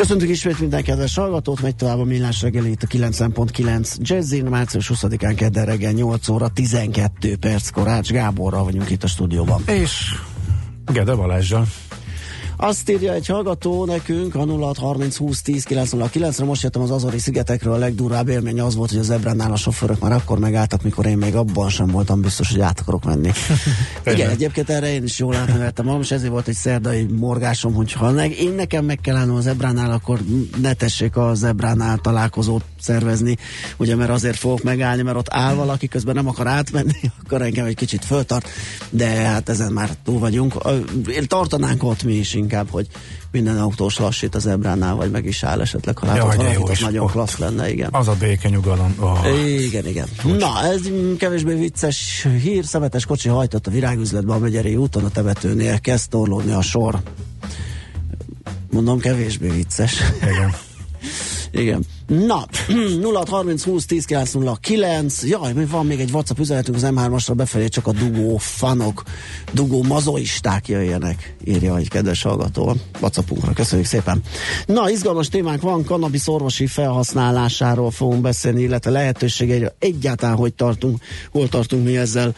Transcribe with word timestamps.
Köszöntük 0.00 0.28
ismét 0.28 0.60
minden 0.60 0.82
kedves 0.82 1.14
hallgatót, 1.14 1.60
megy 1.60 1.76
tovább 1.76 1.98
a 1.98 2.04
millás 2.04 2.42
reggeli 2.42 2.70
itt 2.70 2.82
a 2.82 2.86
90.9 2.86 3.96
Jazzin, 3.98 4.44
március 4.44 4.90
20-án 4.94 5.34
kedden 5.36 5.64
reggel 5.64 5.92
8 5.92 6.28
óra 6.28 6.48
12 6.48 7.36
perc 7.36 7.70
Korács 7.70 8.10
Gáborral 8.10 8.64
vagyunk 8.64 8.90
itt 8.90 9.04
a 9.04 9.06
stúdióban. 9.06 9.62
És 9.66 10.14
Gede 10.92 11.14
Balázsjal. 11.14 11.66
Azt 12.62 12.90
írja 12.90 13.12
egy 13.12 13.26
hallgató 13.26 13.84
nekünk 13.84 14.34
a 14.34 14.46
0630 14.46 15.16
20 15.16 15.42
10 15.42 15.64
909 15.64 16.38
re 16.38 16.44
most 16.44 16.62
jöttem 16.62 16.82
az 16.82 16.90
Azori 16.90 17.18
szigetekről, 17.18 17.72
a 17.72 17.76
legdurvább 17.76 18.28
élmény 18.28 18.60
az 18.60 18.74
volt, 18.74 18.90
hogy 18.90 18.98
az 18.98 19.10
Ebránál 19.10 19.52
a 19.52 19.56
sofőrök 19.56 20.00
már 20.00 20.12
akkor 20.12 20.38
megálltak, 20.38 20.82
mikor 20.82 21.06
én 21.06 21.18
még 21.18 21.36
abban 21.36 21.68
sem 21.68 21.86
voltam 21.86 22.20
biztos, 22.20 22.50
hogy 22.50 22.60
át 22.60 22.80
akarok 22.80 23.04
menni. 23.04 23.30
Igen, 24.12 24.30
egyébként 24.30 24.70
erre 24.70 24.92
én 24.92 25.02
is 25.02 25.18
jól 25.18 25.34
átnevettem 25.34 26.00
és 26.00 26.10
ezért 26.10 26.30
volt 26.30 26.48
egy 26.48 26.54
szerdai 26.54 27.02
morgásom, 27.02 27.74
hogy 27.74 27.92
ha 27.92 28.10
ne, 28.10 28.28
én 28.28 28.52
nekem 28.52 28.84
meg 28.84 28.98
kell 29.00 29.16
állnom 29.16 29.36
az 29.36 29.46
Ebránál, 29.46 29.90
akkor 29.90 30.20
ne 30.60 30.72
tessék 30.72 31.16
az 31.16 31.44
Ebránál 31.44 31.98
találkozót 31.98 32.64
szervezni, 32.80 33.36
ugye 33.76 33.96
mert 33.96 34.10
azért 34.10 34.36
fogok 34.36 34.62
megállni, 34.62 35.02
mert 35.02 35.16
ott 35.16 35.30
áll 35.30 35.54
valaki, 35.54 35.88
közben 35.88 36.14
nem 36.14 36.28
akar 36.28 36.46
átmenni, 36.46 37.00
akkor 37.24 37.42
engem 37.42 37.66
egy 37.66 37.76
kicsit 37.76 38.04
föltart, 38.04 38.48
de 38.90 39.06
hát 39.06 39.48
ezen 39.48 39.72
már 39.72 39.90
túl 40.04 40.18
vagyunk. 40.18 40.54
Tartanánk 41.26 41.84
ott 41.84 42.02
mi 42.02 42.12
is 42.12 42.34
inkább, 42.34 42.48
hogy 42.70 42.86
minden 43.32 43.58
autós 43.58 43.98
lassít 43.98 44.34
az 44.34 44.46
ebránál, 44.46 44.94
vagy 44.94 45.10
meg 45.10 45.24
is 45.24 45.42
áll 45.42 45.60
esetleg, 45.60 45.98
ha 45.98 46.06
látod 46.06 46.36
valakit, 46.36 46.68
az 46.68 46.80
nagyon 46.80 47.04
ott. 47.04 47.10
klassz 47.10 47.36
lenne, 47.36 47.70
igen. 47.70 47.88
Az 47.92 48.08
a 48.08 48.14
béke 48.18 48.48
nyugalom. 48.48 48.94
Oh. 48.98 49.60
Igen, 49.60 49.86
igen. 49.86 50.06
Úgy. 50.24 50.36
Na, 50.36 50.62
ez 50.62 50.80
kevésbé 51.18 51.54
vicces 51.54 52.26
hír, 52.42 52.64
szemetes 52.64 53.04
kocsi 53.04 53.28
hajtott 53.28 53.66
a 53.66 53.70
virágüzletbe 53.70 54.32
a 54.32 54.38
Megyeri 54.38 54.76
úton, 54.76 55.04
a 55.04 55.08
temetőnél 55.08 55.80
kezd 55.80 56.08
torlódni 56.08 56.52
a 56.52 56.62
sor. 56.62 57.00
Mondom, 58.70 58.98
kevésbé 58.98 59.48
vicces. 59.48 59.94
Igen. 60.22 60.54
Igen. 61.52 61.84
Na, 62.06 62.46
0 63.00 63.24
30 63.28 63.62
20 63.62 63.86
10 63.86 64.04
909. 64.04 65.22
Jaj, 65.22 65.52
mi 65.52 65.64
van 65.64 65.86
még 65.86 66.00
egy 66.00 66.10
WhatsApp 66.10 66.38
üzenetünk 66.38 66.76
az 66.76 66.86
M3-asra 66.86 67.32
befelé, 67.36 67.68
csak 67.68 67.86
a 67.86 67.92
dugó 67.92 68.36
fanok, 68.36 69.02
dugó 69.52 69.82
mazoisták 69.82 70.68
jöjjenek, 70.68 71.34
írja 71.44 71.76
egy 71.76 71.88
kedves 71.88 72.22
hallgató 72.22 72.76
WhatsAppunkra. 73.00 73.52
Köszönjük 73.52 73.86
szépen. 73.86 74.22
Na, 74.66 74.90
izgalmas 74.90 75.28
témánk 75.28 75.62
van, 75.62 75.84
kannabisz 75.84 76.28
orvosi 76.28 76.66
felhasználásáról 76.66 77.90
fogunk 77.90 78.20
beszélni, 78.20 78.62
illetve 78.62 78.90
lehetőségeiről 78.90 79.74
egyáltalán 79.78 80.36
hogy 80.36 80.54
tartunk, 80.54 80.98
hol 81.30 81.48
tartunk 81.48 81.84
mi 81.84 81.96
ezzel. 81.96 82.34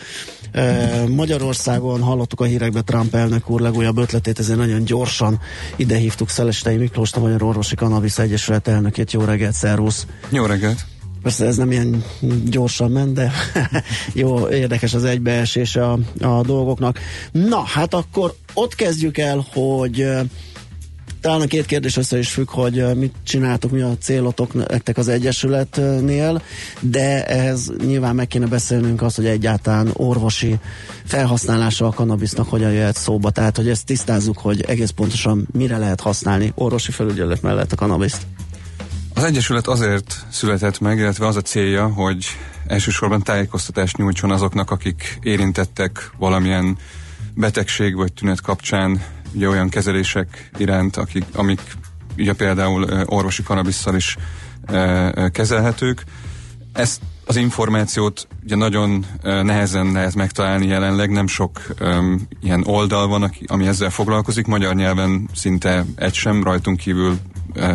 Magyarországon 1.08 2.02
hallottuk 2.02 2.40
a 2.40 2.44
hírekbe 2.44 2.80
Trump 2.82 3.14
elnök 3.14 3.50
úr 3.50 3.60
legújabb 3.60 3.98
ötletét, 3.98 4.38
ezért 4.38 4.58
nagyon 4.58 4.84
gyorsan 4.84 5.40
ide 5.76 5.96
hívtuk 5.96 6.28
Szelestei 6.28 6.76
Miklós, 6.76 7.12
a 7.12 7.20
Magyar 7.20 7.42
Orvosi 7.42 7.74
Kannabisz 7.74 8.18
Egyesület 8.18 8.68
elnökét. 8.68 9.12
Jó 9.12 9.24
reggelt! 9.24 9.54
szervusz! 9.54 10.06
Jó 10.28 10.44
reggelt! 10.44 10.84
Persze 11.22 11.46
ez 11.46 11.56
nem 11.56 11.70
ilyen 11.72 12.04
gyorsan 12.44 12.90
ment, 12.90 13.12
de 13.12 13.32
jó, 14.12 14.48
érdekes 14.48 14.94
az 14.94 15.04
egybeesés 15.04 15.76
a, 15.76 15.98
a 16.20 16.42
dolgoknak. 16.42 16.98
Na, 17.32 17.60
hát 17.60 17.94
akkor 17.94 18.34
ott 18.54 18.74
kezdjük 18.74 19.18
el, 19.18 19.46
hogy 19.52 20.06
talán 21.22 21.40
a 21.40 21.46
két 21.46 21.66
kérdés 21.66 21.96
össze 21.96 22.18
is 22.18 22.30
függ, 22.30 22.50
hogy 22.50 22.96
mit 22.96 23.14
csináltok, 23.24 23.70
mi 23.70 23.80
a 23.80 23.96
célotok 24.00 24.54
nektek 24.54 24.96
az 24.96 25.08
Egyesületnél, 25.08 26.42
de 26.80 27.26
ehhez 27.26 27.72
nyilván 27.86 28.14
meg 28.14 28.26
kéne 28.26 28.46
beszélnünk 28.46 29.02
azt, 29.02 29.16
hogy 29.16 29.26
egyáltalán 29.26 29.90
orvosi 29.92 30.58
felhasználása 31.04 31.86
a 31.86 31.92
kanabisznak 31.92 32.48
hogyan 32.48 32.72
jöhet 32.72 32.96
szóba. 32.96 33.30
Tehát, 33.30 33.56
hogy 33.56 33.68
ezt 33.68 33.86
tisztázzuk, 33.86 34.38
hogy 34.38 34.60
egész 34.60 34.90
pontosan 34.90 35.48
mire 35.52 35.78
lehet 35.78 36.00
használni 36.00 36.52
orvosi 36.54 36.90
felügyelet 36.90 37.42
mellett 37.42 37.72
a 37.72 37.76
kanabiszt. 37.76 38.22
Az 39.14 39.24
Egyesület 39.24 39.66
azért 39.66 40.26
született 40.30 40.80
meg, 40.80 40.98
illetve 40.98 41.26
az 41.26 41.36
a 41.36 41.40
célja, 41.40 41.86
hogy 41.86 42.26
elsősorban 42.66 43.22
tájékoztatást 43.22 43.96
nyújtson 43.96 44.30
azoknak, 44.30 44.70
akik 44.70 45.18
érintettek 45.22 46.10
valamilyen 46.18 46.78
betegség 47.34 47.96
vagy 47.96 48.12
tünet 48.12 48.40
kapcsán 48.40 49.02
ugye 49.34 49.48
olyan 49.48 49.68
kezelések 49.68 50.50
iránt, 50.56 50.96
akik, 50.96 51.24
amik 51.34 51.60
ugye 52.18 52.32
például 52.32 53.04
orvosi 53.04 53.42
kanabisszal 53.42 53.94
is 53.94 54.16
kezelhetők. 55.32 56.04
Ezt 56.72 57.00
az 57.26 57.36
információt 57.36 58.28
ugye 58.44 58.56
nagyon 58.56 59.04
nehezen 59.22 59.92
lehet 59.92 60.14
megtalálni 60.14 60.66
jelenleg, 60.66 61.10
nem 61.10 61.26
sok 61.26 61.60
um, 61.80 62.20
ilyen 62.40 62.62
oldal 62.66 63.08
van, 63.08 63.22
aki, 63.22 63.44
ami 63.46 63.66
ezzel 63.66 63.90
foglalkozik, 63.90 64.46
magyar 64.46 64.74
nyelven 64.74 65.28
szinte 65.34 65.84
egy 65.96 66.14
sem, 66.14 66.42
rajtunk 66.42 66.78
kívül 66.78 67.18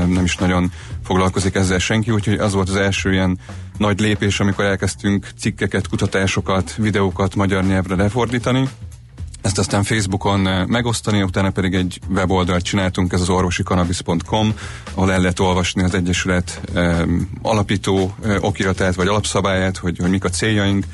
nem 0.07 0.23
is 0.23 0.35
nagyon 0.35 0.71
foglalkozik 1.03 1.55
ezzel 1.55 1.79
senki, 1.79 2.11
úgyhogy 2.11 2.37
az 2.37 2.53
volt 2.53 2.69
az 2.69 2.75
első 2.75 3.11
ilyen 3.11 3.39
nagy 3.77 3.99
lépés, 3.99 4.39
amikor 4.39 4.65
elkezdtünk 4.65 5.27
cikkeket, 5.37 5.87
kutatásokat, 5.87 6.75
videókat 6.75 7.35
magyar 7.35 7.63
nyelvre 7.63 7.95
lefordítani. 7.95 8.69
Ezt 9.47 9.57
aztán 9.57 9.83
Facebookon 9.83 10.39
megosztani, 10.67 11.23
utána 11.23 11.49
pedig 11.49 11.73
egy 11.73 11.99
weboldalt 12.09 12.63
csináltunk, 12.63 13.13
ez 13.13 13.21
az 13.21 13.29
orvosikanabisz.com, 13.29 14.53
ahol 14.93 15.11
el 15.11 15.19
lehet 15.19 15.39
olvasni 15.39 15.83
az 15.83 15.93
Egyesület 15.93 16.61
um, 16.75 17.29
alapító 17.41 18.15
uh, 18.19 18.35
okiratát 18.41 18.95
vagy 18.95 19.07
alapszabályát, 19.07 19.77
hogy, 19.77 19.97
hogy 19.97 20.09
mik 20.09 20.23
a 20.23 20.29
céljaink, 20.29 20.85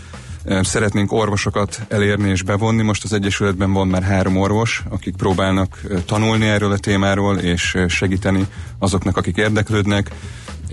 Szeretnénk 0.62 1.12
orvosokat 1.12 1.82
elérni 1.88 2.30
és 2.30 2.42
bevonni. 2.44 2.82
Most 2.82 3.04
az 3.04 3.14
Egyesületben 3.14 3.74
van 3.74 3.88
már 3.88 4.04
három 4.04 4.38
orvos, 4.38 4.84
akik 4.90 5.16
próbálnak 5.16 5.82
tanulni 6.06 6.46
erről 6.46 6.72
a 6.72 6.78
témáról, 6.78 7.38
és 7.38 7.78
segíteni 7.88 8.48
azoknak, 8.80 9.18
akik 9.18 9.38
érdeklődnek 9.38 10.12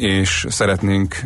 és 0.00 0.46
szeretnénk 0.48 1.22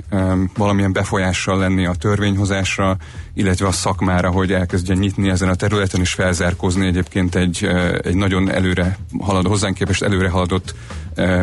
valamilyen 0.57 0.93
befolyással 0.93 1.59
lenni 1.59 1.87
a 1.87 1.95
törvényhozásra, 1.95 2.97
illetve 3.35 3.67
a 3.67 3.73
szakmára, 3.73 4.31
hogy 4.31 4.53
elkezdjen 4.53 4.99
nyitni 4.99 5.29
ezen 5.29 5.49
a 5.49 5.55
területen, 5.55 6.01
és 6.01 6.13
felzárkózni 6.13 6.87
egyébként 6.87 7.35
egy, 7.35 7.61
uh, 7.63 7.99
egy 8.03 8.15
nagyon 8.15 8.51
előre 8.51 8.99
haladó, 9.21 9.49
hozzánk 9.49 9.75
képest 9.75 10.03
előre 10.03 10.29
haladott 10.29 10.75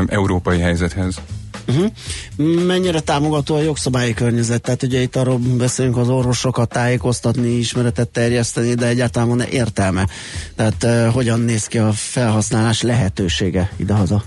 európai 0.08 0.60
helyzethez. 0.60 1.22
Uh-huh. 1.68 2.66
Mennyire 2.66 3.00
támogató 3.00 3.56
a 3.56 3.62
jogszabályi 3.62 4.14
környezet? 4.14 4.62
Tehát 4.62 4.84
ugye 4.84 5.02
itt 5.02 5.16
arról 5.16 5.38
beszélünk 5.58 5.98
az 5.98 6.10
orvosokat 6.10 6.70
tájékoztatni, 6.70 7.50
ismeretet 7.50 8.10
terjeszteni, 8.10 8.74
de 8.74 8.88
egyáltalán 8.88 9.28
van 9.28 9.42
értelme? 9.42 10.08
Tehát 10.56 10.84
uh, 10.84 11.14
hogyan 11.14 11.40
néz 11.40 11.66
ki 11.66 11.78
a 11.78 11.92
felhasználás 11.92 12.82
lehetősége 12.82 13.72
idehaza? 13.78 14.24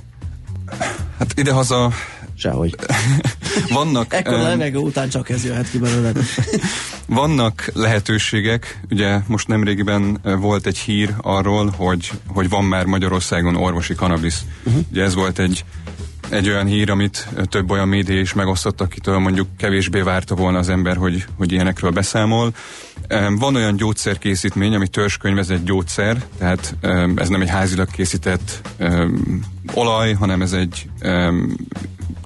Hát 1.18 1.32
idehaza 1.38 1.92
Sehogy. 2.38 2.74
Vannak... 3.68 4.12
Ekkor 4.12 4.34
um, 4.34 4.42
levegő 4.42 4.78
után 4.78 5.08
csak 5.08 5.30
ez 5.30 5.44
jöhet 5.44 5.70
ki 5.70 5.78
belőle. 5.78 6.12
vannak 7.06 7.70
lehetőségek, 7.74 8.80
ugye 8.90 9.18
most 9.26 9.48
nemrégiben 9.48 10.20
volt 10.22 10.66
egy 10.66 10.78
hír 10.78 11.14
arról, 11.20 11.74
hogy, 11.76 12.10
hogy 12.26 12.48
van 12.48 12.64
már 12.64 12.84
Magyarországon 12.84 13.56
orvosi 13.56 13.94
kanabisz. 13.94 14.44
Uh-huh. 14.64 14.82
Ugye 14.90 15.02
ez 15.02 15.14
volt 15.14 15.38
egy 15.38 15.64
egy 16.28 16.48
olyan 16.48 16.66
hír, 16.66 16.90
amit 16.90 17.28
több 17.48 17.70
olyan 17.70 17.88
média 17.88 18.20
is 18.20 18.32
megosztott, 18.32 18.80
akitől 18.80 19.18
mondjuk 19.18 19.48
kevésbé 19.56 20.00
várta 20.00 20.34
volna 20.34 20.58
az 20.58 20.68
ember, 20.68 20.96
hogy, 20.96 21.24
hogy 21.36 21.52
ilyenekről 21.52 21.90
beszámol. 21.90 22.54
Van 23.38 23.54
olyan 23.54 23.76
gyógyszerkészítmény, 23.76 24.74
ami 24.74 24.88
törzskönyv, 24.88 25.38
egy 25.50 25.64
gyógyszer, 25.64 26.24
tehát 26.38 26.74
ez 27.16 27.28
nem 27.28 27.40
egy 27.40 27.48
házilag 27.48 27.90
készített 27.90 28.68
olaj, 29.74 30.12
hanem 30.12 30.42
ez 30.42 30.52
egy 30.52 30.88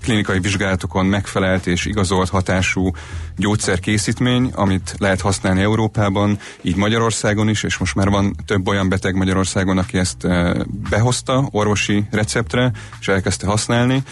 klinikai 0.01 0.41
vizsgálatokon 0.41 1.07
megfelelt 1.07 1.67
és 1.67 1.85
igazolt 1.85 2.29
hatású 2.29 2.91
gyógyszerkészítmény, 3.37 4.51
amit 4.55 4.95
lehet 4.99 5.21
használni 5.21 5.61
Európában, 5.61 6.39
így 6.63 6.77
Magyarországon 6.77 7.49
is, 7.49 7.63
és 7.63 7.77
most 7.77 7.95
már 7.95 8.09
van 8.09 8.35
több 8.47 8.69
olyan 8.69 8.89
beteg 8.89 9.15
Magyarországon, 9.15 9.79
aki 9.79 9.99
ezt 9.99 10.27
behozta 10.91 11.49
orvosi 11.51 12.05
receptre, 12.11 12.73
és 13.01 13.09
elkezdte 13.09 13.47
használni. 13.47 14.03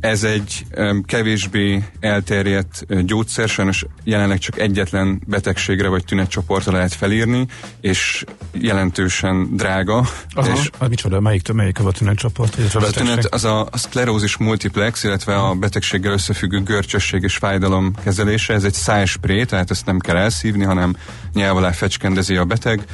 Ez 0.00 0.24
egy 0.24 0.66
kevésbé 1.04 1.84
elterjedt 2.00 3.04
gyógyszer, 3.04 3.48
sajnos 3.48 3.84
jelenleg 4.04 4.38
csak 4.38 4.58
egyetlen 4.58 5.22
betegségre 5.26 5.88
vagy 5.88 6.04
tünetcsoportra 6.04 6.72
lehet 6.72 6.94
felírni, 6.94 7.46
és 7.80 8.24
jelentősen 8.52 9.56
drága. 9.56 10.08
Aha, 10.30 10.52
és 10.52 10.70
hát 10.80 10.88
micsoda, 10.88 11.20
melyik, 11.20 11.52
melyik 11.52 11.78
a 11.78 11.90
tünetcsoport? 11.90 12.56
A, 12.74 12.84
a 12.84 12.90
tünet 12.90 13.24
az 13.24 13.44
a, 13.44 13.68
a 13.70 13.78
szklerózis 13.78 14.36
multiplex, 14.36 15.04
illetve 15.04 15.36
a 15.36 15.54
betegséggel 15.54 16.12
összefüggő 16.12 16.62
görcsösség 16.62 17.22
és 17.22 17.36
fájdalom 17.36 17.92
kezelése. 18.04 18.54
Ez 18.54 18.64
egy 18.64 18.74
szájspré, 18.74 19.44
tehát 19.44 19.70
ezt 19.70 19.86
nem 19.86 19.98
kell 19.98 20.16
elszívni, 20.16 20.64
hanem 20.64 20.96
nyelv 21.32 21.56
alá 21.56 21.72
fecskendezi 21.72 22.36
a 22.36 22.44
beteg, 22.44 22.86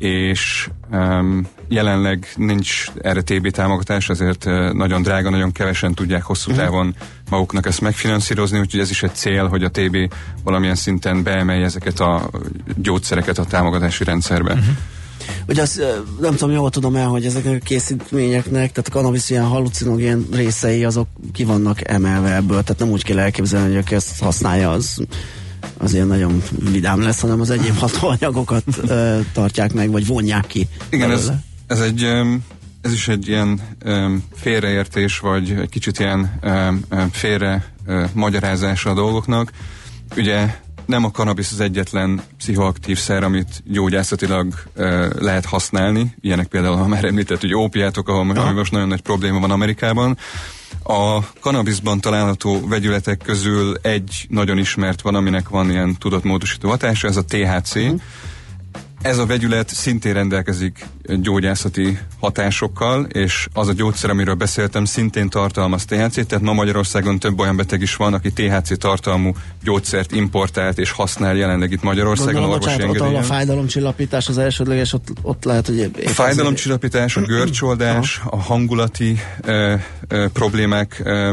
és 0.00 0.68
um, 0.90 1.46
jelenleg 1.68 2.32
nincs 2.36 2.86
erre 3.02 3.20
TB 3.22 3.50
támogatás, 3.50 4.08
azért 4.08 4.44
uh, 4.44 4.72
nagyon 4.72 5.02
drága, 5.02 5.30
nagyon 5.30 5.52
kevesen 5.52 5.94
tudják 5.94 6.22
hosszú 6.22 6.50
mhm. 6.50 6.60
távon 6.60 6.94
maguknak 7.30 7.66
ezt 7.66 7.80
megfinanszírozni, 7.80 8.58
úgyhogy 8.58 8.80
ez 8.80 8.90
is 8.90 9.02
egy 9.02 9.14
cél, 9.14 9.46
hogy 9.46 9.64
a 9.64 9.70
TB 9.70 9.96
valamilyen 10.44 10.74
szinten 10.74 11.22
beemelje 11.22 11.64
ezeket 11.64 12.00
a 12.00 12.30
gyógyszereket 12.76 13.38
a 13.38 13.44
támogatási 13.44 14.04
rendszerbe. 14.04 14.52
Uh-huh. 14.52 14.74
Ugye 15.48 15.62
azt 15.62 15.82
nem 16.20 16.34
tudom, 16.34 16.54
jól 16.54 16.70
tudom 16.70 16.96
el, 16.96 17.06
hogy 17.06 17.26
ezeknek 17.26 17.62
a 17.62 17.64
készítményeknek, 17.64 18.72
tehát 18.72 18.88
a 18.88 18.90
kanabisz 18.90 19.30
ilyen 19.30 19.44
halucinogén 19.44 20.26
részei, 20.32 20.84
azok 20.84 21.08
ki 21.32 21.44
vannak 21.44 21.88
emelve 21.88 22.34
ebből, 22.34 22.62
tehát 22.62 22.78
nem 22.78 22.90
úgy 22.90 23.04
kell 23.04 23.18
elképzelni, 23.18 23.68
hogy 23.68 23.76
aki 23.76 23.94
ezt 23.94 24.20
használja, 24.20 24.70
az 24.70 25.02
az 25.82 25.94
ilyen 25.94 26.06
nagyon 26.06 26.42
vidám 26.70 27.02
lesz, 27.02 27.20
hanem 27.20 27.40
az 27.40 27.50
egyéb 27.50 27.76
hatóanyagokat 27.76 28.64
ö, 28.86 29.18
tartják 29.32 29.72
meg, 29.72 29.90
vagy 29.90 30.06
vonják 30.06 30.46
ki. 30.46 30.68
Igen, 30.90 31.10
ez, 31.10 31.32
ez 31.66 31.80
egy 31.80 32.04
ez 32.82 32.92
is 32.92 33.08
egy 33.08 33.28
ilyen 33.28 33.60
félreértés, 34.34 35.18
vagy 35.18 35.50
egy 35.50 35.68
kicsit 35.68 35.98
ilyen 35.98 36.40
félre 37.12 37.72
magyarázása 38.12 38.90
a 38.90 38.94
dolgoknak. 38.94 39.50
Ugye 40.16 40.56
nem 40.86 41.04
a 41.04 41.10
kanabisz 41.10 41.52
az 41.52 41.60
egyetlen 41.60 42.20
pszichoaktív 42.38 42.98
szer, 42.98 43.22
amit 43.22 43.62
gyógyászatilag 43.64 44.54
lehet 45.18 45.44
használni. 45.44 46.14
Ilyenek 46.20 46.46
például, 46.46 46.76
ha 46.76 46.86
már 46.86 47.04
említett, 47.04 47.40
hogy 47.40 47.54
ópiátok, 47.54 48.08
ahol 48.08 48.32
ja. 48.34 48.50
most 48.50 48.72
nagyon 48.72 48.88
nagy 48.88 49.00
probléma 49.00 49.40
van 49.40 49.50
Amerikában. 49.50 50.18
A 50.90 51.24
kanabiszban 51.40 52.00
található 52.00 52.68
vegyületek 52.68 53.18
közül 53.18 53.76
egy 53.82 54.26
nagyon 54.28 54.58
ismert 54.58 55.00
van, 55.00 55.14
aminek 55.14 55.48
van 55.48 55.70
ilyen 55.70 55.96
tudatmódosító 55.98 56.68
hatása, 56.68 57.08
ez 57.08 57.16
a 57.16 57.24
THC. 57.24 57.74
Uh-huh. 57.74 58.00
Ez 59.02 59.18
a 59.18 59.26
vegyület 59.26 59.68
szintén 59.68 60.12
rendelkezik 60.12 60.86
gyógyászati 61.06 61.98
hatásokkal, 62.20 63.04
és 63.04 63.48
az 63.52 63.68
a 63.68 63.72
gyógyszer, 63.72 64.10
amiről 64.10 64.34
beszéltem, 64.34 64.84
szintén 64.84 65.28
tartalmaz 65.28 65.84
THC-t, 65.84 66.26
tehát 66.26 66.44
ma 66.44 66.52
Magyarországon 66.52 67.18
több 67.18 67.38
olyan 67.38 67.56
beteg 67.56 67.80
is 67.80 67.96
van, 67.96 68.14
aki 68.14 68.32
THC 68.32 68.78
tartalmú 68.78 69.32
gyógyszert 69.62 70.12
importált 70.12 70.78
és 70.78 70.90
használ 70.90 71.36
jelenleg 71.36 71.72
itt 71.72 71.82
Magyarországon 71.82 72.32
Gondolom, 72.32 72.54
orvosi 72.54 72.72
bocsánat, 72.72 72.94
engedélyen. 72.96 73.22
a 73.22 73.26
fájdalomcsillapítás 73.26 74.28
az 74.28 74.38
elsődleges, 74.38 74.92
ott, 74.92 75.08
ott 75.22 75.44
lehet, 75.44 75.66
hogy... 75.66 75.90
A 76.04 76.08
fájdalomcsillapítás, 76.08 77.16
a 77.16 77.20
görcsoldás, 77.20 78.20
a 78.24 78.36
hangulati 78.36 79.20
ö, 79.40 79.74
ö, 80.08 80.26
problémák 80.32 81.00
ö, 81.04 81.30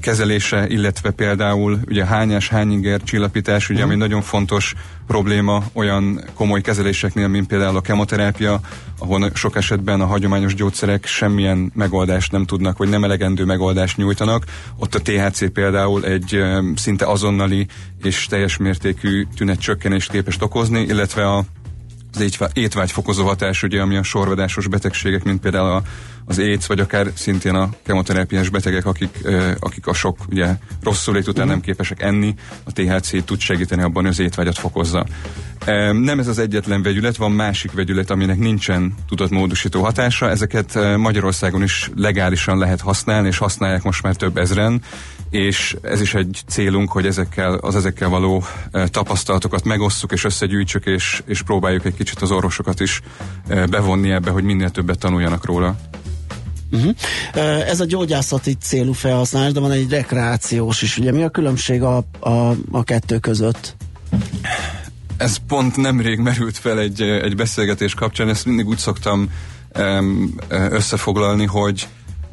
kezelése, 0.00 0.66
illetve 0.68 1.10
például 1.10 1.78
ugye 1.88 2.04
hányás, 2.04 2.48
hányinger 2.48 3.00
csillapítás, 3.02 3.68
ugye, 3.68 3.82
ami 3.82 3.94
nagyon 3.94 4.22
fontos 4.22 4.74
probléma 5.10 5.62
olyan 5.72 6.24
komoly 6.34 6.60
kezeléseknél, 6.60 7.28
mint 7.28 7.46
például 7.46 7.76
a 7.76 7.80
kemoterápia, 7.80 8.60
ahol 8.98 9.30
sok 9.34 9.56
esetben 9.56 10.00
a 10.00 10.06
hagyományos 10.06 10.54
gyógyszerek 10.54 11.06
semmilyen 11.06 11.72
megoldást 11.74 12.32
nem 12.32 12.44
tudnak, 12.46 12.78
vagy 12.78 12.88
nem 12.88 13.04
elegendő 13.04 13.44
megoldást 13.44 13.96
nyújtanak. 13.96 14.44
Ott 14.78 14.94
a 14.94 15.00
THC 15.00 15.52
például 15.52 16.04
egy 16.04 16.42
szinte 16.74 17.06
azonnali 17.06 17.66
és 18.02 18.26
teljes 18.26 18.56
mértékű 18.56 19.26
tünetcsökkenést 19.36 20.10
képes 20.10 20.36
okozni, 20.40 20.80
illetve 20.80 21.28
a 21.28 21.44
az 22.14 22.50
étvágyfokozó 22.52 23.26
hatás, 23.26 23.62
ugye, 23.62 23.80
ami 23.80 23.96
a 23.96 24.02
sorvadásos 24.02 24.66
betegségek, 24.66 25.24
mint 25.24 25.40
például 25.40 25.70
a, 25.70 25.82
az 26.24 26.38
AIDS, 26.38 26.66
vagy 26.66 26.80
akár 26.80 27.10
szintén 27.14 27.54
a 27.54 27.68
kemoterápiás 27.82 28.48
betegek, 28.48 28.86
akik, 28.86 29.18
akik 29.58 29.86
a 29.86 29.94
sok 29.94 30.18
ugye, 30.30 30.54
rosszul 30.82 31.14
lét 31.14 31.28
után 31.28 31.46
nem 31.46 31.60
képesek 31.60 32.02
enni, 32.02 32.34
a 32.64 32.72
THC 32.72 33.24
tud 33.24 33.40
segíteni 33.40 33.82
abban, 33.82 34.02
hogy 34.02 34.12
az 34.12 34.18
étvágyat 34.18 34.58
fokozza. 34.58 35.06
Nem 35.92 36.18
ez 36.18 36.26
az 36.26 36.38
egyetlen 36.38 36.82
vegyület, 36.82 37.16
van 37.16 37.32
másik 37.32 37.72
vegyület, 37.72 38.10
aminek 38.10 38.38
nincsen 38.38 38.94
tudatmódosító 39.08 39.82
hatása. 39.82 40.30
Ezeket 40.30 40.96
Magyarországon 40.96 41.62
is 41.62 41.90
legálisan 41.94 42.58
lehet 42.58 42.80
használni, 42.80 43.28
és 43.28 43.38
használják 43.38 43.82
most 43.82 44.02
már 44.02 44.16
több 44.16 44.36
ezren, 44.36 44.82
és 45.30 45.76
ez 45.82 46.00
is 46.00 46.14
egy 46.14 46.40
célunk, 46.46 46.92
hogy 46.92 47.06
ezekkel, 47.06 47.54
az 47.54 47.76
ezekkel 47.76 48.08
való 48.08 48.44
tapasztalatokat 48.86 49.64
megosszuk, 49.64 50.12
és 50.12 50.24
összegyűjtsük, 50.24 50.84
és, 50.84 51.22
és 51.26 51.42
próbáljuk 51.42 51.84
egy 51.84 51.94
kicsit 51.94 52.20
az 52.22 52.30
orvosokat 52.30 52.80
is 52.80 53.00
bevonni 53.70 54.10
ebbe, 54.10 54.30
hogy 54.30 54.44
minél 54.44 54.70
többet 54.70 54.98
tanuljanak 54.98 55.44
róla. 55.44 55.76
Uh-huh. 56.72 56.94
Ez 57.68 57.80
a 57.80 57.84
gyógyászati 57.84 58.56
célú 58.60 58.92
felhasználás, 58.92 59.52
de 59.52 59.60
van 59.60 59.70
egy 59.70 59.90
rekreációs 59.90 60.82
is. 60.82 60.98
Ugye 60.98 61.12
mi 61.12 61.22
a 61.22 61.28
különbség 61.28 61.82
a, 61.82 62.04
a, 62.20 62.50
a 62.70 62.84
kettő 62.84 63.18
között? 63.18 63.76
Ez 65.16 65.36
pont 65.48 65.76
nemrég 65.76 66.18
merült 66.18 66.58
fel 66.58 66.78
egy, 66.78 67.00
egy 67.02 67.36
beszélgetés 67.36 67.94
kapcsán, 67.94 68.28
ezt 68.28 68.44
mindig 68.46 68.66
úgy 68.66 68.78
szoktam 68.78 69.30
összefoglalni, 70.48 71.44
hogy 71.44 71.88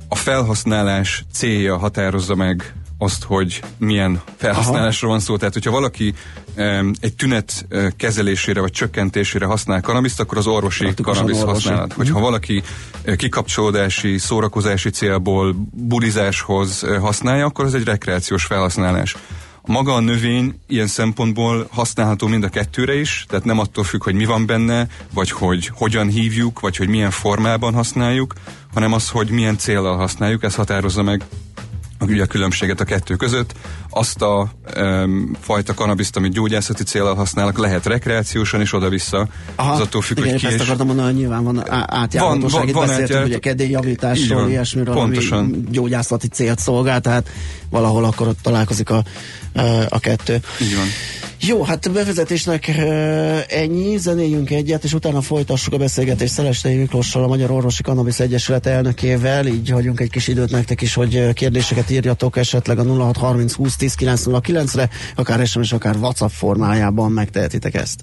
a 0.08 0.16
felhasználás 0.16 1.24
célja 1.32 1.78
határozza 1.78 2.36
meg 2.36 2.74
azt, 2.98 3.24
hogy 3.24 3.62
milyen 3.78 4.22
felhasználásról 4.38 5.12
van 5.12 5.20
szó. 5.20 5.38
Tehát, 5.38 5.54
hogyha 5.54 5.72
valaki 5.72 6.14
um, 6.58 6.92
egy 7.00 7.16
tünet 7.16 7.66
uh, 7.70 7.88
kezelésére 7.98 8.62
vagy 8.62 8.72
csökkentésére 8.72 9.46
használ 9.46 9.82
kanabiszt, 9.82 10.20
akkor 10.20 10.38
az 10.38 10.48
orvosi 10.48 10.94
kanabisz 11.02 11.42
használat. 11.42 11.94
Hogyha 11.94 12.20
valaki 12.20 12.64
uh, 13.06 13.16
kikapcsolódási, 13.16 14.18
szórakozási 14.18 14.90
célból 14.90 15.56
bulizáshoz 15.72 16.84
uh, 16.84 16.98
használja, 16.98 17.46
akkor 17.46 17.66
ez 17.66 17.74
egy 17.74 17.84
rekreációs 17.84 18.44
felhasználás. 18.44 19.16
Maga 19.68 19.94
a 19.94 20.00
növény 20.00 20.60
ilyen 20.68 20.88
szempontból 20.88 21.68
használható 21.72 22.28
mind 22.28 22.44
a 22.44 22.50
kettőre 22.50 23.00
is, 23.00 23.26
tehát 23.30 23.46
nem 23.46 23.60
attól 23.60 23.84
függ, 23.84 24.04
hogy 24.04 24.14
mi 24.14 24.26
van 24.26 24.46
benne, 24.46 24.88
vagy 25.14 25.32
hogy 25.32 25.72
hogyan 25.74 26.08
hívjuk, 26.08 26.60
vagy 26.60 26.78
hogy 26.78 26.88
milyen 26.88 27.12
formában 27.12 27.74
használjuk, 27.74 28.34
hanem 28.74 28.94
az, 28.94 29.10
hogy 29.10 29.30
milyen 29.30 29.58
célral 29.58 29.98
használjuk, 29.98 30.44
ez 30.44 30.56
határozza 30.56 31.04
meg 31.04 31.24
ugye 32.06 32.24
a 32.24 32.26
különbséget 32.26 32.80
a 32.80 32.84
kettő 32.84 33.16
között. 33.16 33.54
Azt 33.90 34.22
a 34.22 34.52
um, 34.80 35.32
fajta 35.40 35.74
kanabiszt, 35.74 36.16
amit 36.16 36.32
gyógyászati 36.32 36.84
célral 36.84 37.16
használnak, 37.16 37.58
lehet 37.58 37.86
rekreációsan 37.86 38.62
is 38.62 38.74
oda-vissza. 38.74 39.28
Aha, 39.56 39.74
az 39.74 39.80
attól 39.80 40.02
függ, 40.02 40.18
igen, 40.18 40.32
hogy 40.32 40.40
ki 40.40 40.48
ezt 40.48 40.60
akartam 40.60 40.88
mondani, 40.88 41.08
hogy 41.08 41.18
nyilván 41.18 41.44
van 41.44 41.72
átjárhatóság. 41.72 42.68
Itt 42.68 42.74
van, 42.74 42.88
beszéltünk, 42.88 43.10
átjárt... 43.12 43.28
ugye 43.28 43.40
kedélyjavításról, 43.40 44.50
ilyesmiről, 44.50 44.94
pontosan. 44.94 45.40
ami 45.40 45.64
gyógyászati 45.70 46.28
célt 46.28 46.60
szolgál, 46.60 47.02
tehát 47.02 47.30
valahol 47.70 48.04
akkor 48.04 48.28
ott 48.28 48.42
találkozik 48.42 48.90
a, 48.90 49.04
a 49.90 50.00
kettő. 50.00 50.42
Így 50.62 50.76
van. 50.76 50.86
Jó, 51.40 51.64
hát 51.64 51.92
bevezetésnek 51.92 52.68
ennyi, 53.48 53.98
zenéjünk 53.98 54.50
egyet, 54.50 54.84
és 54.84 54.94
utána 54.94 55.22
folytassuk 55.22 55.74
a 55.74 55.78
beszélgetést 55.78 56.34
Szelestei 56.34 56.76
Miklóssal, 56.76 57.24
a 57.24 57.28
Magyar 57.28 57.52
Orvosi 57.52 57.84
Cannabis 57.84 58.20
Egyesület 58.20 58.66
elnökével, 58.66 59.46
így 59.46 59.70
hagyunk 59.70 60.00
egy 60.00 60.10
kis 60.10 60.28
időt 60.28 60.52
nektek 60.52 60.82
is, 60.82 60.94
hogy 60.94 61.34
kérdéseket 61.34 61.90
írjatok 61.90 62.38
esetleg 62.38 62.80
a 62.80 62.84
0630 62.84 63.54
20 63.54 63.76
10 63.76 63.96
909-re, 64.00 64.90
akár 65.16 65.48
SMS, 65.48 65.72
akár 65.72 65.96
WhatsApp 65.96 66.30
formájában 66.30 67.12
megtehetitek 67.12 67.74
ezt. 67.76 68.02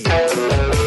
play. 0.00 0.81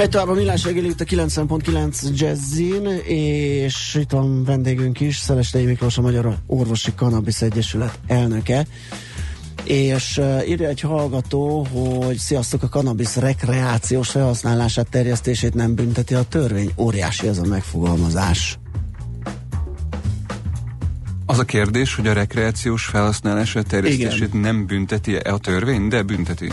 Egy 0.00 0.08
tovább 0.08 0.28
a 0.28 0.34
millás 0.34 0.64
reggeli 0.64 0.88
itt 0.88 1.00
a 1.00 1.04
90.9 1.04 2.14
Jazzin, 2.14 2.86
és 3.04 3.94
itt 4.00 4.10
van 4.10 4.44
vendégünk 4.44 5.00
is, 5.00 5.16
Szelestei 5.16 5.64
Miklós, 5.64 5.98
a 5.98 6.00
Magyar 6.00 6.36
Orvosi 6.46 6.92
Cannabis 6.94 7.42
Egyesület 7.42 7.98
elnöke. 8.06 8.66
És 9.64 10.18
uh, 10.18 10.48
írja 10.48 10.68
egy 10.68 10.80
hallgató, 10.80 11.66
hogy 11.72 12.16
sziasztok, 12.16 12.62
a 12.62 12.68
cannabis 12.68 13.16
rekreációs 13.16 14.10
felhasználását, 14.10 14.90
terjesztését 14.90 15.54
nem 15.54 15.74
bünteti 15.74 16.14
a 16.14 16.22
törvény. 16.22 16.70
Óriási 16.76 17.26
ez 17.26 17.38
a 17.38 17.44
megfogalmazás. 17.44 18.58
Az 21.26 21.38
a 21.38 21.44
kérdés, 21.44 21.94
hogy 21.94 22.06
a 22.06 22.12
rekreációs 22.12 22.84
felhasználását, 22.84 23.66
terjesztését 23.66 24.28
Igen. 24.28 24.40
nem 24.40 24.66
bünteti 24.66 25.16
-e 25.16 25.32
a 25.32 25.38
törvény, 25.38 25.88
de 25.88 26.02
bünteti. 26.02 26.48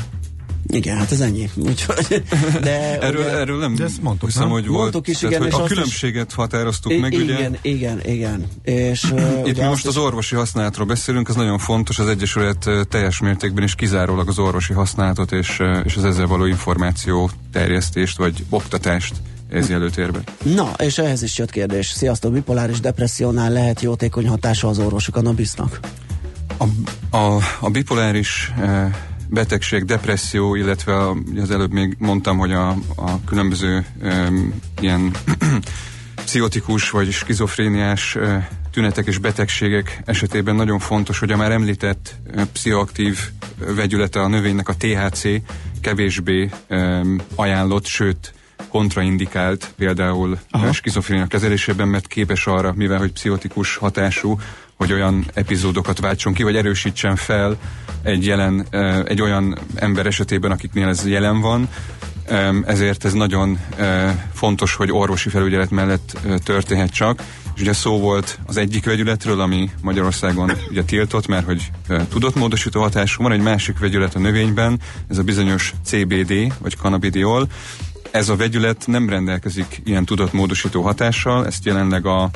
Igen, 0.68 0.98
hát 0.98 1.12
ez 1.12 1.20
ennyi. 1.20 1.50
Úgyhogy, 1.56 2.24
de, 2.62 3.00
erről, 3.02 3.22
ugye, 3.22 3.38
erről 3.38 3.60
nem 3.60 3.76
de 3.76 3.84
ezt 3.84 4.02
mondtuk, 4.02 4.30
hiszem, 4.30 4.44
nem? 4.44 4.52
hogy 4.52 4.68
volt. 4.68 4.82
Mondtuk 4.82 5.08
is, 5.08 5.22
igen, 5.22 5.40
tehát, 5.40 5.54
és 5.54 5.60
a 5.60 5.64
különbséget 5.64 6.28
is, 6.30 6.36
határoztuk 6.36 7.00
meg, 7.00 7.14
igen, 7.14 7.24
ugye? 7.24 7.34
Igen, 7.34 7.58
igen, 7.62 8.02
igen. 8.06 8.46
És, 8.64 9.14
Itt 9.46 9.58
mi 9.58 9.64
most 9.64 9.84
is, 9.84 9.90
az 9.90 9.98
orvosi 9.98 10.36
használatról 10.36 10.86
beszélünk, 10.86 11.30
ez 11.30 11.36
nagyon 11.36 11.58
fontos, 11.58 12.00
az 12.00 12.08
Egyesület 12.08 12.70
teljes 12.90 13.20
mértékben 13.20 13.64
is 13.64 13.76
kizárólag 13.76 14.28
az 14.28 14.40
orvosi 14.40 14.74
használatot 14.74 15.32
és, 15.32 15.62
és 15.84 15.96
az 15.96 16.06
ezzel 16.06 16.28
való 16.28 16.46
információ 16.46 17.30
terjesztést, 17.52 18.18
vagy 18.18 18.46
oktatást 18.50 19.14
ez 19.50 19.70
előtérbe. 19.70 20.20
Na, 20.44 20.72
és 20.78 20.98
ehhez 20.98 21.22
is 21.22 21.38
jött 21.38 21.52
kérdés. 21.52 21.88
Sziasztok, 21.88 22.34
bipoláris 22.34 22.80
depressziónál 22.80 23.52
lehet 23.52 23.82
jótékony 23.82 24.28
hatása 24.28 24.68
az 24.68 24.80
orvosi 24.80 25.12
kanabisznak? 25.12 25.80
A, 26.58 26.64
a, 27.18 27.40
a 27.60 27.70
bipoláris 27.70 28.52
eh, 28.62 28.92
betegség, 29.30 29.86
depresszió, 29.86 30.56
illetve 30.56 31.10
az 31.42 31.52
előbb 31.52 31.72
még 31.72 31.96
mondtam, 32.00 32.38
hogy 32.38 32.52
a, 32.52 32.70
a 32.96 33.24
különböző 33.26 33.86
um, 34.02 34.54
ilyen 34.80 35.12
pszichotikus 36.26 36.90
vagy 36.90 37.12
skizofréniás 37.12 38.16
uh, 38.16 38.44
tünetek 38.72 39.06
és 39.08 39.18
betegségek 39.18 40.02
esetében 40.06 40.56
nagyon 40.56 40.80
fontos, 40.80 41.20
hogy 41.20 41.32
a 41.32 41.38
már 41.38 41.52
említett 41.52 42.16
uh, 42.36 42.42
pszichoaktív 42.54 43.20
vegyülete 43.76 44.20
a 44.20 44.28
növénynek 44.28 44.70
a 44.70 44.76
THC 44.78 45.24
kevésbé 45.82 46.50
um, 46.70 47.22
ajánlott, 47.36 47.86
sőt 47.86 48.34
kontraindikált 48.70 49.74
például 49.78 50.40
Aha. 50.50 50.74
skizofrénia 50.74 51.28
kezelésében, 51.28 51.88
mert 51.88 52.08
képes 52.08 52.48
arra, 52.48 52.74
mivel 52.76 52.98
hogy 52.98 53.12
pszichotikus 53.12 53.76
hatású, 53.76 54.40
hogy 54.78 54.94
olyan 54.94 55.26
epizódokat 55.34 56.00
váltson 56.00 56.34
ki, 56.34 56.44
vagy 56.44 56.56
erősítsen 56.56 57.16
fel 57.16 57.58
egy, 58.02 58.26
jelen, 58.26 58.68
egy 59.06 59.22
olyan 59.22 59.58
ember 59.76 60.06
esetében, 60.06 60.52
akiknél 60.52 60.88
ez 60.88 61.08
jelen 61.08 61.42
van, 61.42 61.70
ezért 62.66 63.06
ez 63.06 63.14
nagyon 63.14 63.60
fontos, 64.34 64.76
hogy 64.76 64.92
orvosi 64.92 65.30
felügyelet 65.30 65.70
mellett 65.70 66.18
történhet 66.44 66.92
csak. 66.92 67.24
És 67.56 67.62
ugye 67.62 67.74
szó 67.74 68.00
volt 68.00 68.40
az 68.46 68.58
egyik 68.58 68.86
vegyületről, 68.86 69.40
ami 69.40 69.70
Magyarországon 69.82 70.52
ugye 70.70 70.84
tiltott, 70.84 71.28
mert 71.28 71.46
hogy 71.46 71.72
tudott 72.10 72.36
módosító 72.36 72.82
hatású. 72.82 73.24
Van 73.24 73.32
egy 73.32 73.42
másik 73.42 73.80
vegyület 73.80 74.16
a 74.16 74.20
növényben, 74.20 74.80
ez 75.10 75.18
a 75.18 75.24
bizonyos 75.24 75.74
CBD, 75.86 76.54
vagy 76.62 76.76
cannabidiol. 76.76 77.48
Ez 78.12 78.30
a 78.30 78.36
vegyület 78.36 78.84
nem 78.88 79.10
rendelkezik 79.10 79.82
ilyen 79.84 80.06
tudatmódosító 80.06 80.82
hatással, 80.82 81.46
ezt 81.46 81.66
jelenleg 81.66 82.06
a 82.06 82.30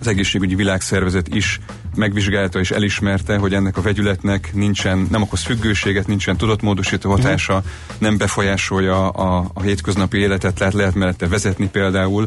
az 0.00 0.06
egészségügyi 0.06 0.54
világszervezet 0.54 1.34
is 1.34 1.60
megvizsgálta 1.94 2.58
és 2.58 2.70
elismerte, 2.70 3.36
hogy 3.36 3.54
ennek 3.54 3.76
a 3.76 3.82
vegyületnek 3.82 4.50
nincsen, 4.54 5.06
nem 5.10 5.22
okoz 5.22 5.42
függőséget, 5.42 6.06
nincsen 6.06 6.36
tudatmódosító 6.36 7.10
hatása, 7.10 7.62
nem 7.98 8.16
befolyásolja 8.16 9.08
a, 9.08 9.50
a 9.54 9.62
hétköznapi 9.62 10.18
életet, 10.18 10.58
lehet, 10.58 10.74
lehet 10.74 10.94
mellette 10.94 11.28
vezetni 11.28 11.68
például, 11.68 12.26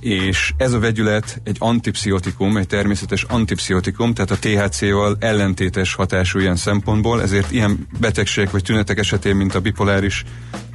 és 0.00 0.52
ez 0.56 0.72
a 0.72 0.78
vegyület 0.78 1.40
egy 1.44 1.56
antipszichotikum, 1.58 2.56
egy 2.56 2.66
természetes 2.66 3.22
antipszichotikum, 3.22 4.14
tehát 4.14 4.30
a 4.30 4.38
THC-val 4.38 5.16
ellentétes 5.20 5.94
hatású 5.94 6.38
ilyen 6.38 6.56
szempontból, 6.56 7.22
ezért 7.22 7.52
ilyen 7.52 7.86
betegségek 8.00 8.50
vagy 8.50 8.62
tünetek 8.62 8.98
esetén, 8.98 9.36
mint 9.36 9.54
a 9.54 9.60
bipoláris 9.60 10.24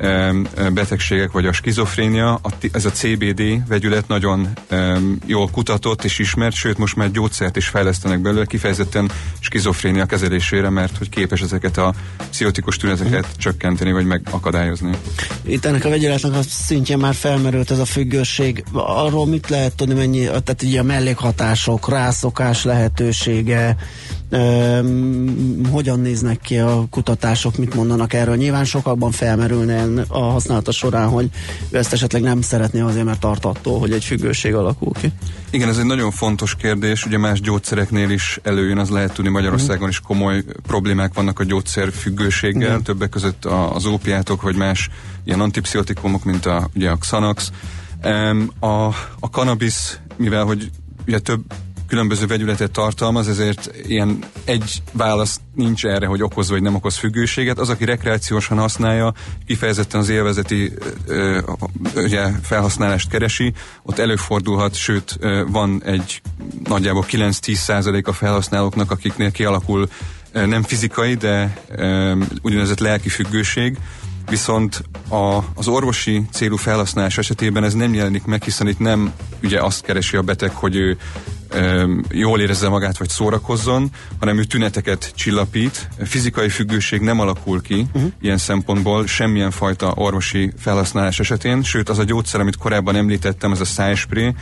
um, 0.01 0.47
betegségek 0.73 1.31
vagy 1.31 1.45
a 1.45 1.53
skizofrénia, 1.53 2.33
a, 2.33 2.49
ez 2.71 2.85
a 2.85 2.91
CBD 2.91 3.67
vegyület 3.67 4.07
nagyon 4.07 4.47
um, 4.71 5.17
jól 5.25 5.49
kutatott 5.49 6.03
és 6.03 6.19
ismert, 6.19 6.55
sőt 6.55 6.77
most 6.77 6.95
már 6.95 7.11
gyógyszert 7.11 7.55
is 7.55 7.67
fejlesztenek 7.67 8.19
belőle, 8.19 8.45
kifejezetten 8.45 9.11
skizofrénia 9.39 10.05
kezelésére, 10.05 10.69
mert 10.69 10.97
hogy 10.97 11.09
képes 11.09 11.41
ezeket 11.41 11.77
a 11.77 11.93
pszichotikus 12.29 12.77
tüneteket 12.77 13.27
mm. 13.27 13.37
csökkenteni 13.37 13.91
vagy 13.91 14.05
megakadályozni. 14.05 14.91
Itt 15.45 15.65
ennek 15.65 15.85
a 15.85 15.89
vegyületnek 15.89 16.33
a 16.33 16.41
szintjén 16.41 16.97
már 16.97 17.13
felmerült 17.13 17.71
ez 17.71 17.79
a 17.79 17.85
függőség. 17.85 18.63
Arról 18.71 19.14
arról 19.15 19.27
mit 19.27 19.49
lehet 19.49 19.75
tudni, 19.75 19.93
mennyi, 19.93 20.25
tehát 20.25 20.61
ugye 20.63 20.79
a 20.79 20.83
mellékhatások, 20.83 21.89
rászokás 21.89 22.63
lehetősége, 22.63 23.75
um, 24.31 25.61
hogyan 25.71 25.99
néznek 25.99 26.39
ki 26.39 26.57
a 26.57 26.85
kutatások, 26.89 27.57
mit 27.57 27.75
mondanak 27.75 28.13
erről. 28.13 28.35
Nyilván 28.35 28.65
sokakban 28.65 29.11
felmerülne 29.11 29.85
a 30.07 30.19
használata 30.19 30.71
során, 30.71 31.09
hogy 31.09 31.29
ő 31.69 31.77
ezt 31.77 31.93
esetleg 31.93 32.21
nem 32.21 32.41
szeretné 32.41 32.79
azért, 32.79 33.05
mert 33.05 33.19
tart 33.19 33.45
attól, 33.45 33.79
hogy 33.79 33.91
egy 33.91 34.03
függőség 34.03 34.53
alakul 34.53 34.93
ki. 34.93 35.11
Igen, 35.49 35.69
ez 35.69 35.77
egy 35.77 35.85
nagyon 35.85 36.11
fontos 36.11 36.55
kérdés, 36.55 37.05
ugye 37.05 37.17
más 37.17 37.41
gyógyszereknél 37.41 38.09
is 38.09 38.39
előjön, 38.43 38.77
az 38.77 38.89
lehet 38.89 39.13
tudni 39.13 39.29
Magyarországon 39.29 39.89
is 39.89 39.99
komoly 39.99 40.43
problémák 40.67 41.13
vannak 41.13 41.39
a 41.39 41.43
gyógyszerfüggőséggel, 41.43 42.61
Igen. 42.61 42.83
többek 42.83 43.09
között 43.09 43.45
az 43.45 43.85
ópiátok, 43.85 44.41
vagy 44.41 44.55
más 44.55 44.89
ilyen 45.23 45.39
antipszichotikumok, 45.39 46.23
mint 46.23 46.45
a, 46.45 46.69
ugye 46.75 46.89
a 46.89 46.95
Xanax, 46.95 47.51
a, 48.59 48.85
a 49.19 49.27
cannabis, 49.31 49.99
mivel 50.17 50.43
hogy 50.43 50.69
ugye 51.07 51.19
több 51.19 51.41
különböző 51.87 52.25
vegyületet 52.25 52.71
tartalmaz, 52.71 53.27
ezért 53.27 53.71
ilyen 53.87 54.23
egy 54.43 54.81
válasz 54.91 55.39
nincs 55.53 55.85
erre, 55.85 56.05
hogy 56.05 56.23
okoz 56.23 56.49
vagy 56.49 56.61
nem 56.61 56.75
okoz 56.75 56.95
függőséget. 56.95 57.59
Az, 57.59 57.69
aki 57.69 57.85
rekreációsan 57.85 58.57
használja, 58.57 59.13
kifejezetten 59.45 59.99
az 59.99 60.09
élvezeti 60.09 60.73
ö, 61.07 61.41
ugye, 61.95 62.31
felhasználást 62.41 63.09
keresi, 63.09 63.53
ott 63.83 63.99
előfordulhat, 63.99 64.75
sőt 64.75 65.19
van 65.47 65.83
egy 65.83 66.21
nagyjából 66.63 67.05
9-10 67.11 67.53
százalék 67.53 68.07
a 68.07 68.13
felhasználóknak, 68.13 68.91
akiknél 68.91 69.31
kialakul 69.31 69.87
nem 70.31 70.63
fizikai, 70.63 71.13
de 71.13 71.57
ö, 71.69 72.13
úgynevezett 72.41 72.79
lelki 72.79 73.09
függőség, 73.09 73.77
viszont 74.29 74.83
a, 75.09 75.39
az 75.55 75.67
orvosi 75.67 76.25
célú 76.31 76.55
felhasználás 76.55 77.17
esetében 77.17 77.63
ez 77.63 77.73
nem 77.73 77.93
jelenik 77.93 78.25
meg, 78.25 78.43
hiszen 78.43 78.67
itt 78.67 78.79
nem 78.79 79.13
ugye 79.43 79.61
azt 79.61 79.81
keresi 79.81 80.17
a 80.17 80.21
beteg, 80.21 80.51
hogy 80.51 80.75
ő 80.75 80.97
jól 82.09 82.39
érezze 82.39 82.69
magát, 82.69 82.97
vagy 82.97 83.09
szórakozzon, 83.09 83.89
hanem 84.19 84.37
ő 84.37 84.43
tüneteket 84.43 85.11
csillapít. 85.15 85.87
Fizikai 86.03 86.49
függőség 86.49 87.01
nem 87.01 87.19
alakul 87.19 87.61
ki 87.61 87.85
uh-huh. 87.93 88.11
ilyen 88.21 88.37
szempontból 88.37 89.07
semmilyen 89.07 89.51
fajta 89.51 89.93
orvosi 89.95 90.51
felhasználás 90.57 91.19
esetén, 91.19 91.63
sőt 91.63 91.89
az 91.89 91.99
a 91.99 92.03
gyógyszer, 92.03 92.39
amit 92.39 92.57
korábban 92.57 92.95
említettem, 92.95 93.51
ez 93.51 93.59
a 93.59 93.65
szájspré, 93.65 94.33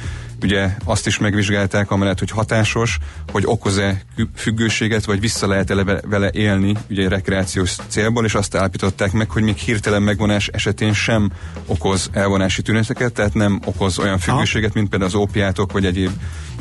ugye 0.42 0.70
azt 0.86 1.08
is 1.08 1.18
megvizsgálták, 1.18 1.92
amellett, 1.92 2.20
hogy 2.20 2.32
hatásos, 2.32 2.98
hogy 3.32 3.44
okoz-e 3.46 4.02
függőséget, 4.36 5.06
vagy 5.06 5.20
vissza 5.20 5.48
lehet-e 5.48 6.02
vele 6.10 6.30
élni, 6.32 6.76
ugye 6.90 7.10
rekreációs 7.10 7.76
célból, 7.88 8.26
és 8.26 8.34
azt 8.34 8.56
állapították 8.56 9.12
meg, 9.12 9.30
hogy 9.30 9.44
még 9.44 9.56
hirtelen 9.56 10.02
megvonás 10.02 10.48
esetén 10.48 10.94
sem 10.94 11.32
okoz 11.66 12.10
elvonási 12.12 12.62
tüneteket, 12.62 13.14
tehát 13.14 13.34
nem 13.34 13.60
okoz 13.66 14.00
olyan 14.00 14.20
függőséget, 14.20 14.74
mint 14.74 14.90
például 14.90 15.10
az 15.10 15.18
ópiátok, 15.18 15.72
vagy 15.72 15.86
egyéb 15.86 16.12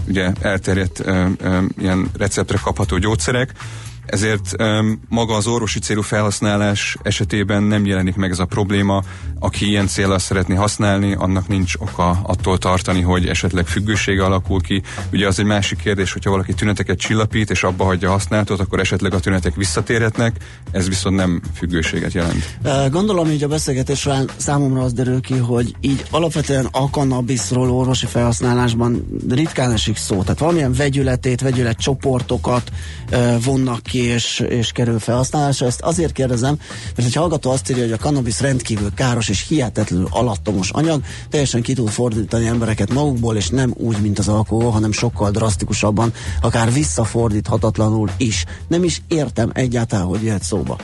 ugye 0.09 0.32
elterjedt 0.40 1.00
ö, 1.00 1.26
ö, 1.38 1.59
ilyen 1.78 2.11
receptre 2.18 2.59
kapható 2.62 2.99
gyógyszerek. 2.99 3.52
Ezért 4.06 4.62
um, 4.62 5.00
maga 5.09 5.35
az 5.35 5.47
orvosi 5.47 5.78
célú 5.78 6.02
felhasználás 6.02 6.97
esetében 7.02 7.62
nem 7.62 7.87
jelenik 7.87 8.16
meg 8.16 8.30
ez 8.30 8.38
a 8.38 8.44
probléma. 8.44 9.02
Aki 9.38 9.68
ilyen 9.68 9.87
célra 9.87 10.18
szeretné 10.18 10.54
használni, 10.54 11.14
annak 11.14 11.49
nincs 11.49 11.75
oka 11.78 12.21
attól 12.23 12.59
tartani, 12.59 13.00
hogy 13.00 13.26
esetleg 13.26 13.66
függősége 13.66 14.25
alakul 14.25 14.61
ki. 14.61 14.82
Ugye 15.12 15.26
az 15.26 15.38
egy 15.38 15.44
másik 15.44 15.78
kérdés, 15.78 16.12
hogyha 16.12 16.30
valaki 16.30 16.54
tüneteket 16.54 16.99
csillapít 16.99 17.50
és 17.50 17.62
abba 17.62 17.85
hagyja 17.85 18.11
használatot, 18.11 18.61
akkor 18.61 18.80
esetleg 18.80 19.14
a 19.14 19.21
tünetek 19.21 19.54
visszatérhetnek, 19.54 20.37
ez 20.71 20.88
viszont 20.88 21.16
nem 21.16 21.40
függőséget 21.54 22.12
jelent. 22.12 22.59
Gondolom, 22.90 23.26
hogy 23.26 23.42
a 23.42 23.49
beszélgetés 23.49 24.09
számomra 24.37 24.82
az 24.82 24.92
derül 24.92 25.21
ki, 25.21 25.37
hogy 25.37 25.75
így 25.80 26.04
alapvetően 26.11 26.68
a 26.71 26.90
kannabiszról 26.90 27.71
orvosi 27.71 28.06
felhasználásban 28.06 29.21
ritkán 29.28 29.73
esik 29.73 29.97
szó. 29.97 30.23
Tehát 30.23 30.38
valamilyen 30.38 30.73
vegyületét, 30.73 31.40
vegyület 31.40 31.78
csoportokat 31.78 32.71
vonnak 33.44 33.91
ki 33.92 33.99
és, 33.99 34.44
és 34.49 34.72
kerül 34.72 34.99
felhasználásra. 34.99 35.66
Ezt 35.66 35.80
azért 35.80 36.12
kérdezem, 36.12 36.58
mert 36.96 37.08
egy 37.08 37.14
hallgató 37.14 37.50
azt 37.50 37.70
írja, 37.70 37.82
hogy 37.82 37.92
a 37.92 37.96
kannabisz 37.96 38.40
rendkívül 38.40 38.94
káros 38.94 39.28
és 39.28 39.46
hihetetlenül 39.49 40.06
alattomos 40.11 40.70
anyag, 40.70 41.02
teljesen 41.30 41.62
ki 41.62 41.72
tud 41.75 41.88
fordítani 41.88 42.46
embereket 42.46 42.92
magukból, 42.92 43.37
és 43.37 43.49
nem 43.49 43.75
úgy, 43.76 44.00
mint 44.00 44.18
az 44.18 44.28
alkohol, 44.28 44.70
hanem 44.70 44.92
sokkal 44.92 45.30
drasztikusabban, 45.30 46.12
akár 46.40 46.72
visszafordíthatatlanul 46.72 48.11
is. 48.16 48.44
Nem 48.68 48.84
is 48.84 49.02
értem 49.08 49.50
egyáltalán, 49.54 50.06
hogy 50.06 50.22
jöhet 50.22 50.42
szóba. 50.42 50.76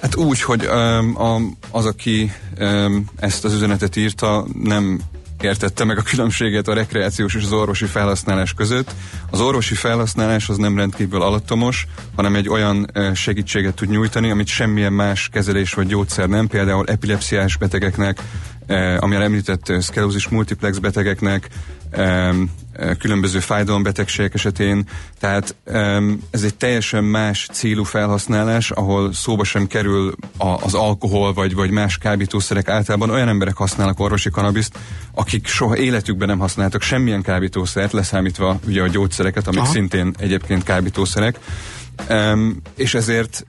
Hát 0.00 0.16
úgy, 0.16 0.42
hogy 0.42 0.66
um, 0.66 1.56
az, 1.70 1.86
aki 1.86 2.32
um, 2.60 3.04
ezt 3.16 3.44
az 3.44 3.54
üzenetet 3.54 3.96
írta, 3.96 4.46
nem 4.62 5.00
értette 5.42 5.84
meg 5.84 5.98
a 5.98 6.02
különbséget 6.02 6.68
a 6.68 6.74
rekreációs 6.74 7.34
és 7.34 7.42
az 7.42 7.52
orvosi 7.52 7.84
felhasználás 7.84 8.52
között. 8.52 8.94
Az 9.30 9.40
orvosi 9.40 9.74
felhasználás 9.74 10.48
az 10.48 10.56
nem 10.56 10.76
rendkívül 10.76 11.22
alattomos, 11.22 11.86
hanem 12.16 12.34
egy 12.34 12.48
olyan 12.48 12.90
segítséget 13.14 13.74
tud 13.74 13.88
nyújtani, 13.88 14.30
amit 14.30 14.46
semmilyen 14.46 14.92
más 14.92 15.28
kezelés 15.32 15.74
vagy 15.74 15.86
gyógyszer 15.86 16.28
nem, 16.28 16.46
például 16.46 16.86
epilepsziás 16.86 17.56
betegeknek, 17.56 18.22
ami 18.98 19.14
említett 19.14 19.72
szkelózis 19.78 20.28
multiplex 20.28 20.78
betegeknek, 20.78 21.48
különböző 22.98 23.38
fájdalombetegségek 23.38 24.34
esetén, 24.34 24.88
tehát 25.18 25.54
ez 26.30 26.42
egy 26.42 26.54
teljesen 26.54 27.04
más 27.04 27.48
célú 27.52 27.84
felhasználás, 27.84 28.70
ahol 28.70 29.12
szóba 29.12 29.44
sem 29.44 29.66
kerül 29.66 30.14
az 30.36 30.74
alkohol 30.74 31.32
vagy, 31.32 31.54
vagy 31.54 31.70
más 31.70 31.98
kábítószerek. 31.98 32.68
Általában 32.68 33.10
olyan 33.10 33.28
emberek 33.28 33.56
használnak 33.56 34.00
orvosi 34.00 34.30
kanabiszt, 34.30 34.78
akik 35.14 35.46
soha 35.46 35.76
életükben 35.76 36.28
nem 36.28 36.38
használtak 36.38 36.82
semmilyen 36.82 37.22
kábítószert, 37.22 37.92
leszámítva 37.92 38.58
ugye 38.66 38.82
a 38.82 38.88
gyógyszereket, 38.88 39.46
amik 39.46 39.60
Aha. 39.60 39.72
szintén 39.72 40.14
egyébként 40.18 40.62
kábítószerek, 40.62 41.38
és 42.74 42.94
ezért 42.94 43.46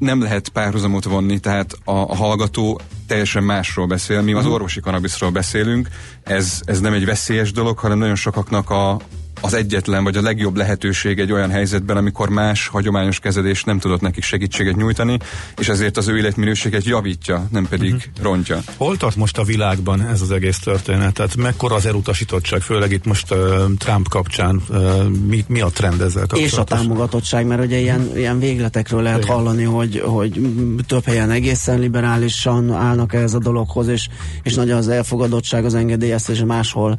nem 0.00 0.22
lehet 0.22 0.48
párhuzamot 0.48 1.04
vonni, 1.04 1.38
tehát 1.38 1.72
a, 1.84 1.92
a 1.92 2.14
hallgató 2.14 2.80
teljesen 3.06 3.42
másról 3.42 3.86
beszél. 3.86 4.22
Mi 4.22 4.32
az 4.32 4.44
mhm. 4.44 4.52
orvosi 4.52 4.80
kanabiszról 4.80 5.30
beszélünk, 5.30 5.88
ez, 6.22 6.60
ez 6.64 6.80
nem 6.80 6.92
egy 6.92 7.04
veszélyes 7.04 7.52
dolog, 7.52 7.78
hanem 7.78 7.98
nagyon 7.98 8.14
sokaknak 8.14 8.70
a, 8.70 9.00
az 9.40 9.54
egyetlen 9.54 10.04
vagy 10.04 10.16
a 10.16 10.22
legjobb 10.22 10.56
lehetőség 10.56 11.18
egy 11.18 11.32
olyan 11.32 11.50
helyzetben, 11.50 11.96
amikor 11.96 12.28
más 12.28 12.66
hagyományos 12.66 13.18
kezelés 13.18 13.64
nem 13.64 13.78
tudott 13.78 14.00
nekik 14.00 14.22
segítséget 14.22 14.76
nyújtani, 14.76 15.18
és 15.58 15.68
ezért 15.68 15.96
az 15.96 16.08
ő 16.08 16.16
életminőséget 16.16 16.84
javítja, 16.84 17.46
nem 17.50 17.68
pedig 17.68 17.94
uh-huh. 17.94 18.12
rontja. 18.22 18.58
Hol 18.76 18.96
tart 18.96 19.16
most 19.16 19.38
a 19.38 19.44
világban 19.44 20.06
ez 20.06 20.20
az 20.20 20.30
egész 20.30 20.58
történet? 20.58 21.14
Tehát 21.14 21.36
mekkora 21.36 21.74
az 21.74 21.86
elutasítottság, 21.86 22.60
főleg 22.60 22.92
itt 22.92 23.04
most 23.04 23.30
uh, 23.30 23.38
Trump 23.78 24.08
kapcsán, 24.08 24.62
uh, 24.68 25.08
mi, 25.08 25.44
mi 25.48 25.60
a 25.60 25.68
trend 25.68 26.00
ezzel 26.00 26.26
kapcsolatban? 26.26 26.44
És 26.44 26.52
a 26.52 26.64
támogatottság, 26.64 27.46
mert 27.46 27.64
ugye 27.64 27.78
ilyen, 27.78 28.10
ilyen 28.16 28.38
végletekről 28.38 29.02
lehet 29.02 29.22
Igen. 29.22 29.34
hallani, 29.36 29.62
hogy, 29.62 30.02
hogy 30.04 30.40
több 30.86 31.04
helyen 31.04 31.30
egészen 31.30 31.78
liberálisan 31.78 32.72
állnak 32.72 33.14
ehhez 33.14 33.34
a 33.34 33.38
dologhoz, 33.38 33.88
és, 33.88 34.08
és 34.42 34.54
nagy 34.54 34.70
az 34.70 34.88
elfogadottság, 34.88 35.64
az 35.64 35.74
engedélyeztés, 35.74 36.42
máshol 36.44 36.98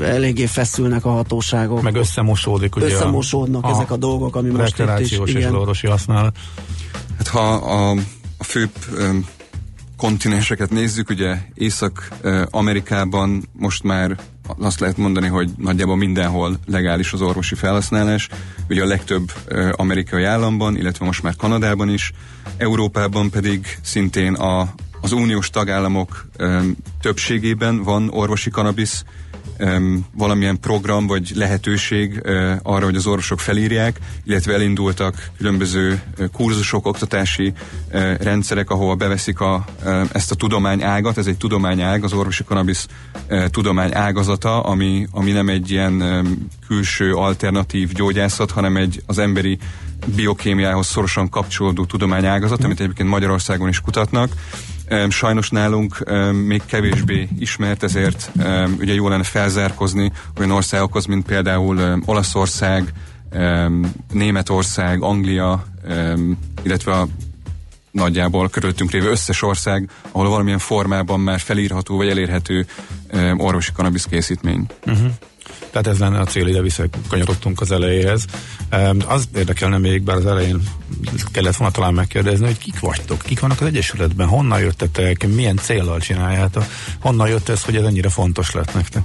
eléggé 0.00 0.46
feszülnek 0.46 1.04
a 1.04 1.10
hatóság 1.10 1.69
országok. 1.70 1.92
Meg 1.92 2.02
összemosódik 2.02 2.76
ugye 2.76 2.86
Összemosódnak 2.86 3.64
a, 3.64 3.68
ezek 3.68 3.90
a 3.90 3.96
dolgok, 3.96 4.36
ami 4.36 4.50
most 4.50 4.78
itt 4.78 4.98
is. 4.98 5.10
és 5.24 5.34
igen. 5.34 5.54
orvosi 5.54 5.86
használat. 5.86 6.36
Hát 7.18 7.28
ha 7.28 7.52
a, 7.52 7.90
a 8.38 8.44
főbb 8.44 8.72
um, 8.98 9.26
kontinenseket 9.96 10.70
nézzük, 10.70 11.08
ugye 11.10 11.36
Észak-Amerikában 11.54 13.48
most 13.52 13.82
már 13.82 14.16
azt 14.58 14.80
lehet 14.80 14.96
mondani, 14.96 15.26
hogy 15.26 15.50
nagyjából 15.56 15.96
mindenhol 15.96 16.58
legális 16.66 17.12
az 17.12 17.22
orvosi 17.22 17.54
felhasználás, 17.54 18.28
ugye 18.68 18.82
a 18.82 18.86
legtöbb 18.86 19.32
amerikai 19.72 20.24
államban, 20.24 20.76
illetve 20.76 21.04
most 21.04 21.22
már 21.22 21.36
Kanadában 21.36 21.88
is, 21.88 22.12
Európában 22.56 23.30
pedig 23.30 23.78
szintén 23.82 24.34
a, 24.34 24.74
az 25.00 25.12
uniós 25.12 25.50
tagállamok 25.50 26.26
többségében 27.00 27.82
van 27.82 28.08
orvosi 28.12 28.50
kanabisz, 28.50 29.04
valamilyen 30.14 30.60
program 30.60 31.06
vagy 31.06 31.32
lehetőség 31.34 32.22
arra, 32.62 32.84
hogy 32.84 32.96
az 32.96 33.06
orvosok 33.06 33.40
felírják, 33.40 33.98
illetve 34.24 34.52
elindultak 34.52 35.30
különböző 35.36 36.02
kurzusok, 36.32 36.86
oktatási 36.86 37.52
rendszerek, 38.20 38.70
ahova 38.70 38.94
beveszik 38.94 39.40
a, 39.40 39.64
ezt 40.12 40.30
a 40.30 40.34
tudományágat, 40.34 41.18
ez 41.18 41.26
egy 41.26 41.36
tudományág, 41.36 42.04
az 42.04 42.12
orvosi 42.12 42.44
kanabisz 42.44 42.86
tudomány 43.50 43.94
ágazata, 43.94 44.60
ami, 44.60 45.06
ami 45.10 45.32
nem 45.32 45.48
egy 45.48 45.70
ilyen 45.70 46.26
külső 46.66 47.14
alternatív 47.14 47.92
gyógyászat, 47.92 48.50
hanem 48.50 48.76
egy 48.76 49.02
az 49.06 49.18
emberi 49.18 49.58
biokémiához 50.16 50.86
szorosan 50.86 51.28
kapcsolódó 51.28 51.84
tudományágazat, 51.84 52.64
amit 52.64 52.80
egyébként 52.80 53.08
Magyarországon 53.08 53.68
is 53.68 53.80
kutatnak, 53.80 54.32
Sajnos 55.08 55.50
nálunk 55.50 56.04
még 56.46 56.62
kevésbé 56.66 57.28
ismert, 57.38 57.82
ezért 57.82 58.30
ugye 58.78 58.94
jó 58.94 59.08
lenne 59.08 59.22
felzárkozni 59.22 60.12
olyan 60.38 60.50
országokhoz, 60.50 61.06
mint 61.06 61.26
például 61.26 62.02
Olaszország, 62.04 62.92
Németország, 64.12 65.02
Anglia, 65.02 65.64
illetve 66.62 66.92
a 66.92 67.06
nagyjából 67.90 68.48
körülöttünk 68.48 68.90
lévő 68.90 69.10
összes 69.10 69.42
ország, 69.42 69.90
ahol 70.12 70.28
valamilyen 70.28 70.58
formában 70.58 71.20
már 71.20 71.40
felírható 71.40 71.96
vagy 71.96 72.08
elérhető 72.08 72.66
orvosi 73.36 73.72
kanabisz 73.72 74.04
készítmény. 74.04 74.66
Uh-huh. 74.86 75.10
Tehát 75.70 75.86
ez 75.86 75.98
lenne 75.98 76.18
a 76.18 76.24
cél, 76.24 76.46
ide 76.46 76.62
visszakanyarodtunk 76.62 77.60
az 77.60 77.70
elejéhez. 77.70 78.24
Az 79.06 79.28
érdekelne 79.34 79.78
még, 79.78 80.02
bár 80.02 80.16
az 80.16 80.26
elején 80.26 80.62
kellett 81.32 81.56
volna 81.56 81.72
talán 81.72 81.94
megkérdezni, 81.94 82.46
hogy 82.46 82.58
kik 82.58 82.80
vagytok, 82.80 83.22
kik 83.22 83.40
vannak 83.40 83.60
az 83.60 83.66
Egyesületben, 83.66 84.26
honnan 84.26 84.60
jöttetek, 84.60 85.28
milyen 85.28 85.56
célral 85.56 86.00
csináljátok, 86.00 86.64
honnan 87.00 87.28
jött 87.28 87.48
ez, 87.48 87.64
hogy 87.64 87.76
ez 87.76 87.84
ennyire 87.84 88.08
fontos 88.08 88.52
lett 88.52 88.74
nektek? 88.74 89.02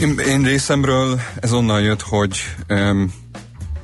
Én, 0.00 0.18
én 0.18 0.42
részemről 0.42 1.20
ez 1.40 1.52
onnan 1.52 1.80
jött, 1.80 2.02
hogy 2.02 2.38
um, 2.68 3.12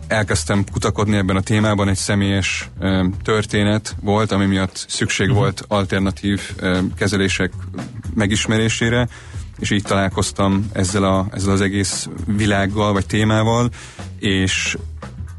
elkezdtem 0.07 0.65
kutakodni 0.73 1.17
ebben 1.17 1.37
a 1.37 1.41
témában, 1.41 1.88
egy 1.88 1.97
személyes 1.97 2.69
um, 2.81 3.15
történet 3.23 3.97
volt, 4.01 4.33
ami 4.33 4.47
miatt 4.47 4.85
szükség 4.88 5.27
uh-huh. 5.27 5.43
volt 5.43 5.65
alternatív 5.69 6.41
um, 6.62 6.95
kezelések 6.95 7.53
megismerésére 8.15 9.09
és 9.62 9.70
így 9.70 9.83
találkoztam 9.83 10.66
ezzel, 10.72 11.05
a, 11.05 11.27
ezzel 11.33 11.53
az 11.53 11.61
egész 11.61 12.09
világgal, 12.27 12.92
vagy 12.92 13.07
témával, 13.07 13.70
és 14.18 14.77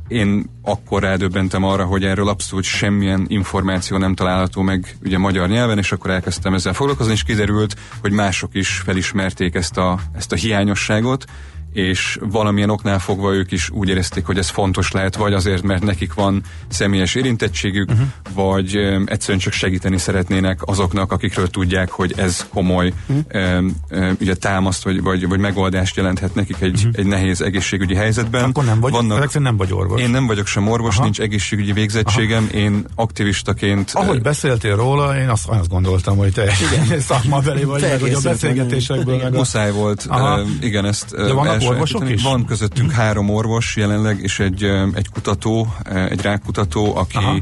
én 0.07 0.45
akkor 0.61 1.01
rádöbbentem 1.01 1.63
arra, 1.63 1.85
hogy 1.85 2.03
erről 2.03 2.27
abszolút 2.27 2.63
semmilyen 2.63 3.25
információ 3.27 3.97
nem 3.97 4.15
található 4.15 4.61
meg 4.61 4.97
ugye 5.03 5.17
magyar 5.17 5.49
nyelven, 5.49 5.77
és 5.77 5.91
akkor 5.91 6.11
elkezdtem 6.11 6.53
ezzel 6.53 6.73
foglalkozni, 6.73 7.13
és 7.13 7.23
kiderült, 7.23 7.75
hogy 8.01 8.11
mások 8.11 8.55
is 8.55 8.69
felismerték 8.69 9.55
ezt 9.55 9.77
a, 9.77 9.99
ezt 10.15 10.31
a 10.31 10.35
hiányosságot, 10.35 11.25
és 11.73 12.19
valamilyen 12.21 12.69
oknál 12.69 12.99
fogva 12.99 13.33
ők 13.33 13.51
is 13.51 13.69
úgy 13.69 13.89
érezték, 13.89 14.25
hogy 14.25 14.37
ez 14.37 14.49
fontos 14.49 14.91
lehet, 14.91 15.15
vagy 15.15 15.33
azért, 15.33 15.63
mert 15.63 15.83
nekik 15.83 16.13
van 16.13 16.43
személyes 16.67 17.15
érintettségük, 17.15 17.89
uh-huh. 17.89 18.07
vagy 18.33 18.77
um, 18.77 19.03
egyszerűen 19.05 19.39
csak 19.39 19.53
segíteni 19.53 19.97
szeretnének 19.97 20.59
azoknak, 20.65 21.11
akikről 21.11 21.47
tudják, 21.47 21.89
hogy 21.89 22.13
ez 22.17 22.47
komoly 22.49 22.93
uh-huh. 23.07 23.57
um, 23.57 23.75
um, 23.91 24.17
ugye 24.19 24.35
támaszt, 24.35 24.83
vagy, 24.83 25.01
vagy, 25.01 25.27
vagy 25.27 25.39
megoldást 25.39 25.95
jelenthet 25.95 26.35
nekik 26.35 26.61
egy, 26.61 26.77
uh-huh. 26.77 26.93
egy 26.95 27.05
nehéz 27.05 27.41
egészségügyi 27.41 27.95
helyzetben. 27.95 28.43
Akkor 28.43 28.65
nem 28.65 28.79
vagy, 28.79 28.91
Vannak, 28.91 29.39
nem 29.39 29.57
vagy 29.57 29.73
orvos. 29.73 30.01
Én 30.01 30.09
nem 30.09 30.27
vagyok 30.27 30.47
sem 30.47 30.67
orvos, 30.67 30.95
Aha. 30.95 31.03
nincs 31.03 31.19
egészségügyi 31.19 31.71
végzettségem, 31.71 32.47
Aha. 32.49 32.57
én 32.57 32.85
aktivistaként... 32.95 33.91
Ahogy 33.93 34.21
beszéltél 34.21 34.75
róla, 34.75 35.17
én 35.17 35.29
azt, 35.29 35.47
azt 35.47 35.69
gondoltam, 35.69 36.17
hogy 36.17 36.33
te 36.33 36.53
szakmabeli 37.07 37.63
vagy, 37.63 37.81
meg, 37.81 38.01
hogy 38.01 38.13
a 38.13 38.19
beszélgetésekből. 38.19 39.17
Meg 39.17 39.33
a... 39.33 39.37
Muszáj 39.37 39.71
volt, 39.71 40.05
uh, 40.09 40.39
igen, 40.61 40.85
ezt 40.85 41.15
De 41.15 41.33
vannak 41.33 41.62
orvosok 41.67 42.09
is? 42.09 42.23
Van 42.23 42.45
közöttünk 42.45 42.91
három 42.91 43.29
orvos 43.29 43.75
jelenleg, 43.75 44.19
és 44.19 44.39
egy, 44.39 44.63
egy 44.93 45.09
kutató, 45.09 45.73
egy 46.09 46.21
rákkutató, 46.21 46.95
aki 46.95 47.17
Aha 47.17 47.37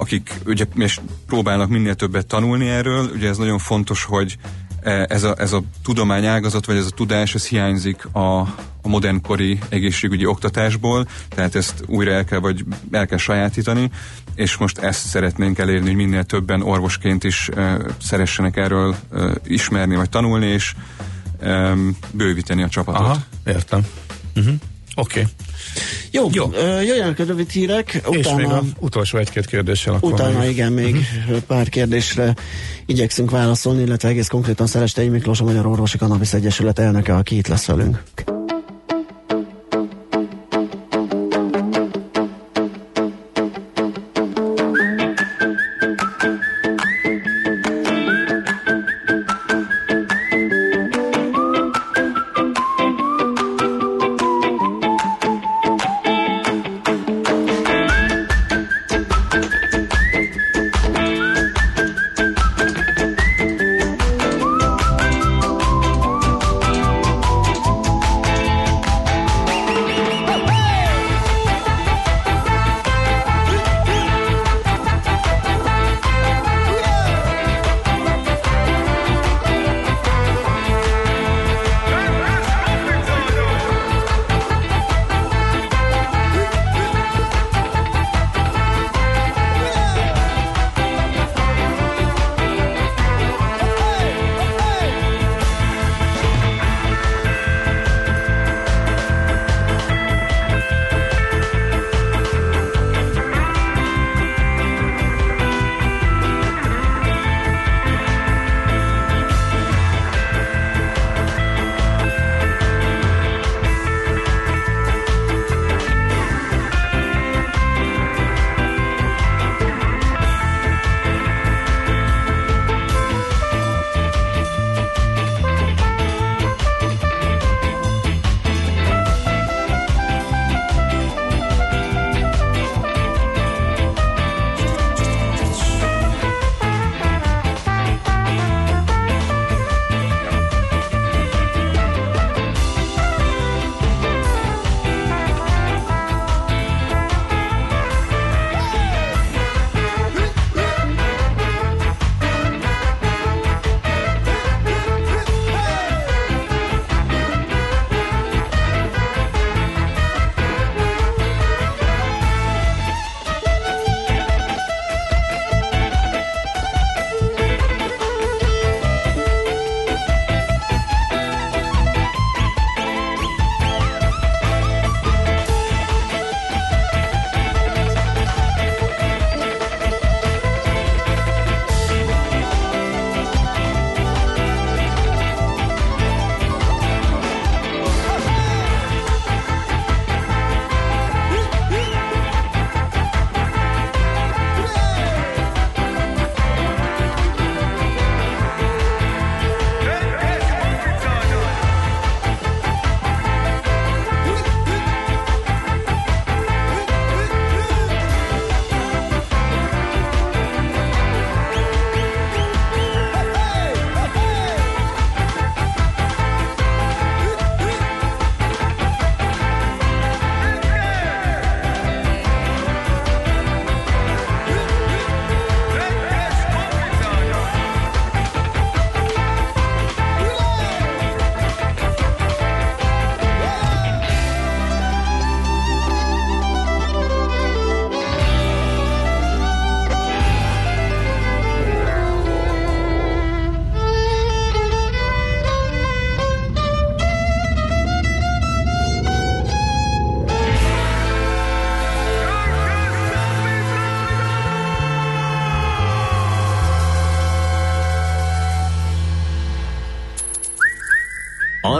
akik 0.00 0.40
ugye 0.46 0.64
és 0.74 1.00
próbálnak 1.26 1.68
minél 1.68 1.94
többet 1.94 2.26
tanulni 2.26 2.68
erről. 2.68 3.10
Ugye 3.14 3.28
ez 3.28 3.36
nagyon 3.36 3.58
fontos, 3.58 4.04
hogy 4.04 4.38
ez 5.08 5.22
a, 5.22 5.34
ez 5.38 5.52
a 5.52 5.62
tudományágazat, 5.82 6.66
vagy 6.66 6.76
ez 6.76 6.86
a 6.86 6.90
tudás, 6.90 7.34
ez 7.34 7.46
hiányzik 7.46 8.04
a, 8.12 8.40
a 8.82 8.88
modernkori 8.88 9.58
egészségügyi 9.68 10.26
oktatásból, 10.26 11.06
tehát 11.28 11.54
ezt 11.54 11.82
újra 11.86 12.10
el 12.10 12.24
kell, 12.24 12.38
vagy 12.38 12.64
el 12.90 13.06
kell 13.06 13.18
sajátítani, 13.18 13.90
és 14.34 14.56
most 14.56 14.78
ezt 14.78 15.06
szeretnénk 15.06 15.58
elérni, 15.58 15.86
hogy 15.86 15.96
minél 15.96 16.24
többen 16.24 16.62
orvosként 16.62 17.24
is 17.24 17.48
e, 17.48 17.76
szeressenek 18.02 18.56
erről 18.56 18.96
e, 19.12 19.30
ismerni, 19.44 19.96
vagy 19.96 20.08
tanulni, 20.08 20.46
és 20.46 20.74
bővíteni 22.12 22.62
a 22.62 22.68
csapatot. 22.68 23.00
Aha, 23.00 23.18
értem. 23.46 23.86
Uh-huh. 24.36 24.54
Oké. 24.94 25.20
Okay. 25.20 25.32
Jó, 26.10 26.28
Jó. 26.32 26.50
jöjjenek 26.62 27.18
a 27.18 27.24
rövid 27.24 27.50
hírek. 27.50 28.00
Utána, 28.06 28.18
és 28.18 28.28
még 28.36 28.46
a 28.46 28.62
utolsó 28.78 29.18
egy-két 29.18 29.46
kérdéssel. 29.46 29.94
Akkor 29.94 30.12
utána 30.12 30.38
még. 30.38 30.50
igen, 30.50 30.72
még 30.72 30.94
uh-huh. 30.94 31.38
pár 31.38 31.68
kérdésre 31.68 32.34
igyekszünk 32.86 33.30
válaszolni, 33.30 33.82
illetve 33.82 34.08
egész 34.08 34.28
konkrétan 34.28 34.66
Szerestei 34.66 35.08
Miklós, 35.08 35.40
a 35.40 35.44
Magyar 35.44 35.66
Orvosi 35.66 35.98
Kanabisz 35.98 36.32
Egyesület 36.32 36.78
elnöke, 36.78 37.14
aki 37.14 37.36
itt 37.36 37.46
lesz 37.46 37.66
velünk. 37.66 38.02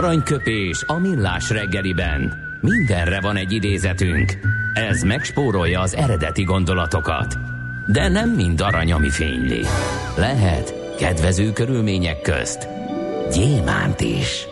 Aranyköpés 0.09 0.83
a 0.87 0.99
millás 0.99 1.49
reggeliben. 1.49 2.33
Mindenre 2.61 3.21
van 3.21 3.35
egy 3.35 3.51
idézetünk. 3.51 4.37
Ez 4.73 5.01
megspórolja 5.01 5.79
az 5.79 5.95
eredeti 5.95 6.43
gondolatokat. 6.43 7.37
De 7.87 8.07
nem 8.07 8.29
mind 8.29 8.61
arany, 8.61 8.91
ami 8.91 9.09
fényli. 9.09 9.61
Lehet 10.17 10.95
kedvező 10.97 11.51
körülmények 11.51 12.21
közt 12.21 12.67
gyémánt 13.33 14.01
is. 14.01 14.47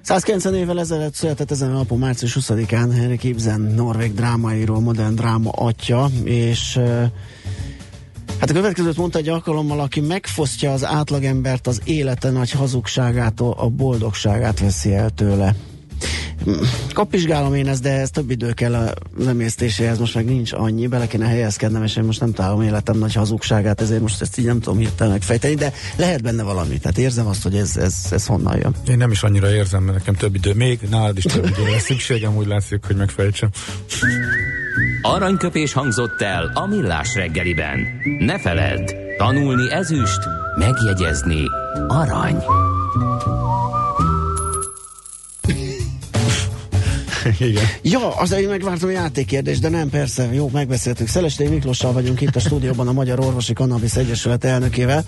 190 0.00 0.54
évvel 0.54 0.80
ezelőtt 0.80 1.14
született 1.14 1.50
ezen 1.50 1.70
a 1.70 1.76
napon 1.76 1.98
március 1.98 2.36
20-án 2.40 2.88
Henrik 2.94 3.24
Ibsen, 3.24 3.60
norvég 3.60 4.14
drámaíró, 4.14 4.80
modern 4.80 5.14
dráma 5.14 5.50
atya, 5.50 6.08
és 6.24 6.78
Hát 8.40 8.50
a 8.50 8.52
következőt 8.52 8.96
mondta 8.96 9.18
egy 9.18 9.28
alkalommal, 9.28 9.80
aki 9.80 10.00
megfosztja 10.00 10.72
az 10.72 10.84
átlagembert 10.84 11.66
az 11.66 11.80
élete 11.84 12.30
nagy 12.30 12.50
hazugságától, 12.50 13.54
a 13.58 13.68
boldogságát 13.68 14.60
veszi 14.60 14.94
el 14.94 15.10
tőle. 15.10 15.54
Kapizsgálom 16.92 17.54
én 17.54 17.68
ezt, 17.68 17.82
de 17.82 17.90
ez 17.90 18.10
több 18.10 18.30
idő 18.30 18.52
kell 18.52 18.74
a 18.74 18.92
lemésztéséhez, 19.18 19.98
most 19.98 20.14
meg 20.14 20.24
nincs 20.24 20.52
annyi, 20.52 20.86
bele 20.86 21.06
kéne 21.06 21.26
helyezkednem, 21.26 21.82
és 21.82 21.96
én 21.96 22.04
most 22.04 22.20
nem 22.20 22.32
találom 22.32 22.62
életem 22.62 22.98
nagy 22.98 23.14
hazugságát, 23.14 23.80
ezért 23.80 24.00
most 24.00 24.20
ezt 24.20 24.38
így 24.38 24.44
nem 24.44 24.60
tudom 24.60 24.78
hirtelen 24.78 25.12
megfejteni, 25.12 25.54
de 25.54 25.72
lehet 25.96 26.22
benne 26.22 26.42
valami, 26.42 26.78
tehát 26.78 26.98
érzem 26.98 27.26
azt, 27.26 27.42
hogy 27.42 27.56
ez, 27.56 27.76
ez, 27.76 27.94
ez 28.10 28.26
honnan 28.26 28.56
jön. 28.56 28.74
Én 28.88 28.96
nem 28.96 29.10
is 29.10 29.22
annyira 29.22 29.52
érzem, 29.52 29.82
mert 29.82 29.98
nekem 29.98 30.14
több 30.14 30.34
idő, 30.34 30.54
még 30.54 30.80
nálad 30.90 31.16
is 31.16 31.24
több 31.24 31.48
idő 31.48 31.70
lesz 31.70 31.84
szükségem, 31.84 32.36
úgy 32.36 32.46
látszik, 32.46 32.84
hogy 32.86 32.96
megfejtsem. 32.96 33.50
Aranyköpés 35.02 35.72
hangzott 35.72 36.20
el 36.20 36.50
a 36.54 36.66
millás 36.66 37.14
reggeliben. 37.14 37.78
Ne 38.18 38.38
feledd, 38.38 38.90
tanulni 39.18 39.72
ezüst, 39.72 40.20
megjegyezni 40.58 41.44
arany. 41.88 42.36
Igen. 47.38 47.64
Ja, 47.82 48.16
az 48.16 48.32
én 48.32 48.48
megvártam 48.48 48.88
a 48.88 48.92
játékkérdés, 48.92 49.58
de 49.58 49.68
nem, 49.68 49.88
persze, 49.88 50.28
jó, 50.32 50.50
megbeszéltük. 50.52 51.08
Szelesté 51.08 51.48
Miklossal 51.48 51.92
vagyunk 51.92 52.20
itt 52.20 52.36
a 52.36 52.40
stúdióban 52.40 52.88
a 52.88 52.92
Magyar 52.92 53.20
Orvosi 53.20 53.52
Kannabisz 53.52 53.96
Egyesület 53.96 54.44
elnökével, 54.44 55.04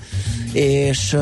és 0.53 1.17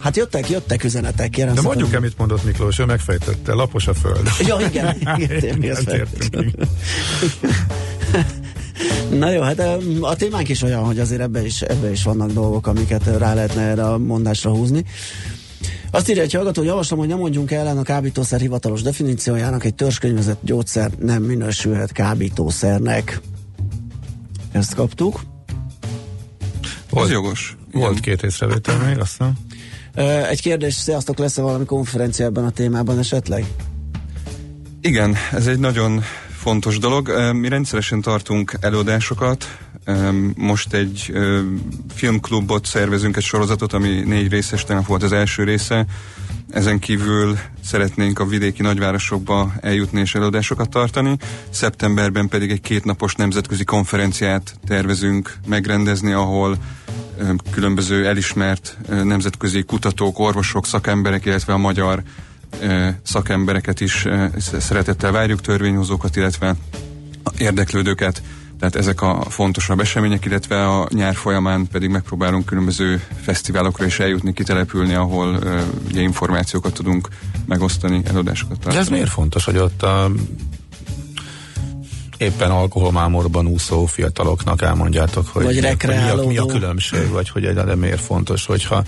hát 0.00 0.16
jöttek, 0.16 0.50
jöttek 0.50 0.84
üzenetek, 0.84 1.30
kérem. 1.30 1.54
De 1.54 1.60
mondjuk 1.60 1.92
el, 1.92 2.00
mit 2.00 2.18
mondott 2.18 2.44
Miklós, 2.44 2.78
ő 2.78 2.84
megfejtette, 2.84 3.54
lapos 3.54 3.86
a 3.86 3.94
föld. 3.94 4.30
Ja, 4.46 4.56
igen, 4.68 4.96
igen, 5.16 5.58
igen, 5.60 5.76
igen 6.20 6.54
Na 9.18 9.30
jó, 9.30 9.40
hát 9.40 9.60
a 10.00 10.16
témánk 10.16 10.48
is 10.48 10.62
olyan, 10.62 10.84
hogy 10.84 10.98
azért 10.98 11.20
ebbe 11.20 11.44
is, 11.44 11.62
ebbe 11.62 11.90
is 11.90 12.02
vannak 12.02 12.32
dolgok, 12.32 12.66
amiket 12.66 13.06
rá 13.18 13.34
lehetne 13.34 13.62
erre 13.62 13.84
a 13.84 13.98
mondásra 13.98 14.50
húzni. 14.50 14.84
Azt 15.90 16.08
írja 16.08 16.22
egy 16.22 16.32
hallgató, 16.32 16.62
javaslom, 16.62 16.98
hogy 16.98 17.08
nem 17.08 17.18
mondjunk 17.18 17.50
ellen 17.50 17.78
a 17.78 17.82
kábítószer 17.82 18.40
hivatalos 18.40 18.82
definíciójának, 18.82 19.64
egy 19.64 19.74
törzskönyvezett 19.74 20.38
gyógyszer 20.42 20.90
nem 20.98 21.22
minősülhet 21.22 21.92
kábítószernek. 21.92 23.20
Ezt 24.52 24.74
kaptuk. 24.74 25.20
Volt, 26.90 27.06
Ez 27.06 27.12
jogos. 27.12 27.56
Volt 27.72 27.90
Igen. 27.90 28.02
két 28.02 28.22
észrevétel 28.22 28.78
még, 28.78 28.98
azt 28.98 29.10
hiszem. 29.10 29.32
Egy 30.28 30.40
kérdés, 30.40 30.74
sziasztok, 30.74 31.18
lesz-e 31.18 31.42
valami 31.42 31.64
konferencia 31.64 32.26
ebben 32.26 32.44
a 32.44 32.50
témában 32.50 32.98
esetleg? 32.98 33.46
Igen, 34.80 35.16
ez 35.32 35.46
egy 35.46 35.58
nagyon 35.58 36.02
fontos 36.38 36.78
dolog. 36.78 37.32
Mi 37.32 37.48
rendszeresen 37.48 38.00
tartunk 38.00 38.52
előadásokat, 38.60 39.58
most 40.36 40.72
egy 40.72 41.12
filmklubot 41.94 42.66
szervezünk, 42.66 43.16
egy 43.16 43.22
sorozatot, 43.22 43.72
ami 43.72 43.88
négy 43.88 44.30
részes, 44.30 44.64
tegnap 44.64 44.86
volt 44.86 45.02
az 45.02 45.12
első 45.12 45.44
része. 45.44 45.86
Ezen 46.50 46.78
kívül 46.78 47.38
szeretnénk 47.64 48.18
a 48.18 48.26
vidéki 48.26 48.62
nagyvárosokba 48.62 49.52
eljutni 49.60 50.00
és 50.00 50.14
előadásokat 50.14 50.70
tartani. 50.70 51.16
Szeptemberben 51.50 52.28
pedig 52.28 52.50
egy 52.50 52.60
kétnapos 52.60 53.14
nemzetközi 53.14 53.64
konferenciát 53.64 54.54
tervezünk 54.66 55.36
megrendezni, 55.46 56.12
ahol 56.12 56.56
különböző 57.50 58.06
elismert 58.06 58.76
nemzetközi 58.88 59.62
kutatók, 59.62 60.18
orvosok, 60.18 60.66
szakemberek, 60.66 61.24
illetve 61.24 61.52
a 61.52 61.58
magyar 61.58 62.02
szakembereket 63.02 63.80
is 63.80 64.06
szeretettel 64.58 65.12
várjuk, 65.12 65.40
törvényhozókat, 65.40 66.16
illetve 66.16 66.54
érdeklődőket 67.38 68.22
tehát 68.58 68.76
ezek 68.76 69.02
a 69.02 69.24
fontosabb 69.28 69.80
események, 69.80 70.24
illetve 70.24 70.68
a 70.68 70.88
nyár 70.90 71.14
folyamán 71.14 71.68
pedig 71.72 71.90
megpróbálunk 71.90 72.44
különböző 72.44 73.02
fesztiválokra 73.22 73.84
is 73.84 74.00
eljutni, 74.00 74.32
kitelepülni, 74.32 74.94
ahol 74.94 75.34
uh, 75.34 75.60
ugye 75.88 76.00
információkat 76.00 76.72
tudunk 76.72 77.08
megosztani, 77.46 78.02
előadásokat 78.06 78.54
tartani. 78.54 78.74
De 78.74 78.80
ez 78.80 78.88
miért 78.88 79.10
fontos, 79.10 79.44
hogy 79.44 79.56
ott 79.56 79.82
a 79.82 80.10
éppen 82.16 82.50
alkoholmámorban 82.50 83.46
úszó 83.46 83.86
fiataloknak 83.86 84.62
elmondjátok, 84.62 85.28
hogy, 85.28 85.44
vagy 85.44 85.76
mi, 85.86 85.94
a, 85.94 86.26
mi 86.26 86.38
a 86.38 86.46
különbség, 86.46 87.08
vagy 87.08 87.28
hogy 87.28 87.44
egyáltalán 87.44 87.78
miért 87.78 88.00
fontos, 88.00 88.46
hogyha 88.46 88.84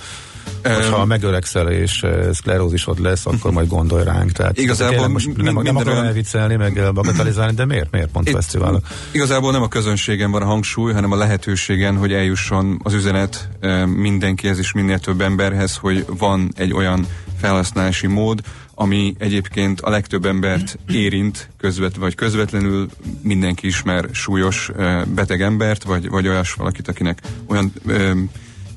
Hogyha 0.62 1.04
megöregszel 1.04 1.70
és 1.70 2.02
eh, 2.02 2.32
szklerózisod 2.32 3.00
lesz, 3.00 3.26
akkor 3.26 3.52
majd 3.52 3.68
gondolj 3.68 4.04
ránk. 4.04 4.32
Tehát 4.32 4.58
igazából 4.58 5.08
most 5.08 5.36
nem, 5.36 5.54
nem 5.54 5.76
akarom 5.76 5.92
olyan... 5.92 6.06
elviccelni, 6.06 6.56
meg 6.56 6.92
bagatelizálni, 6.94 7.54
de 7.54 7.64
miért? 7.64 7.90
Miért 7.90 8.10
pont 8.10 8.30
fesztiválok? 8.30 8.86
Igazából 9.10 9.52
nem 9.52 9.62
a 9.62 9.68
közönségen 9.68 10.30
van 10.30 10.42
a 10.42 10.44
hangsúly, 10.44 10.92
hanem 10.92 11.12
a 11.12 11.16
lehetőségen, 11.16 11.96
hogy 11.96 12.12
eljusson 12.12 12.80
az 12.82 12.92
üzenet 12.92 13.48
eh, 13.60 13.86
mindenkihez 13.86 14.58
és 14.58 14.72
minél 14.72 14.98
több 14.98 15.20
emberhez, 15.20 15.76
hogy 15.76 16.04
van 16.18 16.52
egy 16.56 16.72
olyan 16.72 17.06
felhasználási 17.40 18.06
mód, 18.06 18.40
ami 18.74 19.14
egyébként 19.18 19.80
a 19.80 19.90
legtöbb 19.90 20.24
embert 20.24 20.78
érint, 20.88 21.50
közvet, 21.58 21.96
vagy 21.96 22.14
közvetlenül 22.14 22.88
mindenki 23.22 23.66
ismer 23.66 24.08
súlyos 24.12 24.70
eh, 24.76 25.04
beteg 25.04 25.42
embert, 25.42 25.82
vagy, 25.82 26.08
vagy 26.08 26.28
olyas 26.28 26.52
valakit, 26.52 26.88
akinek 26.88 27.18
olyan 27.46 27.72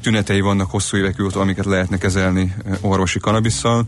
tünetei 0.04 0.42
vannak 0.42 0.72
hosszú 0.72 0.98
évek 0.98 1.22
óta, 1.24 1.40
amiket 1.40 1.66
lehetne 1.66 1.98
kezelni 1.98 2.56
orvosi 2.82 3.20
kanabisszal. 3.20 3.86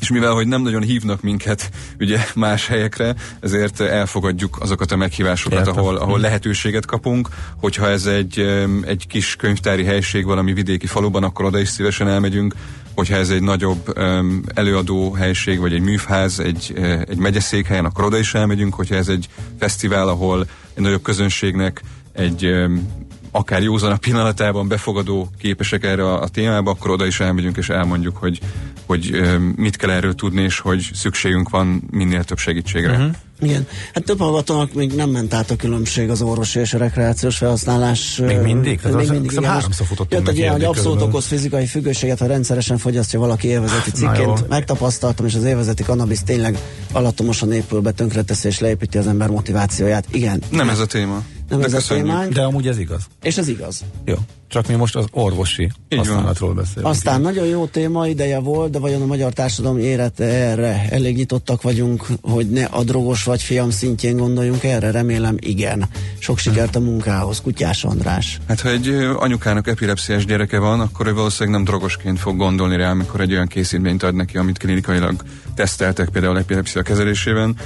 És 0.00 0.10
mivel, 0.10 0.32
hogy 0.32 0.46
nem 0.46 0.62
nagyon 0.62 0.82
hívnak 0.82 1.22
minket 1.22 1.70
ugye 2.00 2.18
más 2.34 2.66
helyekre, 2.66 3.14
ezért 3.40 3.80
elfogadjuk 3.80 4.58
azokat 4.60 4.92
a 4.92 4.96
meghívásokat, 4.96 5.66
ahol, 5.66 5.96
ahol 5.96 6.12
mhm. 6.12 6.22
lehetőséget 6.22 6.86
kapunk. 6.86 7.28
Hogyha 7.56 7.88
ez 7.88 8.06
egy, 8.06 8.38
egy 8.82 9.06
kis 9.06 9.36
könyvtári 9.36 9.84
helység 9.84 10.24
valami 10.24 10.52
vidéki 10.52 10.86
faluban, 10.86 11.22
akkor 11.22 11.44
oda 11.44 11.58
is 11.58 11.68
szívesen 11.68 12.08
elmegyünk. 12.08 12.54
Hogyha 12.94 13.16
ez 13.16 13.30
egy 13.30 13.42
nagyobb 13.42 13.98
um, 13.98 14.42
előadó 14.54 15.12
helység, 15.12 15.58
vagy 15.58 15.72
egy 15.72 15.82
műfház, 15.82 16.40
egy, 16.40 16.72
egy 17.08 17.18
megyeszékhelyen, 17.18 17.84
akkor 17.84 18.04
oda 18.04 18.18
is 18.18 18.34
elmegyünk. 18.34 18.74
Hogyha 18.74 18.94
ez 18.94 19.08
egy 19.08 19.28
fesztivál, 19.58 20.08
ahol 20.08 20.46
egy 20.74 20.82
nagyobb 20.82 21.02
közönségnek 21.02 21.82
egy 22.12 22.46
um, 22.46 23.08
akár 23.30 23.62
józan 23.62 23.92
a 23.92 23.96
pillanatában 23.96 24.68
befogadó 24.68 25.28
képesek 25.38 25.84
erre 25.84 26.04
a, 26.04 26.22
a 26.22 26.28
témába, 26.28 26.70
akkor 26.70 26.90
oda 26.90 27.06
is 27.06 27.20
elmegyünk 27.20 27.56
és 27.56 27.68
elmondjuk, 27.68 28.16
hogy, 28.16 28.40
hogy 28.86 29.20
mit 29.56 29.76
kell 29.76 29.90
erről 29.90 30.14
tudni, 30.14 30.42
és 30.42 30.58
hogy 30.58 30.90
szükségünk 30.94 31.48
van 31.48 31.82
minél 31.90 32.24
több 32.24 32.38
segítségre. 32.38 32.92
Uh-huh. 32.92 33.14
Igen. 33.42 33.66
Hát 33.94 34.04
több 34.04 34.18
hallgatónak 34.18 34.72
még 34.72 34.94
nem 34.94 35.10
ment 35.10 35.34
át 35.34 35.50
a 35.50 35.56
különbség 35.56 36.10
az 36.10 36.22
orvosi 36.22 36.60
és 36.60 36.74
a 36.74 36.78
rekreációs 36.78 37.36
felhasználás. 37.36 38.16
Még 38.16 38.38
mindig? 38.38 38.80
Tehát 38.80 38.96
még 38.96 39.06
az, 39.06 39.10
mindig, 39.10 39.30
igen. 39.32 39.44
Háromszor 39.44 39.86
futottam 39.86 40.18
Jött 40.18 40.28
egy 40.28 40.36
ilyen, 40.36 40.52
hogy 40.52 40.64
abszolút 40.64 41.02
okoz 41.02 41.26
fizikai 41.26 41.66
függőséget, 41.66 42.18
ha 42.18 42.26
rendszeresen 42.26 42.78
fogyasztja 42.78 43.18
valaki 43.18 43.48
élvezeti 43.48 43.90
cikként. 43.90 44.48
Megtapasztaltam, 44.48 45.26
és 45.26 45.34
az 45.34 45.44
élvezeti 45.44 45.82
kannabisz 45.82 46.22
tényleg 46.22 46.58
alattomosan 46.92 47.52
épül 47.52 47.80
be, 47.80 47.90
tönkreteszi 47.90 48.48
és 48.48 48.58
leépíti 48.58 48.98
az 48.98 49.06
ember 49.06 49.28
motivációját. 49.28 50.04
Igen. 50.10 50.42
Nem 50.50 50.68
ez 50.68 50.78
a 50.78 50.86
téma. 50.86 51.22
Nem 51.50 51.60
de 51.60 51.66
ez 51.66 51.74
a 51.74 51.94
témánk. 51.94 52.32
De 52.32 52.42
amúgy 52.42 52.68
ez 52.68 52.78
igaz. 52.78 53.08
És 53.22 53.38
ez 53.38 53.48
igaz. 53.48 53.84
Jó. 54.04 54.14
Csak 54.50 54.66
mi 54.68 54.74
most 54.74 54.96
az 54.96 55.04
orvosi 55.10 55.70
Így 55.88 55.98
használatról 55.98 56.54
beszélünk. 56.54 56.86
Aztán 56.86 57.20
nagyon 57.20 57.46
jó 57.46 57.66
téma 57.66 58.06
ideje 58.06 58.38
volt, 58.38 58.70
de 58.70 58.78
vajon 58.78 59.02
a 59.02 59.06
magyar 59.06 59.32
társadalom 59.32 59.78
érete 59.78 60.24
erre? 60.24 60.86
Elég 60.90 61.16
nyitottak 61.16 61.62
vagyunk, 61.62 62.06
hogy 62.20 62.50
ne 62.50 62.64
a 62.64 62.82
drogos 62.82 63.24
vagy 63.24 63.42
fiam 63.42 63.70
szintjén 63.70 64.16
gondoljunk 64.16 64.64
erre? 64.64 64.90
Remélem 64.90 65.36
igen. 65.38 65.88
Sok 66.18 66.38
sikert 66.38 66.76
a 66.76 66.80
munkához. 66.80 67.40
Kutyás 67.40 67.84
András. 67.84 68.38
Hát 68.48 68.60
ha 68.60 68.68
egy 68.68 68.88
anyukának 69.16 69.66
epilepsziás 69.66 70.24
gyereke 70.24 70.58
van, 70.58 70.80
akkor 70.80 71.06
ő 71.06 71.14
valószínűleg 71.14 71.54
nem 71.54 71.64
drogosként 71.64 72.18
fog 72.18 72.36
gondolni 72.36 72.76
rá, 72.76 72.90
amikor 72.90 73.20
egy 73.20 73.32
olyan 73.32 73.46
készítményt 73.46 74.02
ad 74.02 74.14
neki, 74.14 74.36
amit 74.36 74.58
klinikailag 74.58 75.22
teszteltek 75.54 76.08
például 76.08 76.38
epilepszia 76.38 76.82
kezelésében. 76.82 77.56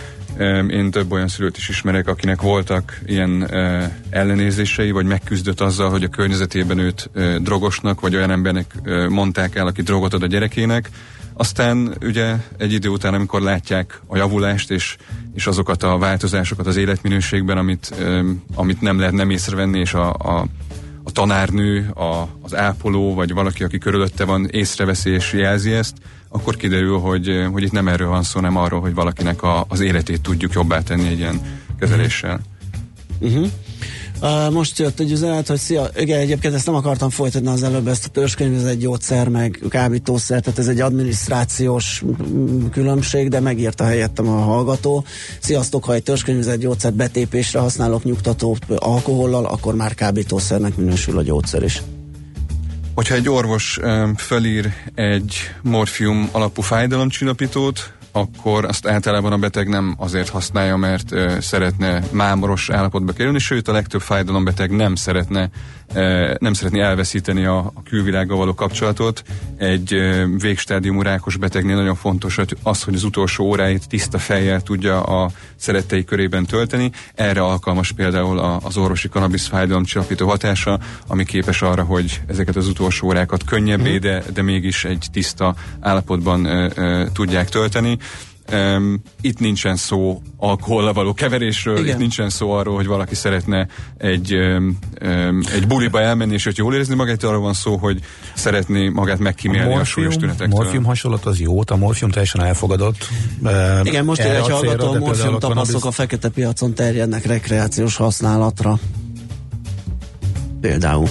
Én 0.68 0.90
több 0.90 1.12
olyan 1.12 1.29
szülőt 1.29 1.57
is 1.57 1.68
ismerek, 1.68 2.09
akinek 2.09 2.42
voltak 2.42 3.01
ilyen 3.07 3.51
ellenérzései, 4.11 4.90
vagy 4.90 5.07
megküzdött 5.07 5.61
azzal, 5.61 5.90
hogy 5.90 6.05
a 6.05 6.09
környezetében 6.09 6.74
őt 6.79 7.11
drogosnak, 7.43 8.01
vagy 8.01 8.17
olyan 8.17 8.31
embernek 8.31 8.75
mondták 9.09 9.55
el, 9.55 9.67
aki 9.67 9.83
drogot 9.83 10.15
ad 10.15 10.23
a 10.23 10.27
gyerekének. 10.27 10.91
Aztán 11.37 11.97
ugye 12.03 12.35
egy 12.57 12.73
idő 12.73 12.89
után, 12.89 13.15
amikor 13.15 13.43
látják 13.43 14.01
a 14.07 14.17
javulást, 14.17 14.71
és, 14.71 14.97
és 15.35 15.47
azokat 15.47 15.83
a 15.83 15.99
változásokat 15.99 16.67
az 16.67 16.77
életminőségben, 16.77 17.59
amit, 17.59 17.95
amit 18.55 18.81
nem 18.81 18.99
lehet 18.99 19.15
nem 19.15 19.31
észrevenni, 19.31 19.79
és 19.79 19.95
a, 19.95 20.13
a, 20.13 20.47
a 21.03 21.11
tanárnő, 21.11 21.89
a, 21.95 22.29
az 22.43 22.55
ápoló, 22.55 23.15
vagy 23.15 23.33
valaki, 23.33 23.65
aki 23.65 23.79
körülötte 23.79 24.25
van, 24.25 24.49
észreveszi 24.51 25.11
és 25.11 25.33
jelzi 25.33 25.73
ezt, 25.73 25.97
akkor 26.29 26.57
kiderül, 26.57 26.99
hogy, 26.99 27.47
hogy 27.53 27.63
itt 27.63 27.73
nem 27.73 27.89
erről 27.89 28.09
van 28.09 28.23
szó, 28.23 28.41
hanem 28.41 28.57
arról, 28.57 28.81
hogy 28.81 28.95
valakinek 28.95 29.43
a, 29.43 29.65
az 29.69 29.81
életét 29.81 30.21
tudjuk 30.21 30.53
jobbá 30.53 30.81
tenni 30.81 31.07
egy 31.07 31.19
ilyen 31.19 31.41
kezeléssel. 31.79 32.41
Uh-huh. 33.19 33.51
Uh, 34.20 34.51
most 34.53 34.79
jött 34.79 35.01
egy 35.01 35.11
üzenet, 35.11 35.47
hogy 35.47 35.59
szia, 35.59 35.88
igen, 35.97 36.20
egyébként 36.20 36.55
ezt 36.55 36.66
nem 36.66 36.75
akartam 36.75 37.11
folytatni 37.11 37.49
az 37.49 37.62
előbb, 37.62 37.88
ezt 37.88 38.05
a 38.07 38.09
törzskönyv, 38.09 38.55
ez 38.55 38.64
egy 38.64 38.79
gyógyszer, 38.79 39.29
meg 39.29 39.61
kábítószer, 39.68 40.40
tehát 40.40 40.59
ez 40.59 40.68
egy 40.68 40.81
adminisztrációs 40.81 42.03
mm, 42.05 42.66
különbség, 42.66 43.29
de 43.29 43.40
megírta 43.40 43.85
helyettem 43.85 44.29
a 44.29 44.40
hallgató. 44.40 45.05
Sziasztok, 45.40 45.85
ha 45.85 45.94
egy 45.94 46.03
törzskönyvezett 46.03 46.59
gyógyszert 46.59 46.94
betépésre 46.94 47.59
használok 47.59 48.05
nyugtató 48.05 48.57
alkohollal, 48.77 49.44
akkor 49.44 49.75
már 49.75 49.94
kábítószernek 49.94 50.77
minősül 50.77 51.18
a 51.18 51.23
gyógyszer 51.23 51.62
is. 51.62 51.83
Hogyha 52.94 53.14
egy 53.14 53.29
orvos 53.29 53.79
um, 53.83 54.14
fölír 54.16 54.73
egy 54.94 55.37
morfium 55.62 56.29
alapú 56.33 56.62
fájdalomcsillapítót, 56.62 57.92
akkor 58.16 58.64
azt 58.64 58.87
általában 58.87 59.33
a 59.33 59.38
beteg 59.38 59.68
nem 59.68 59.94
azért 59.98 60.29
használja, 60.29 60.77
mert 60.77 61.14
szeretne 61.40 62.03
mámoros 62.11 62.70
állapotba 62.70 63.12
kerülni, 63.12 63.38
sőt 63.38 63.68
a 63.68 63.72
legtöbb 63.72 64.00
fájdalombeteg 64.00 64.70
nem 64.70 64.94
szeretne 64.94 65.50
nem 66.39 66.53
szeretné 66.53 66.81
elveszíteni 66.81 67.45
a, 67.45 67.59
a 67.59 67.83
külvilággal 67.83 68.37
való 68.37 68.55
kapcsolatot. 68.55 69.23
Egy 69.57 69.99
végstádiumú 70.39 71.03
rákos 71.03 71.37
betegnél 71.37 71.77
nagyon 71.77 71.95
fontos 71.95 72.37
hogy 72.37 72.57
az, 72.63 72.83
hogy 72.83 72.95
az 72.95 73.05
utolsó 73.05 73.45
óráit 73.45 73.89
tiszta 73.89 74.19
fejjel 74.19 74.61
tudja 74.61 75.03
a 75.03 75.31
szerettei 75.57 76.05
körében 76.05 76.45
tölteni. 76.47 76.91
Erre 77.15 77.41
alkalmas 77.41 77.93
például 77.93 78.39
az 78.39 78.77
orvosi 78.77 79.09
kanabisz 79.09 79.47
fájdalomcsillapító 79.47 80.29
hatása, 80.29 80.79
ami 81.07 81.25
képes 81.25 81.63
arra, 81.63 81.83
hogy 81.83 82.21
ezeket 82.27 82.57
az 82.57 82.69
utolsó 82.69 83.07
órákat 83.07 83.45
könnyebbé, 83.45 83.93
mhm. 83.93 84.03
de, 84.03 84.23
de 84.35 84.43
mégis 84.43 84.85
egy 84.85 85.07
tiszta 85.13 85.55
állapotban 85.81 86.45
ö, 86.45 86.69
ö, 86.75 87.05
tudják 87.13 87.49
tölteni. 87.49 87.99
Um, 88.53 89.03
itt 89.21 89.39
nincsen 89.39 89.77
szó 89.77 90.23
alkohollal 90.37 90.93
való 90.93 91.15
keverésről, 91.15 91.79
Igen. 91.79 91.89
itt 91.89 91.99
nincsen 91.99 92.31
szó 92.31 92.51
arról, 92.51 92.75
hogy 92.75 92.87
valaki 92.87 93.15
szeretne 93.15 93.67
egy, 93.97 94.35
um, 94.35 94.79
um, 95.03 95.41
egy 95.55 95.67
buliba 95.67 96.01
elmenni, 96.01 96.33
és 96.33 96.45
hogy 96.45 96.59
jól 96.59 96.75
érezni 96.75 96.95
magát, 96.95 97.23
arról 97.23 97.41
van 97.41 97.53
szó, 97.53 97.77
hogy 97.77 98.01
szeretné 98.35 98.89
magát 98.89 99.19
megkímélni 99.19 99.73
a, 99.73 99.77
morfium, 99.77 99.81
a 99.81 99.85
súlyos 99.85 100.17
tünetektől. 100.17 100.49
morfium 100.49 100.85
hasonlat 100.85 101.25
az 101.25 101.41
jó, 101.41 101.61
a 101.67 101.77
morfium 101.77 102.11
teljesen 102.11 102.43
elfogadott. 102.43 103.09
Igen, 103.83 104.05
most 104.05 104.21
egy 104.21 104.49
hallgató, 104.49 104.93
a 104.93 104.99
morfium 104.99 105.39
tapasztok 105.39 105.85
a 105.85 105.91
fekete 105.91 106.29
piacon 106.29 106.75
terjednek 106.75 107.27
rekreációs 107.27 107.97
használatra. 107.97 108.79
Például. 110.61 111.09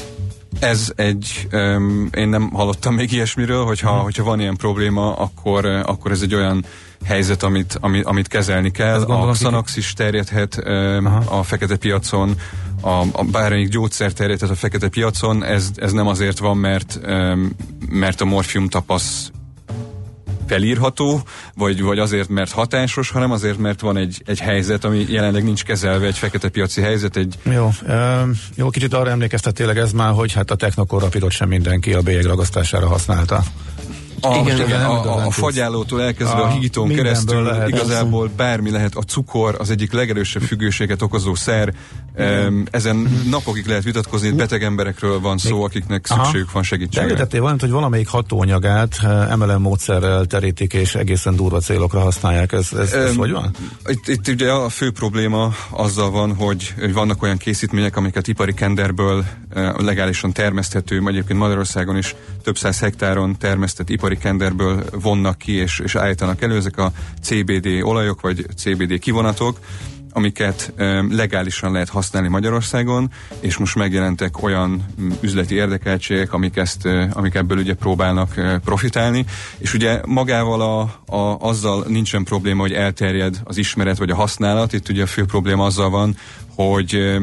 Ez 0.60 0.91
egy, 0.96 1.48
um, 1.52 2.10
én 2.17 2.30
nem 2.30 2.50
hallottam 2.50 2.93
még 2.93 3.12
ilyesmiről, 3.12 3.65
hogyha, 3.65 3.93
hmm. 3.93 4.04
hogyha 4.04 4.24
van 4.24 4.39
ilyen 4.39 4.56
probléma, 4.56 5.15
akkor, 5.15 5.65
akkor 5.65 6.12
ez 6.12 6.22
egy 6.22 6.36
olyan 6.36 6.65
helyzet, 7.03 7.43
amit, 7.43 7.77
amit, 7.81 8.05
amit 8.05 8.27
kezelni 8.27 8.71
kell. 8.71 9.01
A 9.01 9.31
Xanax 9.31 9.75
is 9.75 9.93
terjedhet 9.93 10.61
um, 10.65 11.05
a 11.27 11.43
fekete 11.43 11.75
piacon, 11.75 12.35
a, 12.81 12.89
a 13.11 13.23
bármelyik 13.31 13.69
gyógyszer 13.69 14.13
terjedhet 14.13 14.49
a 14.49 14.55
fekete 14.55 14.87
piacon, 14.87 15.43
ez, 15.43 15.69
ez 15.75 15.91
nem 15.91 16.07
azért 16.07 16.37
van, 16.37 16.57
mert, 16.57 16.99
um, 17.05 17.55
mert 17.89 18.21
a 18.21 18.25
morfium 18.25 18.67
tapasz 18.67 19.31
felírható, 20.47 21.21
vagy, 21.55 21.81
vagy 21.81 21.99
azért, 21.99 22.29
mert 22.29 22.51
hatásos, 22.51 23.09
hanem 23.09 23.31
azért, 23.31 23.57
mert 23.57 23.81
van 23.81 23.97
egy, 23.97 24.21
egy 24.25 24.39
helyzet, 24.39 24.85
ami 24.85 25.05
jelenleg 25.09 25.43
nincs 25.43 25.63
kezelve, 25.63 26.05
egy 26.05 26.17
fekete 26.17 26.49
piaci 26.49 26.81
helyzet. 26.81 27.17
Egy... 27.17 27.35
Jó, 27.43 27.69
e, 27.87 28.25
jó, 28.55 28.69
kicsit 28.69 28.93
arra 28.93 29.09
emlékeztet 29.09 29.53
tényleg 29.53 29.77
ez 29.77 29.91
már, 29.91 30.11
hogy 30.13 30.33
hát 30.33 30.51
a 30.51 30.55
technokorrapidot 30.55 31.31
sem 31.31 31.47
mindenki 31.47 31.93
a 31.93 32.01
bélyeg 32.01 32.25
ragasztására 32.25 32.87
használta. 32.87 33.43
A, 34.25 34.36
igen, 34.36 34.59
igen, 34.59 34.81
a, 34.81 35.25
a, 35.25 35.31
fagyálótól 35.31 36.01
elkezdve 36.01 36.39
a, 36.39 36.43
a 36.43 36.49
higítón 36.49 36.88
keresztül 36.88 37.43
lehet, 37.43 37.67
igazából 37.67 38.29
bármi 38.36 38.71
lehet. 38.71 38.95
A 38.95 39.01
cukor 39.01 39.55
az 39.59 39.69
egyik 39.69 39.91
legerősebb 39.91 40.41
függőséget 40.41 41.01
okozó 41.01 41.36
szer. 41.36 41.73
Ezen 42.71 42.97
uh-huh. 42.97 43.30
napokig 43.30 43.65
lehet 43.65 43.84
vitatkozni, 43.84 44.28
uh-huh. 44.28 44.41
beteg 44.41 44.63
emberekről 44.63 45.19
van 45.19 45.38
szó, 45.38 45.63
akiknek 45.63 46.06
aha. 46.10 46.23
szükségük 46.23 46.52
van 46.52 46.63
segítségre. 46.63 47.02
Említettél 47.02 47.39
valamit, 47.39 47.62
hogy 47.62 47.71
valamelyik 47.71 48.08
hatóanyagát 48.08 48.99
eh, 49.02 49.36
MLM 49.36 49.62
módszerrel 49.62 50.26
terítik, 50.26 50.73
és 50.73 50.95
egészen 50.95 51.36
durva 51.36 51.60
célokra 51.60 51.99
használják. 51.99 52.52
Ez, 52.52 52.73
ez, 52.73 52.93
ez 52.93 53.12
um, 53.12 53.17
hogy 53.17 53.32
van? 53.32 53.56
Itt, 53.86 54.08
itt 54.08 54.28
ugye 54.28 54.52
a 54.52 54.69
fő 54.69 54.91
probléma 54.91 55.54
azzal 55.69 56.12
van, 56.12 56.36
hogy, 56.36 56.73
hogy 56.80 56.93
vannak 56.93 57.21
olyan 57.23 57.38
készítmények, 57.38 57.97
amiket 57.97 58.28
ipari 58.28 58.54
kenderből 58.54 59.26
uh, 59.56 59.82
legálisan 59.82 60.32
termeszthető, 60.32 61.02
egyébként 61.08 61.39
Magyarországon 61.39 61.97
is 61.97 62.15
több 62.43 62.58
száz 62.58 62.80
hektáron 62.80 63.38
termesztett 63.38 63.89
ipari 63.89 64.13
ipari 64.13 64.17
kenderből 64.17 64.84
vonnak 64.91 65.38
ki 65.38 65.52
és, 65.52 65.80
és 65.80 65.95
állítanak 65.95 66.41
elő, 66.41 66.56
ezek 66.56 66.78
a 66.78 66.91
CBD 67.21 67.67
olajok 67.82 68.21
vagy 68.21 68.45
CBD 68.56 68.99
kivonatok, 68.99 69.60
amiket 70.13 70.73
legálisan 71.10 71.71
lehet 71.71 71.89
használni 71.89 72.28
Magyarországon, 72.28 73.12
és 73.39 73.58
most 73.58 73.76
megjelentek 73.76 74.43
olyan 74.43 74.86
üzleti 75.21 75.56
érdekeltségek, 75.56 76.34
amik, 76.34 76.56
ezt, 76.56 76.88
amik 77.12 77.34
ebből 77.34 77.58
ugye 77.58 77.73
próbálnak 77.73 78.60
profitálni, 78.63 79.26
és 79.58 79.73
ugye 79.73 80.02
magával 80.06 80.62
a, 80.62 80.82
a, 81.15 81.38
azzal 81.39 81.86
nincsen 81.88 82.23
probléma, 82.23 82.62
hogy 82.62 82.73
elterjed 82.73 83.39
az 83.43 83.58
ismeret 83.58 83.97
vagy 83.97 84.10
a 84.10 84.15
használat, 84.15 84.73
itt 84.73 84.89
ugye 84.89 85.04
a 85.04 85.08
fő 85.08 85.26
probléma 85.26 85.65
azzal 85.65 85.89
van, 85.89 86.17
hogy 86.56 87.19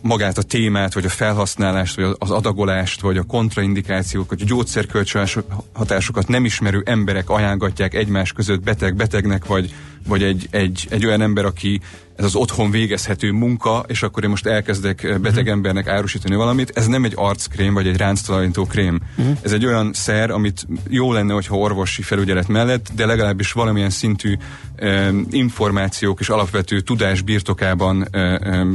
magát 0.00 0.38
a 0.38 0.42
témát, 0.42 0.94
vagy 0.94 1.04
a 1.04 1.08
felhasználást, 1.08 1.96
vagy 1.96 2.16
az 2.18 2.30
adagolást, 2.30 3.00
vagy 3.00 3.16
a 3.16 3.22
kontraindikációkat, 3.22 4.40
a 4.40 4.44
gyógyszerkölcsönös 4.44 5.38
hatásokat 5.72 6.28
nem 6.28 6.44
ismerő 6.44 6.82
emberek 6.84 7.30
ajánlgatják 7.30 7.94
egymás 7.94 8.32
között 8.32 8.62
beteg-betegnek, 8.62 9.46
vagy, 9.46 9.74
vagy 10.06 10.22
egy, 10.22 10.48
egy, 10.50 10.86
egy 10.90 11.06
olyan 11.06 11.20
ember, 11.20 11.44
aki 11.44 11.80
ez 12.18 12.24
az 12.24 12.34
otthon 12.34 12.70
végezhető 12.70 13.32
munka, 13.32 13.84
és 13.86 14.02
akkor 14.02 14.24
én 14.24 14.30
most 14.30 14.46
elkezdek 14.46 15.02
eh, 15.02 15.18
beteg 15.18 15.44
mhm. 15.44 15.52
embernek 15.52 15.86
árusítani 15.86 16.34
valamit. 16.34 16.72
Ez 16.74 16.86
nem 16.86 17.04
egy 17.04 17.12
arckrém, 17.16 17.74
vagy 17.74 17.86
egy 17.86 17.96
ránctalanító 17.96 18.64
krém. 18.64 19.00
Uh-huh. 19.16 19.36
Ez 19.42 19.52
egy 19.52 19.66
olyan 19.66 19.92
szer, 19.92 20.30
amit 20.30 20.66
jó 20.88 21.12
lenne, 21.12 21.32
hogyha 21.32 21.56
orvosi 21.56 22.02
felügyelet 22.02 22.48
mellett, 22.48 22.88
de 22.94 23.06
legalábbis 23.06 23.52
valamilyen 23.52 23.90
szintű 23.90 24.36
eh, 24.76 25.08
információk 25.30 26.20
és 26.20 26.28
alapvető 26.28 26.80
tudás 26.80 27.22
birtokában 27.22 28.08
eh, 28.10 28.34
eh, 28.34 28.66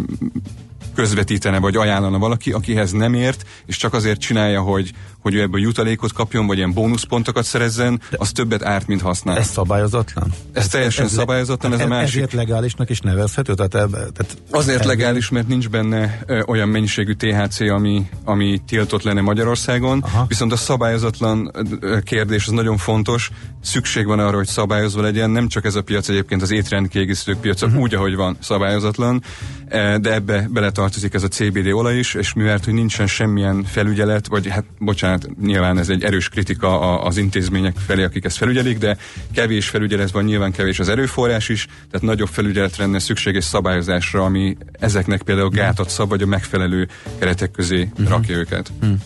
közvetítene, 0.93 1.59
vagy 1.59 1.75
ajánlana 1.75 2.17
valaki, 2.17 2.51
akihez 2.51 2.91
nem 2.91 3.13
ért, 3.13 3.45
és 3.65 3.77
csak 3.77 3.93
azért 3.93 4.19
csinálja, 4.19 4.61
hogy, 4.61 4.91
hogy 5.19 5.35
ő 5.35 5.41
ebből 5.41 5.61
jutalékot 5.61 6.13
kapjon, 6.13 6.47
vagy 6.47 6.57
ilyen 6.57 6.73
bónuszpontokat 6.73 7.43
szerezzen, 7.43 8.01
az 8.11 8.31
többet 8.31 8.63
árt, 8.63 8.87
mint 8.87 9.01
használ. 9.01 9.37
Ez 9.37 9.47
szabályozatlan? 9.47 10.27
Ez, 10.31 10.63
ez 10.63 10.67
teljesen 10.67 11.05
ez, 11.05 11.11
szabályozatlan, 11.11 11.73
ez 11.73 11.79
a 11.79 11.87
másik. 11.87 12.15
Ezért 12.15 12.33
legálisnak 12.33 12.89
is 12.89 12.99
nevezhető? 12.99 13.53
Tehát, 13.53 13.75
eb, 13.75 13.91
tehát 13.91 14.37
azért 14.51 14.85
legális, 14.85 15.29
mert 15.29 15.47
nincs 15.47 15.69
benne 15.69 16.19
ö, 16.25 16.41
olyan 16.47 16.69
mennyiségű 16.69 17.13
THC, 17.13 17.59
ami, 17.59 18.09
ami 18.23 18.61
tiltott 18.67 19.03
lenne 19.03 19.21
Magyarországon, 19.21 19.99
Aha. 20.01 20.25
viszont 20.27 20.51
a 20.51 20.55
szabályozatlan 20.55 21.51
kérdés 22.03 22.47
az 22.47 22.51
nagyon 22.51 22.77
fontos, 22.77 23.31
szükség 23.63 24.05
van 24.05 24.19
arra, 24.19 24.37
hogy 24.37 24.47
szabályozva 24.47 25.01
legyen, 25.01 25.29
nem 25.29 25.47
csak 25.47 25.65
ez 25.65 25.75
a 25.75 25.81
piac 25.81 26.09
egyébként 26.09 26.41
az 26.41 26.51
étrendkiegészítők 26.51 27.39
piaca, 27.39 27.65
uh-huh. 27.65 27.81
úgy, 27.81 27.93
ahogy 27.93 28.15
van, 28.15 28.37
szabályozatlan, 28.39 29.23
de 30.01 30.13
ebbe 30.13 30.47
beletartozik 30.49 31.13
ez 31.13 31.23
a 31.23 31.27
CBD 31.27 31.67
olaj 31.71 31.97
is, 31.97 32.13
és 32.13 32.33
mivel 32.33 32.59
hogy 32.63 32.73
nincsen 32.73 33.07
semmilyen 33.07 33.63
felügyelet, 33.63 34.27
vagy 34.27 34.47
hát 34.47 34.65
bocsánat, 34.79 35.29
nyilván 35.41 35.77
ez 35.77 35.89
egy 35.89 36.03
erős 36.03 36.29
kritika 36.29 37.01
az 37.01 37.17
intézmények 37.17 37.75
felé, 37.85 38.03
akik 38.03 38.25
ezt 38.25 38.37
felügyelik, 38.37 38.77
de 38.77 38.97
kevés 39.33 39.69
felügyelet 39.69 40.11
van, 40.11 40.23
nyilván 40.23 40.51
kevés 40.51 40.79
az 40.79 40.89
erőforrás 40.89 41.49
is, 41.49 41.65
tehát 41.65 42.01
nagyobb 42.07 42.27
felügyeletre 42.27 42.83
lenne 42.83 42.99
szükséges 42.99 43.43
szabályozásra, 43.43 44.23
ami 44.23 44.57
ezeknek 44.79 45.21
például 45.21 45.49
gátat 45.49 45.89
szab, 45.89 46.09
vagy 46.09 46.21
a 46.21 46.25
megfelelő 46.25 46.87
keretek 47.19 47.51
közé 47.51 47.89
uh-huh. 47.91 48.09
rakja 48.09 48.37
őket. 48.37 48.71
Uh-huh. 48.81 48.99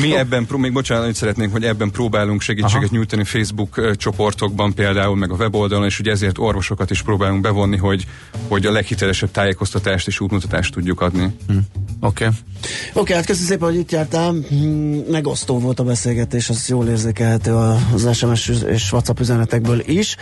Mi 0.00 0.12
oh. 0.12 0.18
ebben, 0.18 0.46
még 0.56 0.72
bocsánat, 0.72 1.04
hogy 1.04 1.14
szeretnénk, 1.14 1.52
hogy 1.52 1.64
ebben 1.64 1.90
próbálunk 1.90 2.40
segítséget 2.40 2.84
Aha. 2.84 2.94
nyújtani 2.96 3.24
Facebook 3.24 3.96
csoportokban 3.96 4.74
például, 4.74 5.16
meg 5.16 5.30
a 5.30 5.34
weboldalon, 5.34 5.84
és 5.84 5.98
ugye 5.98 6.10
ezért 6.10 6.38
orvosokat 6.38 6.90
is 6.90 7.02
próbálunk 7.02 7.40
bevonni, 7.40 7.76
hogy, 7.76 8.06
hogy 8.48 8.66
a 8.66 8.72
leghitelesebb 8.72 9.30
tájékoztatást 9.30 10.06
és 10.06 10.20
útmutatást 10.20 10.72
tudjuk 10.72 11.00
adni. 11.00 11.36
Hm. 11.46 11.56
Oké. 12.00 12.24
Okay. 12.24 12.36
Oké, 12.88 13.00
okay, 13.00 13.14
hát 13.14 13.26
köszönöm 13.26 13.48
szépen, 13.48 13.68
hogy 13.68 13.78
itt 13.78 13.90
jártál. 13.90 14.34
Hm, 14.48 14.56
megosztó 15.10 15.58
volt 15.58 15.80
a 15.80 15.84
beszélgetés, 15.84 16.48
az 16.48 16.68
jól 16.68 16.88
érzékelhető 16.88 17.52
az 17.94 18.16
SMS 18.16 18.48
és 18.48 18.92
WhatsApp 18.92 19.20
üzenetekből 19.20 19.82
is. 19.86 20.16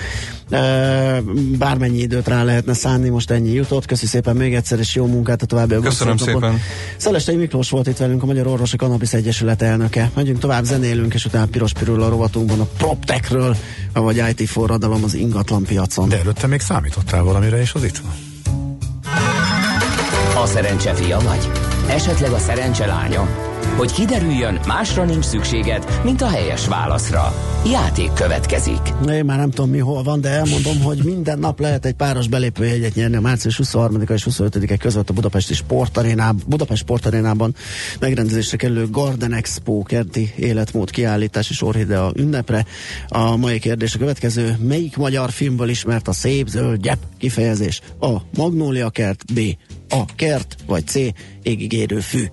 Bármennyi 1.58 1.98
időt 1.98 2.28
rá 2.28 2.44
lehetne 2.44 2.74
szánni, 2.74 3.08
most 3.08 3.30
ennyi 3.30 3.52
jutott. 3.52 3.86
Köszönöm 3.86 4.10
szépen 4.10 4.36
még 4.36 4.54
egyszer, 4.54 4.78
és 4.78 4.94
jó 4.94 5.06
munkát 5.06 5.42
a 5.42 5.46
további 5.46 5.74
Köszönöm 5.80 6.16
szépen. 6.16 6.60
Szelestei 6.96 7.36
Miklós 7.36 7.70
volt 7.70 7.86
itt 7.86 7.96
velünk, 7.96 8.22
a 8.22 8.26
Magyar 8.26 8.46
Orvosi 8.46 8.76
Kanabis 8.76 9.12
Egyesület 9.12 9.51
elnöke. 9.60 10.10
Megyünk 10.14 10.38
tovább, 10.38 10.64
zenélünk, 10.64 11.14
és 11.14 11.24
utána 11.24 11.46
piros 11.46 11.72
pirul 11.72 12.02
a 12.02 12.08
rovatunkban 12.08 12.60
a 12.60 12.64
PropTechről, 12.64 13.56
vagy 13.92 14.22
IT 14.36 14.48
forradalom 14.48 15.04
az 15.04 15.14
ingatlan 15.14 15.62
piacon. 15.62 16.08
De 16.08 16.18
előtte 16.18 16.46
még 16.46 16.60
számítottál 16.60 17.22
valamire, 17.22 17.60
és 17.60 17.74
az 17.74 17.84
itt 17.84 17.98
van. 17.98 18.12
A 20.42 20.46
szerencse 20.46 20.94
fia 20.94 21.18
vagy? 21.18 21.50
Esetleg 21.88 22.32
a 22.32 22.38
szerencse 22.38 22.86
lánya? 22.86 23.51
Hogy 23.76 23.92
kiderüljön, 23.92 24.60
másra 24.66 25.04
nincs 25.04 25.24
szükséged, 25.24 26.00
mint 26.04 26.22
a 26.22 26.28
helyes 26.28 26.68
válaszra. 26.68 27.34
Játék 27.66 28.12
következik. 28.12 28.80
Én 29.08 29.24
már 29.24 29.38
nem 29.38 29.50
tudom 29.50 29.70
mi 29.70 29.78
hol 29.78 30.02
van, 30.02 30.20
de 30.20 30.28
elmondom, 30.28 30.82
hogy 30.82 31.00
minden 31.04 31.38
nap 31.38 31.60
lehet 31.60 31.84
egy 31.84 31.94
páros 31.94 32.28
belépőjegyet 32.28 32.94
nyerni 32.94 33.16
a 33.16 33.20
március 33.20 33.56
23 33.56 34.00
és 34.00 34.26
25-e 34.30 34.76
között 34.76 35.10
a 35.10 35.12
Budapesti 35.12 35.54
Sportarénában, 35.54 36.42
Budapest 36.46 36.82
Sportarénában 36.82 37.54
megrendezésre 38.00 38.56
kerülő 38.56 38.90
Garden 38.90 39.32
Expo 39.32 39.82
kerti 39.82 40.32
életmód 40.36 40.90
kiállítás 40.90 41.50
és 41.50 41.62
orhidea 41.62 42.12
ünnepre. 42.16 42.66
A 43.08 43.36
mai 43.36 43.58
kérdés 43.58 43.94
a 43.94 43.98
következő. 43.98 44.56
Melyik 44.60 44.96
magyar 44.96 45.30
filmből 45.30 45.68
ismert 45.68 46.08
a 46.08 46.12
szép 46.12 46.46
zöld 46.46 46.80
gyep 46.80 46.98
kifejezés? 47.18 47.80
A. 48.00 48.16
Magnólia 48.36 48.90
kert, 48.90 49.32
B. 49.34 49.40
A. 49.88 50.04
Kert, 50.16 50.56
vagy 50.66 50.86
C. 50.86 50.94
Égigérő 51.42 52.00
fű. 52.00 52.26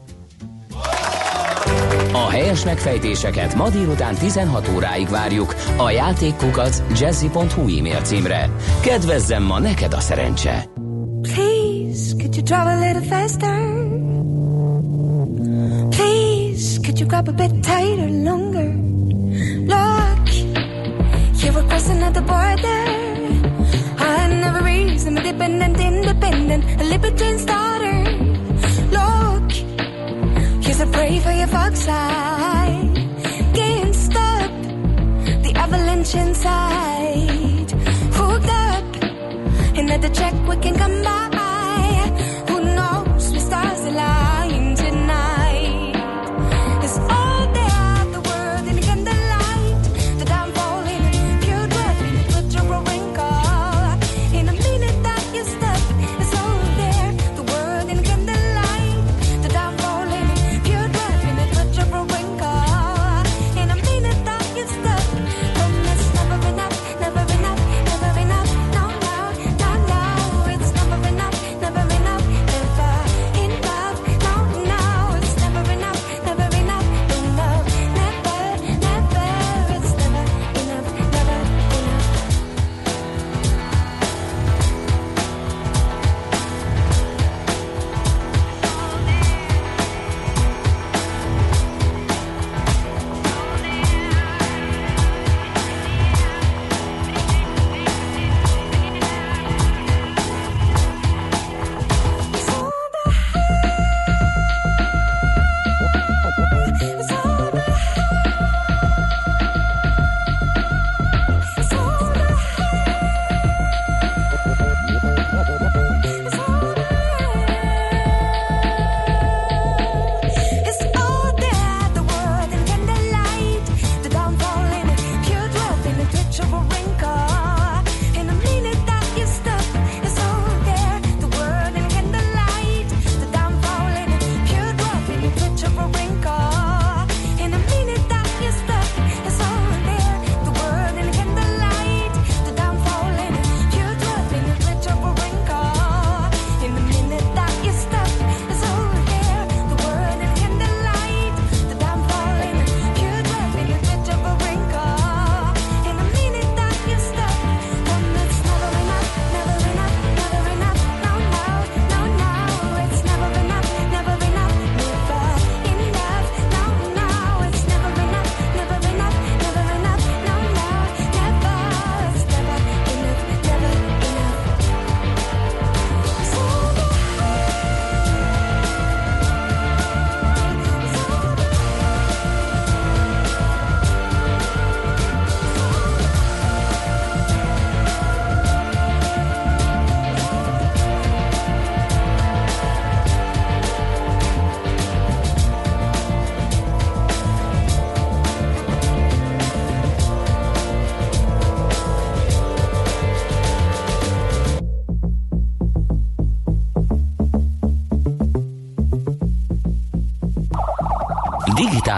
A 2.13 2.29
helyes 2.29 2.63
megfejtéseket 2.63 3.55
ma 3.55 3.69
délután 3.69 4.15
16 4.15 4.67
óráig 4.75 5.07
várjuk 5.09 5.55
a 5.77 5.89
játékkukac 5.89 6.81
jazzy.hu 6.99 7.67
e-mail 7.67 8.01
címre. 8.01 8.49
Kedvezzem 8.81 9.43
ma 9.43 9.59
neked 9.59 9.93
a 9.93 9.99
szerencse! 9.99 10.69
Please, 11.21 12.15
could 12.15 12.35
you 12.35 12.43
drive 12.43 12.67
a 12.67 12.79
little 12.79 13.01
faster? 13.01 13.57
Please, 15.89 16.79
could 16.83 16.99
you 16.99 17.07
grab 17.07 17.27
a 17.27 17.31
bit 17.31 17.51
tighter, 17.63 18.09
longer? 18.09 18.73
Look, 19.65 20.27
you 21.43 21.53
were 21.53 21.67
crossing 21.67 22.01
at 22.01 22.13
the 22.13 22.21
border. 22.21 22.83
I 23.97 24.15
had 24.21 24.31
never 24.39 24.63
reason, 24.63 25.15
dependent, 25.15 25.79
independent, 25.79 26.81
a 26.81 26.83
libertine's 26.83 27.45
daughter. 27.45 28.38
A 30.81 30.85
pray 30.85 31.19
for 31.19 31.31
your 31.31 31.47
fox 31.47 31.87
eye. 31.89 32.89
Can't 33.53 33.93
stop 33.93 34.49
the 35.43 35.51
avalanche 35.53 36.15
inside. 36.15 37.71
Hooked 38.13 38.47
up, 38.47 39.03
and 39.77 39.91
at 39.91 40.01
the 40.01 40.09
check 40.09 40.33
we 40.47 40.55
can 40.55 40.75
come 40.75 41.03
by. 41.03 41.08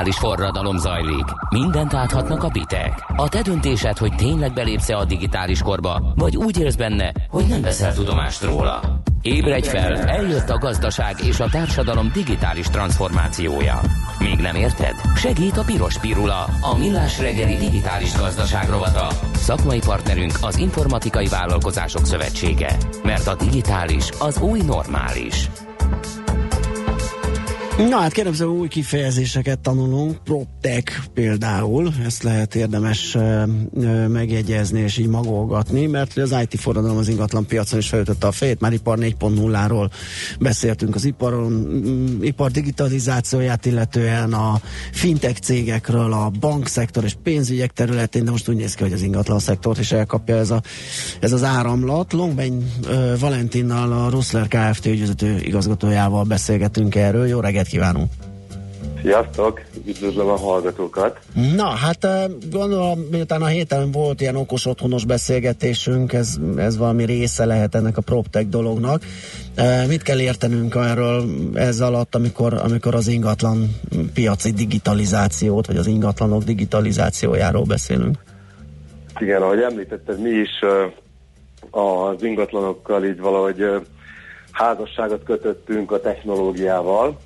Digitális 0.02 0.30
forradalom 0.30 0.78
zajlik. 0.78 1.26
Mindent 1.50 1.94
áthatnak 1.94 2.44
a 2.44 2.50
bitek. 2.50 3.06
A 3.16 3.30
te 3.30 3.42
döntésed, 3.42 3.98
hogy 3.98 4.16
tényleg 4.16 4.54
belépsz 4.54 4.90
a 4.90 5.06
digitális 5.06 5.62
korba, 5.62 6.14
vagy 6.16 6.38
úgy 6.38 6.60
élsz 6.60 6.76
benne, 6.76 7.12
hogy 7.30 7.46
nem 7.48 7.62
veszel 7.62 7.94
tudomást 7.94 8.44
róla. 8.44 8.80
Ébredj 9.22 9.68
fel, 9.68 9.98
eljött 9.98 10.50
a 10.50 10.58
gazdaság 10.58 11.16
és 11.24 11.40
a 11.40 11.50
társadalom 11.50 12.12
digitális 12.14 12.68
transformációja. 12.68 13.80
Még 14.20 14.40
nem 14.40 14.56
érted? 14.56 14.96
Segít 15.16 15.58
a 15.58 15.64
Piros 15.64 15.98
Pirula, 15.98 16.46
a 16.62 16.78
millás 16.78 17.20
reggeli 17.20 17.56
digitális 17.56 18.18
gazdaság 18.18 18.70
rovata. 18.70 19.08
Szakmai 19.34 19.80
partnerünk 19.80 20.34
az 20.42 20.58
Informatikai 20.58 21.28
Vállalkozások 21.28 22.06
Szövetsége. 22.06 22.78
Mert 23.04 23.28
a 23.28 23.36
digitális 23.36 24.10
az 24.20 24.42
új 24.42 24.60
normális. 24.66 25.50
Na 27.78 27.98
hát 27.98 28.12
kérem 28.12 28.34
szépen 28.34 28.54
új 28.54 28.68
kifejezéseket 28.68 29.60
tanulunk, 29.60 30.24
PropTech 30.24 31.08
például, 31.14 31.94
ezt 32.06 32.24
lehet 32.24 32.56
érdemes 32.56 33.16
ö, 33.16 33.44
ö, 33.74 34.08
megjegyezni 34.08 34.80
és 34.80 34.98
így 34.98 35.08
magolgatni, 35.08 35.86
mert 35.86 36.18
az 36.18 36.36
IT 36.42 36.60
forradalom 36.60 36.98
az 36.98 37.08
ingatlan 37.08 37.46
piacon 37.46 37.80
is 37.80 37.90
felütötte 37.90 38.28
a 38.28 38.32
fejét, 38.32 38.60
már 38.60 38.74
ipar 38.74 38.98
4.0-ról 38.98 39.90
beszéltünk 40.40 40.96
az 40.96 41.06
iparon, 41.06 41.52
mm, 41.52 42.24
ipar 42.24 42.52
digitalizációját 42.52 43.66
illetően, 43.66 44.34
a 44.34 44.62
fintech 44.92 45.40
cégekről, 45.40 46.14
a 46.14 46.32
bankszektor 46.40 47.04
és 47.04 47.16
pénzügyek 47.24 47.72
területén, 47.72 48.26
de 48.26 48.32
most 48.32 48.50
úgy 48.50 48.56
néz 48.56 48.74
ki, 48.74 48.84
hogy 48.84 48.94
az 48.94 49.02
ingatlan 49.02 49.40
szektort 49.40 49.80
is 49.80 49.92
elkapja 49.92 50.36
ez, 50.36 50.52
a, 50.52 50.62
ez 51.20 51.32
az 51.32 51.44
áramlat. 51.44 52.14
Longbeny 52.14 52.72
Valentinnal, 53.20 53.92
a 53.92 54.10
Russler 54.10 54.48
Kft. 54.48 54.86
ügyvezető 54.86 55.40
igazgatójával 55.40 56.24
beszélgetünk 56.24 56.96
erről. 56.96 57.28
Jó 57.28 57.40
reggelt 57.40 57.70
kívánunk! 57.72 58.12
Sziasztok, 59.02 59.62
üdvözlöm 59.86 60.28
a 60.28 60.38
hallgatókat. 60.38 61.20
Na, 61.56 61.66
hát 61.66 62.04
eh, 62.04 62.24
gondolom, 62.52 63.00
miután 63.12 63.42
a 63.42 63.46
héten 63.46 63.92
volt 63.92 64.22
ilyen 64.22 64.36
okos 64.36 64.66
otthonos 64.66 65.06
beszélgetésünk, 65.06 66.14
ez, 66.14 66.38
ez 66.56 66.78
valami 66.78 67.06
része 67.06 67.46
lehet 67.46 67.76
ennek 67.76 67.98
a 67.98 68.02
PropTech 68.02 68.48
dolognak. 68.48 69.02
Eh, 69.56 69.88
Mit 69.88 70.02
kell 70.02 70.20
értenünk 70.20 70.76
erről 70.76 71.24
ez 71.54 71.82
alatt, 71.82 72.16
amikor, 72.16 72.54
amikor 72.54 72.96
az 72.96 73.08
ingatlan 73.08 73.76
piaci 74.14 74.52
digitalizációt, 74.52 75.68
vagy 75.68 75.78
az 75.78 75.88
ingatlanok 75.88 76.44
digitalizációjáról 76.44 77.64
beszélünk? 77.64 78.18
Igen, 79.20 79.42
ahogy 79.42 79.62
említetted, 79.62 80.22
mi 80.22 80.30
is 80.30 80.50
ö, 80.62 80.86
az 81.80 82.24
ingatlanokkal 82.24 83.06
így 83.06 83.20
valahogy 83.20 83.66
házasságot 84.52 85.24
kötöttünk 85.24 85.92
a 85.92 86.00
technológiával, 86.00 87.18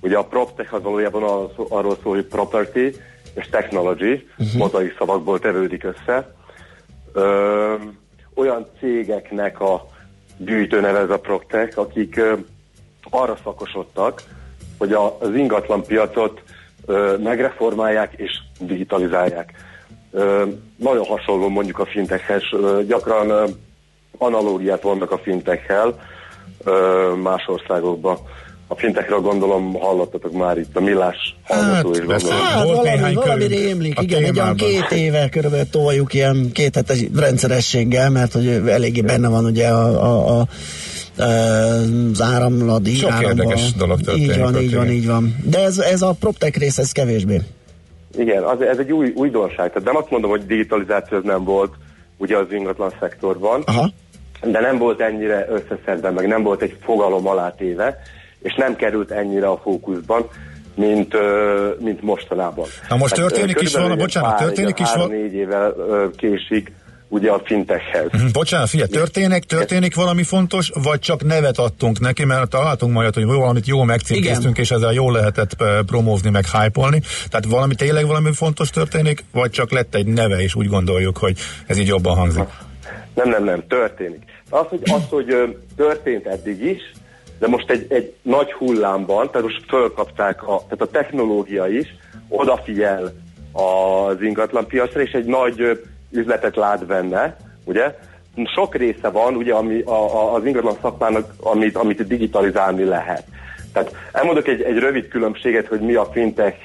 Ugye 0.00 0.16
a 0.16 0.24
PropTech 0.24 0.74
az 0.74 0.82
valójában 0.82 1.22
arról 1.68 1.98
szól, 2.02 2.14
hogy 2.14 2.24
property 2.24 2.96
és 3.34 3.48
technology, 3.50 4.28
uh-huh. 4.38 4.56
mozaik 4.56 4.96
szavakból 4.98 5.38
tevődik 5.38 5.84
össze. 5.84 6.34
Ö, 7.12 7.74
olyan 8.34 8.66
cégeknek 8.78 9.60
a 9.60 9.86
gyűjtőneve 10.36 10.98
ez 10.98 11.10
a 11.10 11.18
PropTech, 11.18 11.78
akik 11.78 12.16
ö, 12.16 12.34
arra 13.10 13.38
szakosodtak, 13.44 14.22
hogy 14.78 14.92
a, 14.92 15.20
az 15.20 15.34
ingatlan 15.34 15.82
piacot 15.82 16.42
ö, 16.86 17.16
megreformálják 17.22 18.12
és 18.16 18.32
digitalizálják. 18.60 19.52
Ö, 20.10 20.44
nagyon 20.76 21.04
hasonló 21.04 21.48
mondjuk 21.48 21.78
a 21.78 21.86
fintechhez, 21.86 22.42
gyakran 22.86 23.30
ö, 23.30 23.44
analógiát 24.18 24.82
vannak 24.82 25.10
a 25.10 25.18
fintechel 25.18 26.00
ö, 26.64 27.12
más 27.22 27.48
országokban. 27.48 28.18
A 28.68 28.74
fintekről 28.76 29.20
gondolom 29.20 29.74
hallottatok 29.74 30.32
már 30.32 30.58
itt 30.58 30.76
a 30.76 30.80
millás 30.80 31.36
hallgató 31.44 31.90
is 31.90 31.98
persze. 32.06 32.26
gondolom. 32.26 32.46
Hát 32.46 32.64
Volt 32.64 32.76
valami, 32.76 33.14
valami 33.14 33.46
rémlik, 33.46 34.00
igen, 34.00 34.24
egy 34.24 34.38
olyan 34.40 34.56
két 34.56 34.90
éve 34.90 35.28
körülbelül 35.28 35.70
toljuk 35.70 36.14
ilyen 36.14 36.50
két 36.52 36.74
hetes 36.74 37.04
rendszerességgel, 37.16 38.10
mert 38.10 38.32
hogy 38.32 38.46
eléggé 38.66 39.00
benne 39.00 39.28
van 39.28 39.44
ugye 39.44 39.68
a, 39.68 40.02
a, 40.02 40.38
a 40.40 40.46
az 41.18 42.22
áramladi 42.22 42.94
Sok 42.94 43.10
áramba. 43.10 43.28
érdekes 43.28 43.72
dolog 43.72 44.00
történik 44.00 44.30
Így 44.30 44.38
van, 44.38 44.60
így 44.60 44.74
van, 44.74 44.90
így 44.90 45.06
van. 45.06 45.36
De 45.44 45.58
ez, 45.58 45.78
ez 45.78 46.02
a 46.02 46.12
PropTech 46.20 46.58
rész, 46.58 46.78
ez 46.78 46.92
kevésbé. 46.92 47.40
Igen, 48.18 48.42
az, 48.42 48.60
ez 48.60 48.78
egy 48.78 48.92
új 48.92 49.12
újdonság. 49.14 49.68
Tehát 49.72 49.84
nem 49.84 49.96
azt 49.96 50.10
mondom, 50.10 50.30
hogy 50.30 50.46
digitalizáció 50.46 51.16
ez 51.16 51.24
nem 51.24 51.44
volt 51.44 51.72
ugye 52.16 52.36
az 52.36 52.46
ingatlan 52.50 52.92
szektorban, 53.00 53.62
Aha. 53.66 53.90
de 54.42 54.60
nem 54.60 54.78
volt 54.78 55.00
ennyire 55.00 55.48
összeszedve, 55.50 56.10
meg 56.10 56.26
nem 56.26 56.42
volt 56.42 56.62
egy 56.62 56.76
fogalom 56.82 57.26
alátéve, 57.28 57.98
és 58.42 58.54
nem 58.54 58.76
került 58.76 59.10
ennyire 59.10 59.46
a 59.46 59.60
fókuszban, 59.62 60.28
mint, 60.74 61.14
mint 61.78 62.02
mostanában. 62.02 62.66
Na 62.88 62.96
most 62.96 63.14
történik 63.14 63.60
is 63.60 63.72
körülbelül 63.72 63.82
valami- 63.82 64.02
bocsánat, 64.02 64.30
pár, 64.30 64.46
történik 64.46 64.78
is 64.78 64.86
val- 64.86 64.96
Három-négy 64.96 65.34
évvel 65.34 65.74
késik 66.16 66.72
ugye 67.08 67.30
a 67.30 67.40
fintechhez. 67.44 68.10
Hm, 68.10 68.26
Bocsánat, 68.32 68.68
figyelj, 68.68 68.88
történik, 68.88 69.44
történik 69.44 69.94
valami 69.94 70.22
fontos, 70.22 70.70
vagy 70.82 70.98
csak 70.98 71.24
nevet 71.24 71.58
adtunk 71.58 72.00
neki, 72.00 72.24
mert 72.24 72.50
találtunk 72.50 72.92
majd, 72.92 73.14
hogy 73.14 73.24
valamit 73.24 73.66
jól 73.66 73.84
megcímkéztünk, 73.84 74.58
és 74.58 74.70
ezzel 74.70 74.92
jól 74.92 75.12
lehetett 75.12 75.50
eh, 75.58 75.78
promózni, 75.86 76.30
meg 76.30 76.44
hype 76.44 76.80
Tehát 77.28 77.44
valami 77.48 77.74
tényleg 77.74 78.06
valami 78.06 78.32
fontos 78.32 78.70
történik, 78.70 79.24
vagy 79.32 79.50
csak 79.50 79.72
lett 79.72 79.94
egy 79.94 80.06
neve, 80.06 80.36
és 80.36 80.54
úgy 80.54 80.68
gondoljuk, 80.68 81.16
hogy 81.16 81.38
ez 81.66 81.78
így 81.78 81.86
jobban 81.86 82.16
hangzik. 82.16 82.42
Nem, 83.14 83.28
nem, 83.28 83.44
nem, 83.44 83.66
történik. 83.68 84.22
Az, 84.50 84.66
hogy, 84.68 84.80
az, 84.84 85.02
hogy 85.08 85.56
történt 85.76 86.26
eddig 86.26 86.64
is, 86.64 86.92
de 87.38 87.46
most 87.46 87.70
egy, 87.70 87.86
egy 87.88 88.14
nagy 88.22 88.52
hullámban, 88.52 89.30
tehát 89.30 89.46
most 89.46 89.64
fölkapták, 89.68 90.42
a, 90.42 90.56
tehát 90.62 90.80
a 90.80 90.90
technológia 90.90 91.66
is 91.66 91.94
odafigyel 92.28 93.12
az 93.52 94.22
ingatlan 94.22 94.66
piacra, 94.66 95.00
és 95.00 95.12
egy 95.12 95.24
nagy 95.24 95.84
üzletet 96.10 96.56
lát 96.56 96.86
benne, 96.86 97.36
ugye? 97.64 97.94
Sok 98.54 98.74
része 98.74 99.08
van, 99.08 99.34
ugye, 99.34 99.54
ami 99.54 99.80
a, 99.80 99.92
a, 99.92 100.34
az 100.34 100.44
ingatlan 100.44 100.76
szakmának, 100.80 101.32
amit, 101.40 101.76
amit 101.76 102.06
digitalizálni 102.06 102.84
lehet. 102.84 103.24
Tehát 103.72 103.94
elmondok 104.12 104.48
egy, 104.48 104.62
egy 104.62 104.78
rövid 104.78 105.08
különbséget, 105.08 105.66
hogy 105.66 105.80
mi 105.80 105.94
a 105.94 106.04
fintech 106.04 106.56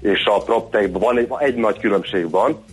és 0.00 0.24
a 0.24 0.42
proptechben 0.42 1.00
van 1.00 1.18
egy, 1.18 1.28
egy 1.38 1.54
nagy 1.54 1.78
különbség 1.78 2.30
van, 2.30 2.64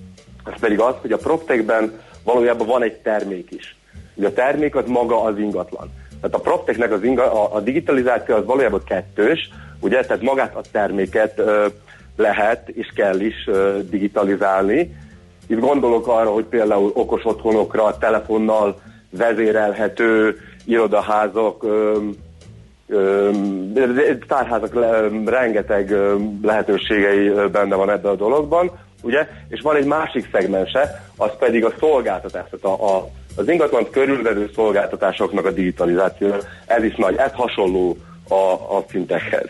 ez 0.45 0.59
pedig 0.59 0.79
az, 0.79 0.95
hogy 1.01 1.11
a 1.11 1.17
proptechben 1.17 1.99
valójában 2.23 2.67
van 2.67 2.83
egy 2.83 2.95
termék 2.95 3.51
is. 3.51 3.75
Ugye 4.13 4.27
a 4.27 4.33
termék 4.33 4.75
az 4.75 4.87
maga 4.87 5.23
az 5.23 5.37
ingatlan. 5.37 5.91
Tehát 6.21 6.35
a 6.35 6.39
proptechnek 6.39 6.91
az 6.91 7.03
inga, 7.03 7.43
a, 7.43 7.55
a 7.55 7.59
digitalizáció 7.59 8.35
az 8.35 8.45
valójában 8.45 8.83
kettős, 8.85 9.49
ugye, 9.79 10.01
tehát 10.01 10.21
magát 10.21 10.55
a 10.55 10.61
terméket 10.71 11.39
ö, 11.39 11.65
lehet 12.15 12.69
és 12.69 12.87
kell 12.95 13.19
is 13.19 13.47
ö, 13.47 13.79
digitalizálni. 13.89 14.95
Itt 15.47 15.59
gondolok 15.59 16.07
arra, 16.07 16.29
hogy 16.29 16.45
például 16.45 16.91
okos 16.93 17.25
otthonokra, 17.25 17.97
telefonnal 17.97 18.81
vezérelhető 19.09 20.37
irodaházak, 20.65 21.65
tárházak 24.27 24.73
rengeteg 25.25 25.91
ö, 25.91 26.15
lehetőségei 26.41 27.29
benne 27.51 27.75
van 27.75 27.89
ebben 27.89 28.11
a 28.11 28.15
dologban, 28.15 28.71
ugye? 29.01 29.27
És 29.47 29.61
van 29.61 29.75
egy 29.75 29.85
másik 29.85 30.29
szegmense, 30.31 31.03
az 31.17 31.31
pedig 31.39 31.65
a 31.65 31.73
szolgáltatás, 31.79 32.45
tehát 32.49 32.79
a, 32.79 32.95
a, 32.95 33.09
az 33.35 33.49
ingatlan 33.49 33.89
körülvevő 33.89 34.51
szolgáltatásoknak 34.55 35.45
a 35.45 35.51
digitalizáció. 35.51 36.33
Ez 36.65 36.83
is 36.83 36.95
nagy, 36.95 37.15
ez 37.15 37.31
hasonló 37.31 37.97
a, 38.27 38.75
a 38.77 38.85
fintechhez. 38.87 39.47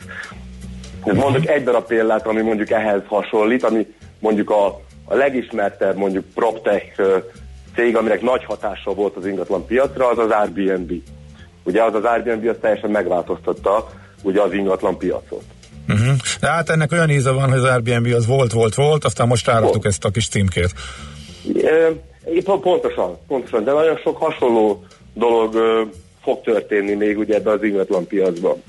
Mondok 1.03 1.47
egy 1.47 1.63
darab 1.63 1.88
példát, 1.88 2.27
ami 2.27 2.41
mondjuk 2.41 2.69
ehhez 2.69 3.01
hasonlít, 3.07 3.63
ami 3.63 3.88
mondjuk 4.19 4.49
a, 4.49 4.65
a 5.05 5.15
legismertebb 5.15 5.95
mondjuk 5.95 6.25
PropTech 6.33 7.01
cég, 7.75 7.95
aminek 7.95 8.21
nagy 8.21 8.45
hatása 8.45 8.93
volt 8.93 9.15
az 9.15 9.25
ingatlan 9.25 9.65
piacra, 9.65 10.09
az 10.09 10.17
az 10.17 10.29
Airbnb. 10.29 10.91
Ugye 11.63 11.83
az 11.83 11.93
az 11.93 12.03
Airbnb 12.03 12.47
az 12.47 12.55
teljesen 12.61 12.89
megváltoztatta 12.89 13.89
ugye 14.21 14.41
az 14.41 14.53
ingatlan 14.53 14.97
piacot. 14.97 15.43
Uh-huh. 15.88 16.15
De 16.39 16.47
hát 16.47 16.69
ennek 16.69 16.91
olyan 16.91 17.09
íze 17.09 17.31
van, 17.31 17.49
hogy 17.49 17.57
az 17.57 17.63
Airbnb 17.63 18.13
az 18.13 18.25
volt, 18.25 18.51
volt, 18.51 18.73
volt, 18.73 19.05
aztán 19.05 19.27
most 19.27 19.47
ráraktuk 19.47 19.86
ezt 19.86 20.05
a 20.05 20.09
kis 20.09 20.27
címkét. 20.27 20.73
Pontosan, 22.61 23.17
pontosan, 23.27 23.63
de 23.63 23.71
nagyon 23.71 23.97
sok 23.97 24.17
hasonló 24.17 24.83
dolog 25.13 25.55
fog 26.26 26.41
történni 26.41 26.93
még 26.93 27.17
ugye 27.17 27.36
ebbe 27.36 27.51
az 27.51 27.63
ingatlan 27.63 28.07
piacban. 28.07 28.63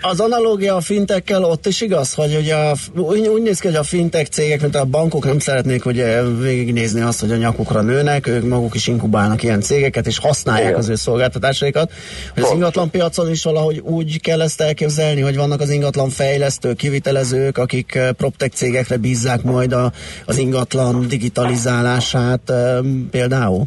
Az 0.00 0.20
analógia 0.20 0.74
a 0.74 0.80
fintekkel 0.80 1.44
ott 1.44 1.66
is 1.66 1.80
igaz, 1.80 2.14
hogy 2.14 2.36
ugye 2.40 2.54
a, 2.54 2.74
úgy, 2.96 3.26
úgy 3.28 3.42
néz 3.42 3.58
ki, 3.58 3.66
hogy 3.66 3.76
a 3.76 3.82
fintek 3.82 4.26
cégek, 4.26 4.60
mint 4.60 4.74
a 4.74 4.84
bankok 4.84 5.24
nem 5.24 5.38
szeretnék 5.38 5.84
ugye 5.84 6.22
végignézni 6.22 7.00
azt, 7.00 7.20
hogy 7.20 7.32
a 7.32 7.36
nyakukra 7.36 7.80
nőnek, 7.80 8.26
ők 8.26 8.44
maguk 8.44 8.74
is 8.74 8.86
inkubálnak 8.86 9.42
ilyen 9.42 9.60
cégeket, 9.60 10.06
és 10.06 10.18
használják 10.18 10.68
Igen. 10.68 10.78
az 10.78 10.88
ő 10.88 10.94
szolgáltatásaikat. 10.94 11.92
Hogy 12.34 12.42
az 12.42 12.52
ingatlan 12.52 12.90
piacon 12.90 13.30
is 13.30 13.44
valahogy 13.44 13.78
úgy 13.84 14.20
kell 14.20 14.42
ezt 14.42 14.60
elképzelni, 14.60 15.20
hogy 15.20 15.36
vannak 15.36 15.60
az 15.60 15.70
ingatlan 15.70 16.08
fejlesztők, 16.08 16.76
kivitelezők, 16.76 17.58
akik 17.58 17.94
eh, 17.94 18.12
proptech 18.12 18.54
cégekre 18.54 18.96
bízzák 18.96 19.42
majd 19.42 19.72
a, 19.72 19.92
az 20.26 20.38
ingatlan 20.38 21.08
digitalizálását 21.08 22.50
eh, 22.50 22.78
például. 23.10 23.64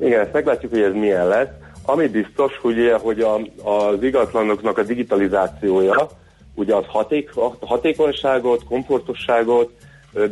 Igen, 0.00 0.20
ezt 0.20 0.32
meglátjuk, 0.32 0.72
hogy 0.72 0.82
ez 0.82 0.92
milyen 0.92 1.28
lesz. 1.28 1.59
Ami 1.84 2.06
biztos, 2.06 2.60
ugye, 2.62 2.94
hogy 2.98 3.20
a, 3.20 3.34
az 3.70 4.02
ingatlanoknak 4.02 4.78
a 4.78 4.82
digitalizációja, 4.82 6.08
ugye 6.54 6.74
az 6.74 6.84
haték, 6.86 7.30
hatékonyságot, 7.60 8.64
komfortosságot, 8.64 9.70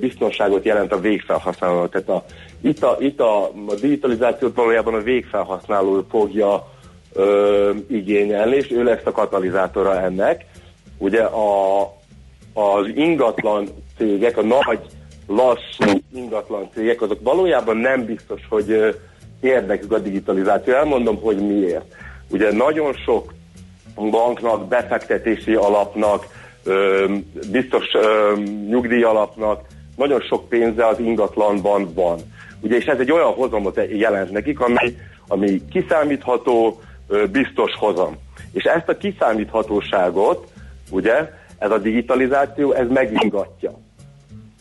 biztonságot 0.00 0.64
jelent 0.64 0.92
a 0.92 1.00
végfelhasználónak. 1.00 1.90
Tehát 1.90 2.08
a, 2.08 2.24
itt, 2.60 2.82
a, 2.82 2.96
itt 3.00 3.20
a, 3.20 3.44
a 3.44 3.74
digitalizációt 3.80 4.54
valójában 4.54 4.94
a 4.94 5.02
végfelhasználó 5.02 6.04
fogja 6.10 6.72
ö, 7.12 7.70
igényelni, 7.88 8.56
és 8.56 8.70
ő 8.70 8.82
lesz 8.82 9.04
a 9.04 9.12
katalizátora 9.12 10.00
ennek. 10.00 10.44
Ugye 10.98 11.22
a, 11.22 11.80
az 12.52 12.86
ingatlan 12.94 13.68
cégek, 13.96 14.36
a 14.36 14.42
nagy, 14.42 14.80
lassú 15.26 15.98
ingatlan 16.14 16.68
cégek, 16.74 17.02
azok 17.02 17.22
valójában 17.22 17.76
nem 17.76 18.04
biztos, 18.04 18.40
hogy 18.48 18.98
érdekük 19.40 19.92
a 19.92 19.98
digitalizáció. 19.98 20.74
Elmondom, 20.74 21.20
hogy 21.20 21.36
miért. 21.36 21.94
Ugye 22.30 22.52
nagyon 22.52 22.92
sok 22.92 23.32
banknak, 23.94 24.68
befektetési 24.68 25.54
alapnak, 25.54 26.26
biztos 27.50 27.84
nyugdíj 28.68 29.02
alapnak 29.02 29.60
nagyon 29.96 30.20
sok 30.20 30.48
pénze 30.48 30.86
az 30.86 30.98
ingatlanban 30.98 31.92
van. 31.94 32.18
Ugye, 32.60 32.76
és 32.76 32.84
ez 32.84 32.98
egy 32.98 33.12
olyan 33.12 33.32
hozamot 33.32 33.80
jelent 33.90 34.30
nekik, 34.30 34.60
ami, 34.60 34.96
ami 35.28 35.62
kiszámítható, 35.70 36.80
biztos 37.32 37.72
hozam. 37.78 38.16
És 38.52 38.64
ezt 38.64 38.88
a 38.88 38.96
kiszámíthatóságot, 38.96 40.48
ugye, 40.90 41.30
ez 41.58 41.70
a 41.70 41.78
digitalizáció, 41.78 42.72
ez 42.72 42.88
megingatja. 42.88 43.72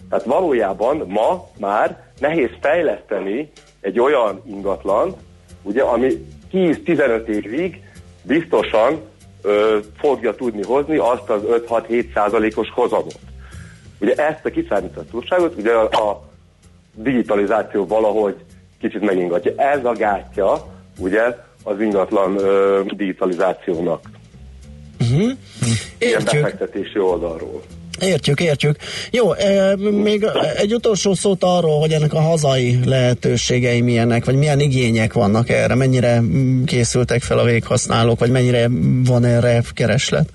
Tehát 0.10 0.26
valójában 0.26 1.04
ma 1.08 1.48
már 1.60 2.04
nehéz 2.20 2.50
fejleszteni 2.62 3.52
egy 3.82 4.00
olyan 4.00 4.42
ingatlan, 4.46 5.16
ugye, 5.62 5.82
ami 5.82 6.26
10-15 6.52 7.28
évig 7.28 7.82
biztosan 8.22 9.02
ö, 9.42 9.78
fogja 9.98 10.36
tudni 10.36 10.64
hozni 10.64 10.98
azt 10.98 11.30
az 11.30 11.42
5-6-7 11.70 12.14
százalékos 12.14 12.68
hozamot. 12.74 13.20
Ugye 14.00 14.14
ezt 14.16 14.46
a 14.46 14.50
kiszámíthatóságot 14.50 15.56
ugye 15.58 15.72
a, 15.72 16.10
a 16.10 16.30
digitalizáció 16.94 17.86
valahogy 17.86 18.36
kicsit 18.80 19.02
megingatja. 19.02 19.54
Ez 19.56 19.86
a 19.86 19.92
gátja 19.92 20.66
ugye 20.98 21.38
az 21.64 21.82
ingatlan 21.82 22.38
ö, 22.38 22.82
digitalizációnak. 22.96 24.02
Ilyen 25.00 25.38
Értjük. 25.98 26.42
befektetési 26.42 27.00
oldalról. 27.00 27.62
Értjük, 28.00 28.40
értjük. 28.40 28.76
Jó, 29.12 29.34
e, 29.34 29.76
még 29.76 30.26
egy 30.56 30.74
utolsó 30.74 31.14
szót 31.14 31.44
arról, 31.44 31.80
hogy 31.80 31.92
ennek 31.92 32.14
a 32.14 32.22
hazai 32.22 32.80
lehetőségei 32.86 33.82
milyenek, 33.82 34.26
vagy 34.26 34.36
milyen 34.36 34.60
igények 34.60 35.14
vannak 35.14 35.50
erre, 35.50 35.76
mennyire 35.76 36.22
készültek 36.66 37.22
fel 37.22 37.40
a 37.40 37.44
véghasználók, 37.44 38.20
vagy 38.20 38.32
mennyire 38.32 38.68
van 39.06 39.26
erre 39.26 39.62
kereslet? 39.74 40.30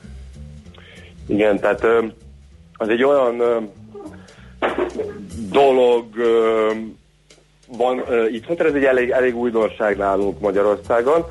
Igen, 1.26 1.60
tehát 1.60 1.86
az 2.72 2.88
egy 2.88 3.04
olyan 3.04 3.42
dolog 5.52 6.04
van 7.76 8.02
itthon, 8.32 8.56
tehát 8.56 8.72
ez 8.72 8.78
egy 8.78 8.84
elég, 8.84 9.10
elég 9.10 9.36
újdonság 9.36 9.96
nálunk 9.96 10.40
Magyarországon. 10.40 11.24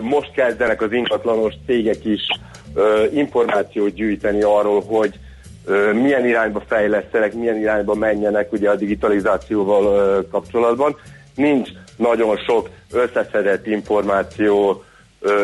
Most 0.00 0.32
kezdenek 0.32 0.82
az 0.82 0.92
ingatlanos 0.92 1.54
cégek 1.66 2.04
is 2.04 2.20
információt 3.12 3.94
gyűjteni 3.94 4.42
arról, 4.42 4.82
hogy 4.86 5.18
milyen 5.92 6.26
irányba 6.26 6.62
fejlesztenek, 6.66 7.34
milyen 7.34 7.58
irányba 7.58 7.94
menjenek 7.94 8.52
ugye 8.52 8.70
a 8.70 8.76
digitalizációval 8.76 10.26
kapcsolatban. 10.30 10.96
Nincs 11.34 11.68
nagyon 11.96 12.36
sok 12.36 12.68
összeszedett 12.92 13.66
információ 13.66 14.84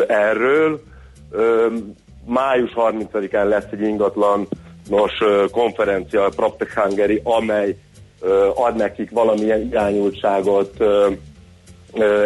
erről. 0.07 0.81
Május 2.25 2.73
30-án 2.75 3.49
lesz 3.49 3.67
egy 3.71 3.81
ingatlanos 3.81 5.19
konferencia, 5.51 6.25
a 6.25 6.29
PropTech 6.37 6.75
Hungary, 6.75 7.21
amely 7.25 7.77
ad 8.55 8.77
nekik 8.77 9.11
valamilyen 9.11 9.61
irányultságot 9.61 10.85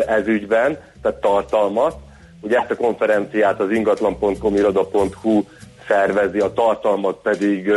ez 0.07 0.27
ügyben, 0.27 0.79
tehát 1.03 1.21
tartalmat. 1.21 1.97
Ugye 2.41 2.59
ezt 2.59 2.71
a 2.71 2.77
konferenciát 2.77 3.61
az 3.61 3.71
ingatlan.com 3.71 4.55
iroda.hu 4.55 5.43
szervezi, 5.89 6.39
a 6.39 6.53
tartalmat 6.53 7.19
pedig 7.23 7.73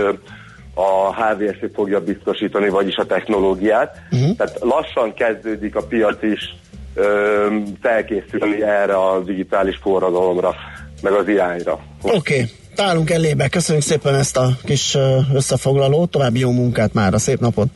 a 0.74 1.16
HVSC 1.16 1.74
fogja 1.74 2.00
biztosítani, 2.00 2.70
vagyis 2.70 2.96
a 2.96 3.06
technológiát. 3.06 3.98
Uh-huh. 4.12 4.36
Tehát 4.36 4.58
lassan 4.60 5.14
kezdődik 5.14 5.76
a 5.76 5.82
piac 5.82 6.24
is 6.24 6.56
ö, 6.94 7.48
felkészülni 7.82 8.62
erre 8.62 8.96
a 8.96 9.20
digitális 9.20 9.78
forradalomra, 9.82 10.56
meg 11.02 11.14
az 11.14 11.28
irányra. 11.28 11.80
Oké, 12.02 12.16
okay. 12.16 12.50
Tálunk 12.76 13.10
elébe. 13.10 13.48
Köszönjük 13.48 13.84
szépen 13.84 14.16
ezt 14.16 14.38
a 14.38 14.50
kis 14.64 14.98
összefoglalót. 15.34 16.10
További 16.10 16.40
jó 16.40 16.52
munkát 16.52 16.94
már. 16.94 17.14
A 17.14 17.18
szép 17.18 17.40
napot. 17.40 17.68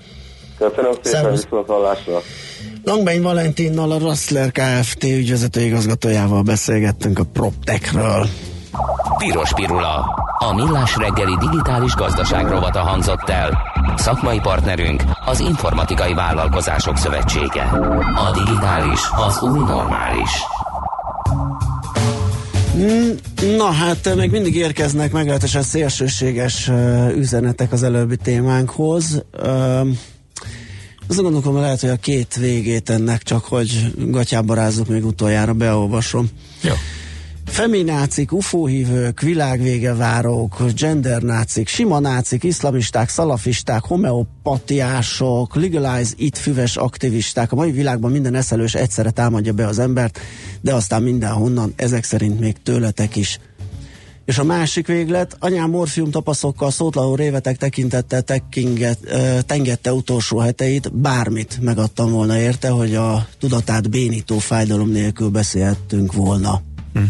Köszönöm 0.57 0.91
szépen, 1.01 1.31
viszont 1.31 1.67
hallásra. 1.67 2.21
Langbein 2.83 3.21
Valentinnal, 3.21 3.91
a 3.91 3.97
Rassler 3.97 4.51
Kft. 4.51 5.03
ügyvezető 5.03 5.61
igazgatójával 5.61 6.41
beszélgettünk 6.41 7.19
a 7.19 7.23
PropTechről. 7.33 8.25
Piros 9.17 9.53
Pirula. 9.53 10.05
A 10.39 10.53
millás 10.53 10.95
reggeli 10.95 11.37
digitális 11.39 11.93
gazdaság 11.93 12.47
rovata 12.47 12.79
hangzott 12.79 13.29
el. 13.29 13.71
Szakmai 13.95 14.39
partnerünk 14.39 15.03
az 15.25 15.39
Informatikai 15.39 16.13
Vállalkozások 16.13 16.97
Szövetsége. 16.97 17.63
A 18.15 18.31
digitális 18.43 18.99
az 19.27 19.41
új 19.41 19.59
normális. 19.59 20.29
Mm, 22.77 23.09
Na 23.57 23.71
hát 23.71 24.15
még 24.15 24.31
mindig 24.31 24.55
érkeznek 24.55 25.11
meglehetősen 25.11 25.61
szélsőséges 25.61 26.67
uh, 26.67 27.17
üzenetek 27.17 27.71
az 27.71 27.83
előbbi 27.83 28.17
témánkhoz. 28.17 29.23
Uh, 29.43 29.87
azt 31.07 31.21
gondolom, 31.21 31.43
hogy 31.43 31.61
lehet, 31.61 31.81
hogy 31.81 31.89
a 31.89 31.95
két 31.95 32.35
végét 32.35 32.89
ennek 32.89 33.23
csak, 33.23 33.45
hogy 33.45 33.93
gatyába 33.97 34.53
rázzuk 34.53 34.87
még 34.87 35.05
utoljára, 35.05 35.53
beolvasom. 35.53 36.29
Jó. 36.61 36.73
Feminácik, 37.49 38.31
ufóhívők, 38.31 39.21
világvége 39.21 39.93
várók, 39.93 40.63
gendernácik, 40.75 41.67
sima 41.67 41.99
nácik, 41.99 42.43
iszlamisták, 42.43 43.09
szalafisták, 43.09 43.83
homeopatiások, 43.83 45.55
legalize 45.55 46.13
it 46.17 46.37
füves 46.37 46.77
aktivisták. 46.77 47.51
A 47.51 47.55
mai 47.55 47.71
világban 47.71 48.11
minden 48.11 48.35
eszelős 48.35 48.75
egyszerre 48.75 49.09
támadja 49.09 49.53
be 49.53 49.67
az 49.67 49.79
embert, 49.79 50.19
de 50.61 50.73
aztán 50.73 51.03
mindenhonnan, 51.03 51.73
ezek 51.75 52.03
szerint 52.03 52.39
még 52.39 52.55
tőletek 52.63 53.15
is. 53.15 53.39
És 54.25 54.37
a 54.37 54.43
másik 54.43 54.87
véglet, 54.87 55.35
anyám 55.39 55.69
morfium 55.69 56.11
tapaszokkal 56.11 56.71
szótlanul 56.71 57.15
révetek 57.15 57.57
tekintettel 57.57 58.21
tekkinget, 58.21 58.99
ö, 59.03 59.39
tengette 59.45 59.93
utolsó 59.93 60.37
heteit, 60.37 60.93
bármit 60.93 61.57
megadtam 61.61 62.11
volna 62.11 62.39
érte, 62.39 62.69
hogy 62.69 62.95
a 62.95 63.27
tudatát 63.39 63.89
bénító 63.89 64.37
fájdalom 64.37 64.89
nélkül 64.89 65.29
beszélhettünk 65.29 66.13
volna. 66.13 66.61
Hm. 66.93 67.01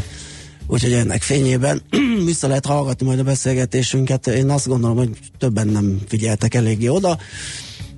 Úgyhogy 0.72 0.94
ennek 0.94 1.22
fényében 1.22 1.82
vissza 2.26 2.48
lehet 2.48 2.66
hallgatni 2.66 3.06
majd 3.06 3.20
a 3.20 3.24
beszélgetésünket. 3.24 4.28
Én 4.28 4.50
azt 4.50 4.68
gondolom, 4.68 4.98
hogy 4.98 5.10
többen 5.38 5.68
nem 5.68 6.00
figyeltek 6.08 6.54
eléggé 6.54 6.88
oda, 6.88 7.18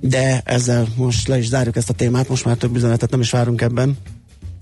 de 0.00 0.42
ezzel 0.44 0.86
most 0.96 1.28
le 1.28 1.38
is 1.38 1.48
zárjuk 1.48 1.76
ezt 1.76 1.90
a 1.90 1.92
témát, 1.92 2.28
most 2.28 2.44
már 2.44 2.56
több 2.56 2.76
üzenetet 2.76 3.10
nem 3.10 3.20
is 3.20 3.30
várunk 3.30 3.60
ebben 3.60 3.96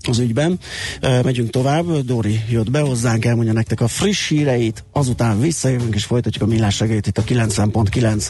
az 0.07 0.19
ügyben. 0.19 0.59
Megyünk 1.01 1.49
tovább, 1.49 2.05
Dóri 2.05 2.41
jött 2.49 2.71
be 2.71 2.79
hozzánk, 2.79 3.25
elmondja 3.25 3.53
nektek 3.53 3.81
a 3.81 3.87
friss 3.87 4.27
híreit, 4.29 4.83
azután 4.91 5.39
visszajövünk 5.39 5.95
és 5.95 6.03
folytatjuk 6.03 6.43
a 6.43 6.47
millás 6.47 6.79
reggelyt 6.79 7.07
itt 7.07 7.17
a 7.17 7.23
90.9 7.23 8.27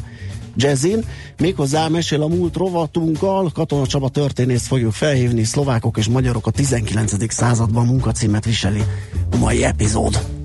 Jazzin. 0.56 1.06
Méghozzá 1.38 1.88
mesél 1.88 2.22
a 2.22 2.28
múlt 2.28 2.56
rovatunkkal, 2.56 3.52
Katona 3.54 3.88
Csaba 3.88 4.10
történészt 4.10 4.68
fogjuk 4.68 4.92
felhívni, 4.92 5.44
szlovákok 5.44 5.98
és 5.98 6.08
magyarok 6.08 6.48
a 6.48 6.52
19. 6.52 7.34
században 7.34 7.86
munkacímet 7.86 8.46
viseli 8.46 8.82
a 9.32 9.38
mai 9.38 9.64
epizód. 9.64 10.40